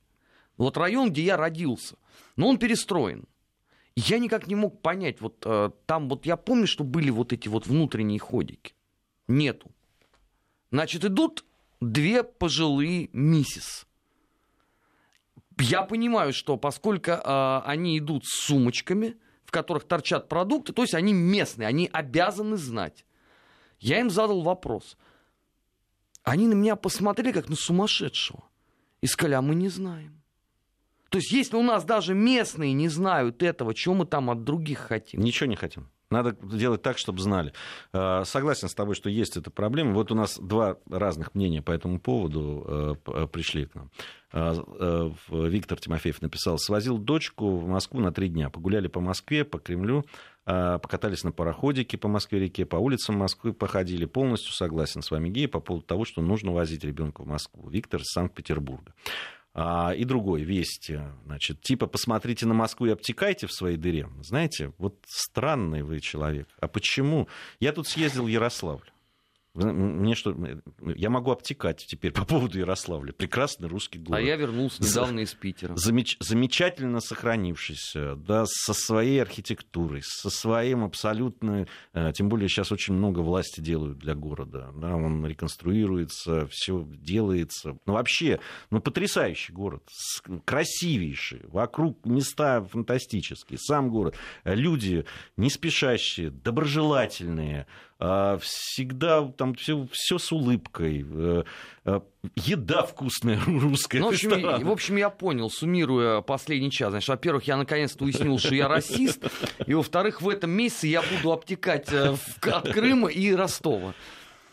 Вот 0.58 0.76
район, 0.76 1.10
где 1.10 1.22
я 1.22 1.36
родился. 1.38 1.96
Но 2.36 2.48
он 2.48 2.58
перестроен. 2.58 3.26
Я 3.94 4.18
никак 4.18 4.46
не 4.46 4.54
мог 4.54 4.80
понять, 4.80 5.20
вот 5.20 5.42
э, 5.44 5.70
там 5.86 6.08
вот 6.08 6.24
я 6.24 6.36
помню, 6.36 6.66
что 6.66 6.82
были 6.82 7.10
вот 7.10 7.32
эти 7.32 7.48
вот 7.48 7.66
внутренние 7.66 8.18
ходики. 8.18 8.74
Нету. 9.28 9.70
Значит, 10.70 11.04
идут 11.04 11.44
две 11.80 12.22
пожилые 12.22 13.10
миссис. 13.12 13.86
Я 15.60 15.82
понимаю, 15.82 16.32
что 16.32 16.56
поскольку 16.56 17.10
э, 17.10 17.62
они 17.66 17.98
идут 17.98 18.24
с 18.24 18.46
сумочками, 18.46 19.16
в 19.44 19.50
которых 19.50 19.84
торчат 19.84 20.28
продукты, 20.28 20.72
то 20.72 20.82
есть 20.82 20.94
они 20.94 21.12
местные, 21.12 21.68
они 21.68 21.88
обязаны 21.92 22.56
знать. 22.56 23.04
Я 23.78 24.00
им 24.00 24.08
задал 24.08 24.40
вопрос. 24.40 24.96
Они 26.22 26.46
на 26.46 26.54
меня 26.54 26.76
посмотрели 26.76 27.32
как 27.32 27.50
на 27.50 27.56
сумасшедшего. 27.56 28.44
И 29.02 29.06
сказали, 29.06 29.34
а 29.34 29.42
мы 29.42 29.54
не 29.54 29.68
знаем. 29.68 30.21
То 31.12 31.18
есть, 31.18 31.30
если 31.30 31.56
у 31.56 31.62
нас 31.62 31.84
даже 31.84 32.14
местные 32.14 32.72
не 32.72 32.88
знают 32.88 33.42
этого, 33.42 33.74
чего 33.74 33.94
мы 33.94 34.06
там 34.06 34.30
от 34.30 34.44
других 34.44 34.78
хотим? 34.78 35.20
Ничего 35.20 35.46
не 35.46 35.56
хотим. 35.56 35.90
Надо 36.08 36.34
делать 36.42 36.80
так, 36.80 36.96
чтобы 36.96 37.20
знали. 37.20 37.52
А, 37.92 38.24
согласен 38.24 38.70
с 38.70 38.74
тобой, 38.74 38.94
что 38.94 39.10
есть 39.10 39.36
эта 39.36 39.50
проблема. 39.50 39.92
Вот 39.92 40.10
у 40.10 40.14
нас 40.14 40.38
два 40.38 40.78
разных 40.88 41.34
мнения 41.34 41.60
по 41.60 41.70
этому 41.70 42.00
поводу 42.00 42.96
э, 43.04 43.26
пришли 43.26 43.66
к 43.66 43.74
нам. 43.74 43.90
Э, 44.32 45.10
Виктор 45.28 45.78
Тимофеев 45.78 46.22
написал, 46.22 46.56
свозил 46.56 46.96
дочку 46.96 47.58
в 47.58 47.68
Москву 47.68 48.00
на 48.00 48.10
три 48.10 48.30
дня. 48.30 48.48
Погуляли 48.48 48.88
по 48.88 49.00
Москве, 49.00 49.44
по 49.44 49.58
Кремлю, 49.58 50.06
покатались 50.44 51.24
на 51.24 51.32
пароходике 51.32 51.98
по 51.98 52.08
Москве-реке, 52.08 52.64
по 52.64 52.76
улицам 52.76 53.16
Москвы 53.16 53.52
походили. 53.52 54.06
Полностью 54.06 54.54
согласен 54.54 55.02
с 55.02 55.10
вами, 55.10 55.28
Гея, 55.28 55.48
по 55.48 55.60
поводу 55.60 55.84
того, 55.84 56.06
что 56.06 56.22
нужно 56.22 56.52
возить 56.52 56.84
ребенка 56.84 57.22
в 57.22 57.26
Москву. 57.26 57.68
Виктор 57.68 58.00
из 58.00 58.08
Санкт-Петербурга. 58.08 58.94
А, 59.54 59.92
и 59.92 60.04
другой, 60.04 60.42
вести. 60.42 61.00
Значит, 61.26 61.60
типа, 61.60 61.86
посмотрите 61.86 62.46
на 62.46 62.54
Москву 62.54 62.86
и 62.86 62.90
обтекайте 62.90 63.46
в 63.46 63.52
своей 63.52 63.76
дыре. 63.76 64.08
Знаете, 64.22 64.72
вот 64.78 64.98
странный 65.06 65.82
вы 65.82 66.00
человек. 66.00 66.48
А 66.60 66.68
почему? 66.68 67.28
Я 67.60 67.72
тут 67.72 67.86
съездил 67.86 68.24
в 68.24 68.28
Ярославль. 68.28 68.91
Мне 69.54 70.14
что, 70.14 70.34
я 70.80 71.10
могу 71.10 71.30
обтекать 71.30 71.84
теперь 71.86 72.12
по 72.12 72.24
поводу 72.24 72.58
Ярославля. 72.58 73.12
Прекрасный 73.12 73.68
русский 73.68 73.98
город. 73.98 74.20
А 74.20 74.22
я 74.22 74.36
вернулся 74.36 74.82
недавно 74.82 75.20
из 75.20 75.34
Питера. 75.34 75.76
Замеч, 75.76 76.16
замечательно 76.20 77.00
сохранившийся, 77.00 78.16
да, 78.16 78.44
со 78.46 78.72
своей 78.72 79.20
архитектурой, 79.20 80.00
со 80.02 80.30
своим 80.30 80.84
абсолютно... 80.84 81.66
Э, 81.92 82.12
тем 82.14 82.30
более 82.30 82.48
сейчас 82.48 82.72
очень 82.72 82.94
много 82.94 83.20
власти 83.20 83.60
делают 83.60 83.98
для 83.98 84.14
города. 84.14 84.70
Да, 84.74 84.96
он 84.96 85.26
реконструируется, 85.26 86.46
все 86.50 86.86
делается. 86.88 87.76
Ну, 87.84 87.92
вообще, 87.92 88.40
ну, 88.70 88.80
потрясающий 88.80 89.52
город. 89.52 89.82
Красивейший. 90.46 91.42
Вокруг 91.48 92.06
места 92.06 92.64
фантастические. 92.64 93.58
Сам 93.58 93.90
город. 93.90 94.16
Люди 94.44 95.04
не 95.36 95.50
спешащие, 95.50 96.30
доброжелательные 96.30 97.66
всегда 98.40 99.26
там 99.36 99.54
все, 99.54 99.86
все 99.92 100.18
с 100.18 100.32
улыбкой, 100.32 101.06
э, 101.08 101.44
э, 101.84 102.00
еда 102.36 102.82
вкусная 102.82 103.40
русская. 103.46 104.00
Ну, 104.00 104.10
в, 104.10 104.12
общем, 104.12 104.30
в 104.66 104.70
общем, 104.70 104.96
я 104.96 105.10
понял, 105.10 105.50
суммируя 105.50 106.20
последний 106.20 106.70
час. 106.70 106.90
Значит, 106.90 107.08
во-первых, 107.08 107.44
я 107.44 107.56
наконец-то 107.56 108.04
уяснил, 108.04 108.38
что 108.38 108.54
я 108.54 108.68
расист, 108.68 109.24
и 109.66 109.74
во-вторых, 109.74 110.22
в 110.22 110.28
этом 110.28 110.50
месяце 110.50 110.88
я 110.88 111.02
буду 111.02 111.32
обтекать 111.32 111.92
э, 111.92 112.16
от 112.42 112.72
Крыма 112.72 113.08
и 113.08 113.32
Ростова. 113.32 113.94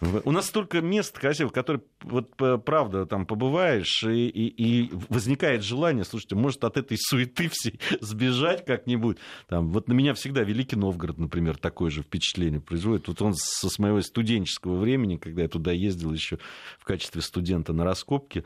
У 0.02 0.32
нас 0.32 0.48
столько 0.48 0.82
мест 0.82 1.18
красивых, 1.18 1.54
которые, 1.54 1.82
вот 2.02 2.36
правда, 2.66 3.06
там 3.06 3.26
побываешь, 3.26 4.04
и, 4.04 4.28
и, 4.28 4.48
и 4.48 4.92
возникает 5.10 5.64
желание, 5.64 6.06
слушайте, 6.06 6.36
может, 6.36 6.64
от 6.64 6.78
этой 6.78 6.98
суеты 6.98 7.50
всей 7.52 7.80
сбежать 8.02 8.66
как-нибудь. 8.66 9.18
Там, 9.48 9.72
вот 9.72 9.88
на 9.88 9.94
меня 9.94 10.14
всегда 10.14 10.44
Великий 10.44 10.76
Новгород, 10.76 11.18
например, 11.18 11.58
такое 11.58 11.90
же 11.90 12.02
впечатление 12.02 12.62
производит. 12.62 13.08
Вот 13.08 13.22
он 13.22 13.34
со 13.36 13.70
с 13.70 13.80
моего 13.80 14.02
студенческого 14.02 14.78
времени, 14.78 15.18
когда 15.18 15.44
я 15.44 15.48
туда 15.48 15.72
ездил 15.72 16.14
еще 16.14 16.40
в 16.80 16.86
качестве 16.86 17.22
студента 17.22 17.74
на 17.74 17.84
раскопки, 17.84 18.44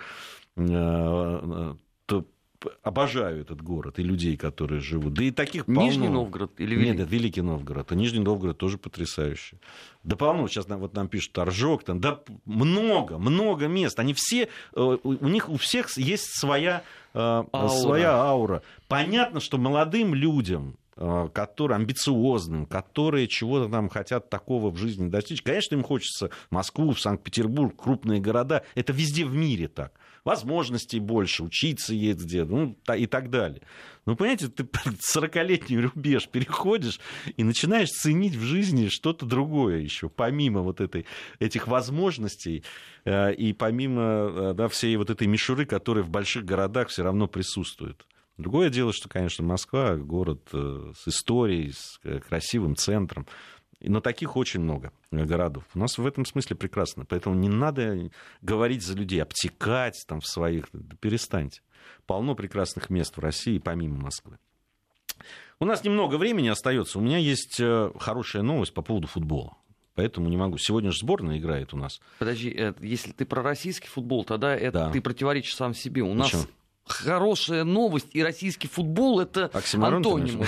э, 0.56 0.62
э, 0.66 1.76
обожаю 2.82 3.42
этот 3.42 3.62
город 3.62 4.00
и 4.00 4.04
людей, 4.04 4.38
которые 4.38 4.82
живут. 4.82 5.14
Да 5.14 5.24
и 5.24 5.32
таких 5.32 5.66
полно. 5.66 5.82
Нижний 5.82 6.08
Новгород 6.08 6.52
или 6.60 6.76
Великий? 6.76 6.92
Нет, 6.92 7.00
это 7.02 7.10
Великий 7.10 7.42
Новгород. 7.42 7.92
А 7.92 7.96
Нижний 7.96 8.20
Новгород 8.20 8.58
тоже 8.58 8.78
потрясающий. 8.78 9.60
Да 10.04 10.16
полно. 10.16 10.48
Сейчас 10.48 10.68
вот 10.68 10.94
нам 10.94 11.08
пишут 11.08 11.34
Торжок, 11.34 11.84
там, 11.84 12.00
да 12.00 12.20
много, 12.46 13.18
много 13.18 13.68
мест. 13.68 14.00
Они 14.00 14.14
все, 14.14 14.50
э, 14.76 14.98
у 15.04 15.28
них 15.28 15.50
у 15.50 15.58
всех 15.58 15.96
есть 15.98 16.40
своя, 16.40 16.84
э, 17.14 17.20
аура. 17.20 17.70
своя 17.70 18.14
аура. 18.16 18.64
Понятно, 18.88 19.40
что 19.40 19.58
молодым 19.58 20.14
людям 20.14 20.78
которые 20.96 21.78
амбициозным, 21.78 22.66
которые 22.66 23.28
чего-то 23.28 23.70
там 23.70 23.90
хотят 23.90 24.30
такого 24.30 24.70
в 24.70 24.78
жизни 24.78 25.10
достичь. 25.10 25.42
Конечно, 25.42 25.76
им 25.76 25.84
хочется 25.84 26.30
Москву, 26.50 26.94
Санкт-Петербург, 26.96 27.76
крупные 27.76 28.20
города. 28.20 28.64
Это 28.76 28.94
везде 28.94 29.26
в 29.26 29.34
мире 29.34 29.68
так. 29.68 29.94
Возможностей 30.24 31.00
больше, 31.00 31.44
учиться 31.44 31.94
есть 31.94 32.24
где, 32.24 32.46
ну, 32.46 32.78
и 32.96 33.08
так 33.08 33.30
далее. 33.30 33.62
Но, 34.06 34.16
понимаете, 34.16 34.48
ты 34.48 34.64
40-летний 34.64 35.80
рубеж 35.80 36.30
переходишь 36.30 37.00
и 37.36 37.44
начинаешь 37.44 37.90
ценить 37.90 38.36
в 38.36 38.42
жизни 38.42 38.88
что-то 38.88 39.26
другое 39.26 39.80
еще, 39.80 40.08
помимо 40.08 40.62
вот 40.62 40.80
этой, 40.80 41.06
этих 41.40 41.68
возможностей 41.68 42.64
э, 43.04 43.34
и 43.34 43.52
помимо 43.52 44.54
да, 44.54 44.70
всей 44.70 44.96
вот 44.96 45.10
этой 45.10 45.28
мишуры, 45.28 45.66
которая 45.66 46.06
в 46.06 46.10
больших 46.10 46.46
городах 46.46 46.88
все 46.88 47.04
равно 47.04 47.28
присутствует. 47.28 48.06
Другое 48.38 48.70
дело, 48.70 48.94
что, 48.94 49.10
конечно, 49.10 49.44
Москва 49.44 49.96
город 49.96 50.50
э, 50.54 50.92
с 50.98 51.08
историей, 51.08 51.72
с 51.72 52.00
э, 52.04 52.20
красивым 52.20 52.76
центром. 52.76 53.28
Но 53.80 54.00
таких 54.00 54.38
очень 54.38 54.62
много 54.62 54.92
городов. 55.12 55.66
У 55.76 55.80
нас 55.80 55.98
в 55.98 56.06
этом 56.06 56.26
смысле 56.26 56.56
прекрасно. 56.56 57.06
Поэтому 57.06 57.36
не 57.36 57.50
надо 57.50 58.10
говорить 58.42 58.82
за 58.82 58.96
людей, 58.96 59.22
обтекать 59.22 60.04
там 60.08 60.22
в 60.22 60.26
своих... 60.26 60.70
Перестаньте. 61.00 61.62
Полно 62.08 62.34
прекрасных 62.34 62.90
мест 62.90 63.18
в 63.18 63.20
России, 63.20 63.60
помимо 63.60 63.98
Москвы. 63.98 64.40
У 65.60 65.66
нас 65.66 65.84
немного 65.84 66.16
времени 66.16 66.48
остается. 66.48 66.98
У 66.98 67.02
меня 67.02 67.18
есть 67.18 67.60
э, 67.60 67.92
хорошая 68.00 68.42
новость 68.42 68.74
по 68.74 68.82
поводу 68.82 69.08
футбола. 69.08 69.58
Поэтому 69.96 70.28
не 70.28 70.38
могу. 70.38 70.58
Сегодня 70.58 70.92
же 70.92 71.00
сборная 71.00 71.38
играет 71.38 71.74
у 71.74 71.78
нас. 71.78 72.02
Подожди, 72.18 72.74
если 72.80 73.12
ты 73.12 73.26
про 73.26 73.44
российский 73.44 73.88
футбол, 73.88 74.24
тогда 74.24 74.56
это 74.56 74.80
да. 74.80 74.92
ты 74.92 75.02
противоречишь 75.02 75.56
сам 75.56 75.76
себе. 75.76 76.02
У 76.02 76.18
Почему? 76.18 76.42
нас 76.42 76.48
хорошая 76.86 77.64
новость, 77.64 78.08
и 78.12 78.24
российский 78.24 78.68
футбол 78.68 79.20
это 79.20 79.46
Оксимарон, 79.54 79.98
антонимы. 79.98 80.46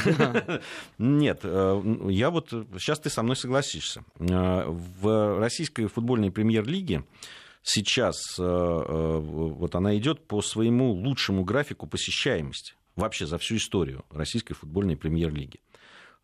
Нет, 0.97 1.39
э, 1.43 1.81
я 2.09 2.29
вот 2.29 2.49
сейчас 2.49 2.99
ты 2.99 3.09
со 3.09 3.23
мной 3.23 3.35
согласишься. 3.35 4.03
Э, 4.19 4.65
в 4.67 5.39
российской 5.39 5.87
футбольной 5.87 6.31
премьер-лиге 6.31 7.03
сейчас 7.63 8.17
э, 8.37 8.43
вот 8.43 9.75
она 9.75 9.97
идет 9.97 10.27
по 10.27 10.41
своему 10.41 10.91
лучшему 10.91 11.43
графику 11.43 11.87
посещаемости 11.87 12.75
вообще 12.95 13.25
за 13.25 13.37
всю 13.37 13.57
историю 13.57 14.05
российской 14.09 14.53
футбольной 14.53 14.97
премьер-лиги. 14.97 15.59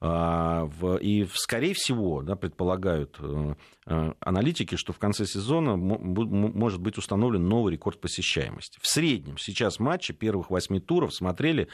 А, 0.03 0.67
и, 0.99 1.27
скорее 1.35 1.75
всего, 1.75 2.23
да, 2.23 2.35
предполагают 2.35 3.17
э, 3.19 3.53
э, 3.85 4.13
аналитики, 4.19 4.75
что 4.75 4.93
в 4.93 4.97
конце 4.97 5.27
сезона 5.27 5.77
может 5.77 6.81
быть 6.81 6.97
установлен 6.97 7.47
новый 7.47 7.73
рекорд 7.73 8.01
посещаемости. 8.01 8.79
В 8.81 8.87
среднем 8.87 9.37
сейчас 9.37 9.77
матчи 9.79 10.11
первых 10.11 10.49
восьми 10.49 10.79
туров 10.79 11.13
смотрели 11.13 11.67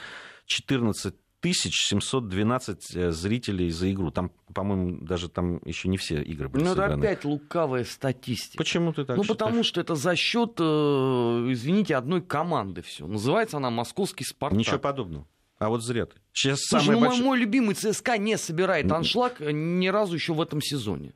14 0.45 1.15
1712 1.39 2.95
э, 2.95 3.11
зрителей 3.11 3.69
за 3.69 3.93
игру. 3.93 4.11
Там, 4.11 4.31
по-моему, 4.53 5.05
даже 5.05 5.29
там 5.29 5.61
еще 5.63 5.87
не 5.87 5.95
все 5.95 6.21
игры 6.21 6.49
были 6.49 6.65
Ну, 6.65 6.73
это 6.73 6.95
опять 6.95 7.23
лукавая 7.23 7.85
статистика. 7.85 8.57
Почему 8.57 8.91
ты 8.91 9.05
так 9.05 9.15
Ну, 9.15 9.23
считаешь? 9.23 9.39
потому 9.39 9.63
что 9.63 9.79
это 9.79 9.95
за 9.95 10.17
счет, 10.17 10.59
извините, 10.59 11.95
одной 11.95 12.21
команды 12.21 12.81
все. 12.81 13.07
Называется 13.07 13.55
она 13.55 13.69
«Московский 13.69 14.25
Спартак». 14.25 14.59
Ничего 14.59 14.79
подобного. 14.79 15.25
А 15.59 15.69
вот 15.69 15.83
зря 15.83 16.05
ты. 16.05 16.15
Сейчас 16.33 16.59
Слушай, 16.61 16.85
самое 16.85 16.99
ну, 16.99 17.05
большое... 17.07 17.25
мой 17.25 17.39
любимый 17.39 17.75
ЦСКА 17.75 18.17
не 18.17 18.37
собирает 18.37 18.91
аншлаг 18.91 19.39
ни 19.39 19.87
разу 19.87 20.13
еще 20.13 20.33
в 20.33 20.41
этом 20.41 20.61
сезоне. 20.61 21.13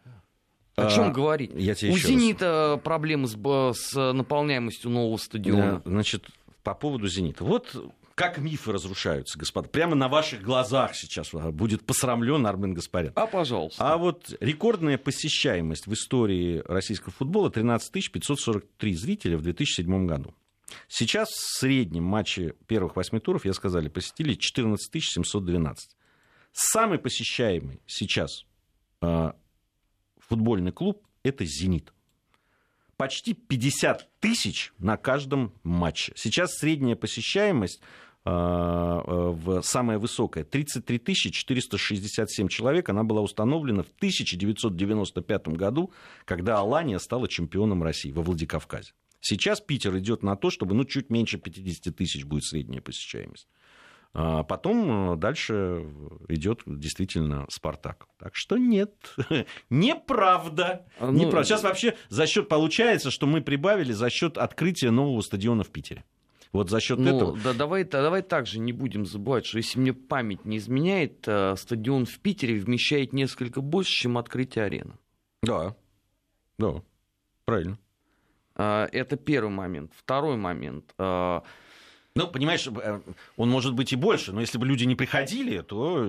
О 0.75 0.89
чем 0.89 1.09
а, 1.09 1.11
говорить? 1.11 1.51
Я 1.53 1.75
тебе 1.75 1.91
У 1.91 1.97
«Зенита» 1.97 2.73
раз... 2.75 2.83
проблемы 2.83 3.27
с, 3.27 3.35
с 3.35 4.13
наполняемостью 4.13 4.89
нового 4.89 5.17
стадиона. 5.17 5.81
Значит, 5.85 6.27
по 6.63 6.73
поводу 6.73 7.07
«Зенита». 7.07 7.43
Вот 7.43 7.75
как 8.15 8.37
мифы 8.37 8.71
разрушаются, 8.71 9.39
господа. 9.39 9.67
Прямо 9.67 9.95
на 9.95 10.07
ваших 10.07 10.41
глазах 10.41 10.95
сейчас 10.95 11.31
будет 11.31 11.83
посрамлен 11.85 12.45
Армен 12.45 12.73
Гаспарян. 12.73 13.13
А, 13.15 13.25
пожалуйста. 13.25 13.83
А 13.83 13.97
вот 13.97 14.33
рекордная 14.39 14.97
посещаемость 14.97 15.87
в 15.87 15.93
истории 15.93 16.61
российского 16.65 17.11
футбола 17.11 17.49
13 17.49 18.11
543 18.11 18.93
зрителя 18.93 19.37
в 19.37 19.41
2007 19.41 20.05
году. 20.05 20.33
Сейчас 20.87 21.29
в 21.29 21.59
среднем 21.59 22.03
матче 22.03 22.55
первых 22.67 22.95
восьми 22.95 23.19
туров, 23.19 23.45
я 23.45 23.53
сказали, 23.53 23.89
посетили 23.89 24.33
14 24.33 25.03
712. 25.03 25.95
Самый 26.53 26.99
посещаемый 26.99 27.81
сейчас 27.85 28.45
э, 29.01 29.31
футбольный 30.19 30.71
клуб– 30.71 31.05
это 31.23 31.45
«Зенит». 31.45 31.93
Почти 32.97 33.33
50 33.33 34.19
тысяч 34.19 34.73
на 34.77 34.97
каждом 34.97 35.53
матче. 35.63 36.13
Сейчас 36.15 36.57
средняя 36.57 36.95
посещаемость 36.95 37.81
э, 38.25 38.29
в 38.29 39.61
самая 39.63 39.97
высокая 39.97 40.43
33 40.43 41.15
467 41.31 42.47
человек. 42.47 42.89
Она 42.89 43.03
была 43.03 43.21
установлена 43.21 43.83
в 43.83 43.91
1995 43.97 45.47
году, 45.49 45.91
когда 46.25 46.59
Алания 46.59 46.99
стала 46.99 47.27
чемпионом 47.27 47.81
России 47.81 48.11
во 48.11 48.21
Владикавказе. 48.21 48.91
Сейчас 49.21 49.61
Питер 49.61 49.97
идет 49.97 50.23
на 50.23 50.35
то, 50.35 50.49
чтобы 50.49 50.75
ну, 50.75 50.83
чуть 50.83 51.09
меньше 51.09 51.37
50 51.37 51.95
тысяч 51.95 52.25
будет 52.25 52.43
средняя 52.43 52.81
посещаемость. 52.81 53.47
А 54.13 54.43
потом 54.43 55.13
э, 55.13 55.15
дальше 55.15 55.85
идет 56.27 56.63
действительно 56.65 57.45
Спартак. 57.49 58.07
Так 58.17 58.35
что 58.35 58.57
нет, 58.57 58.93
неправда. 59.69 60.85
А, 60.99 61.11
ну... 61.11 61.13
неправда. 61.13 61.47
Сейчас 61.47 61.63
вообще 61.63 61.95
за 62.09 62.27
счет 62.27 62.49
получается, 62.49 63.09
что 63.09 63.25
мы 63.25 63.41
прибавили 63.41 63.93
за 63.93 64.09
счет 64.09 64.37
открытия 64.37 64.91
нового 64.91 65.21
стадиона 65.21 65.63
в 65.63 65.69
Питере. 65.69 66.03
Вот 66.51 66.69
за 66.69 66.81
счет 66.81 66.99
ну, 66.99 67.15
этого. 67.15 67.37
Да, 67.41 67.53
давай, 67.53 67.85
давай 67.85 68.21
также 68.21 68.59
не 68.59 68.73
будем 68.73 69.05
забывать, 69.05 69.45
что 69.45 69.57
если 69.57 69.79
мне 69.79 69.93
память 69.93 70.43
не 70.43 70.57
изменяет, 70.57 71.25
э, 71.25 71.55
стадион 71.55 72.05
в 72.05 72.19
Питере 72.19 72.59
вмещает 72.59 73.13
несколько 73.13 73.61
больше, 73.61 73.93
чем 73.93 74.17
открытие 74.17 74.65
арены. 74.65 74.97
Да, 75.41 75.77
да, 76.57 76.83
правильно. 77.45 77.79
А, 78.55 78.87
это 78.91 79.17
первый 79.17 79.51
момент. 79.51 79.91
Второй 79.95 80.37
момент. 80.37 80.93
А, 80.97 81.43
ну, 82.13 82.27
понимаешь, 82.27 82.67
э, 82.67 83.01
он 83.37 83.49
может 83.49 83.73
быть 83.73 83.93
и 83.93 83.95
больше, 83.95 84.33
но 84.33 84.41
если 84.41 84.57
бы 84.57 84.67
люди 84.67 84.83
не 84.83 84.95
приходили, 84.95 85.61
то... 85.61 86.03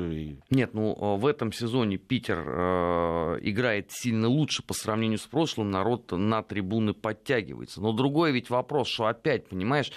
Нет, 0.51 0.75
ну, 0.75 1.17
в 1.17 1.27
этом 1.27 1.53
сезоне 1.53 1.97
Питер 1.97 2.45
э, 2.45 3.39
играет 3.43 3.93
сильно 3.93 4.27
лучше 4.27 4.65
по 4.65 4.75
сравнению 4.75 5.19
с 5.19 5.27
прошлым, 5.27 5.71
народ 5.71 6.11
на 6.11 6.43
трибуны 6.43 6.93
подтягивается. 6.93 7.81
Но 7.81 7.93
другой 7.93 8.33
ведь 8.33 8.51
вопрос, 8.51 8.89
что 8.89 9.07
опять, 9.07 9.49
понимаешь, 9.49 9.93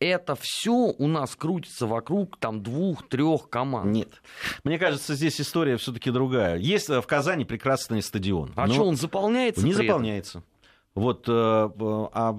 это 0.00 0.34
все 0.40 0.72
у 0.72 1.06
нас 1.06 1.36
крутится 1.36 1.86
вокруг 1.86 2.38
там 2.38 2.62
двух-трех 2.62 3.50
команд. 3.50 3.90
Нет. 3.90 4.22
Мне 4.64 4.78
кажется, 4.78 5.14
здесь 5.14 5.38
история 5.42 5.76
все-таки 5.76 6.10
другая. 6.10 6.56
Есть 6.56 6.88
в 6.88 7.02
Казани 7.02 7.44
прекрасный 7.44 8.00
стадион. 8.00 8.52
А 8.56 8.66
что, 8.66 8.84
он 8.84 8.96
заполняется? 8.96 9.64
Не 9.64 9.74
заполняется. 9.74 10.42
Вот, 10.94 11.28
э, 11.28 11.32
а 11.32 12.36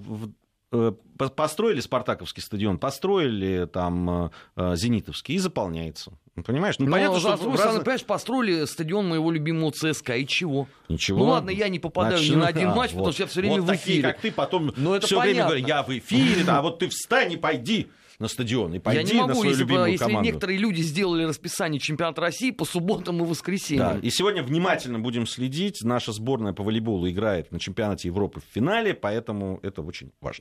э, 0.72 0.92
построили 1.36 1.80
Спартаковский 1.80 2.42
стадион, 2.42 2.78
построили 2.78 3.66
там 3.66 4.32
э, 4.56 4.76
Зенитовский 4.76 5.36
и 5.36 5.38
заполняется. 5.38 6.12
Понимаешь? 6.46 6.80
Ну, 6.80 6.86
Но 6.86 6.92
понятно, 6.94 7.20
что... 7.20 7.30
Раз... 7.32 7.40
понимаешь, 7.40 8.04
построили 8.04 8.66
стадион 8.66 9.08
моего 9.08 9.32
любимого 9.32 9.72
ЦСКА, 9.72 10.16
и 10.16 10.26
чего? 10.26 10.68
Ничего. 10.88 11.20
Ну 11.20 11.26
ладно, 11.26 11.50
я 11.50 11.68
не 11.68 11.80
попадаю 11.80 12.18
Значит, 12.18 12.36
ни 12.36 12.40
на 12.40 12.48
один 12.48 12.70
а, 12.70 12.76
матч, 12.76 12.92
вот. 12.92 13.00
потому 13.00 13.14
что 13.14 13.24
я 13.24 13.28
все 13.28 13.42
время 13.42 13.62
вот 13.62 13.70
в 13.70 13.76
эфире. 13.76 14.02
Такие, 14.02 14.02
как 14.02 14.22
ты, 14.22 14.32
потом 14.32 14.74
Но 14.78 14.96
это 14.96 15.08
все 15.08 15.20
время 15.20 15.46
говоришь, 15.46 15.68
я 15.68 15.84
в 15.84 15.90
эфире, 15.90 16.44
а 16.48 16.62
вот 16.62 16.80
ты 16.80 16.88
встань 16.88 17.34
и 17.34 17.38
пойди 17.38 17.90
на 18.22 18.28
стадион 18.28 18.74
и 18.76 18.80
пойди 18.80 19.02
Я 19.02 19.04
не 19.06 19.14
могу, 19.20 19.28
на 19.30 19.36
свою 19.36 19.50
если, 19.50 19.64
любимую 19.64 19.92
если 19.92 20.06
команду. 20.06 20.26
некоторые 20.26 20.60
люди 20.60 20.82
сделали 20.82 21.24
расписание 21.24 21.80
чемпионата 21.80 22.22
России 22.22 22.52
по 22.52 22.64
субботам 22.64 23.22
и 23.22 23.26
воскресеньям. 23.26 24.00
Да. 24.00 24.00
И 24.00 24.10
сегодня 24.10 24.44
внимательно 24.44 25.00
будем 25.00 25.28
следить. 25.28 25.84
Наша 25.84 26.14
сборная 26.14 26.54
по 26.54 26.64
волейболу 26.64 27.10
играет 27.10 27.52
на 27.52 27.60
чемпионате 27.60 28.08
Европы 28.08 28.40
в 28.40 28.54
финале, 28.54 28.94
поэтому 28.94 29.60
это 29.64 29.82
очень 29.82 30.12
важно. 30.22 30.40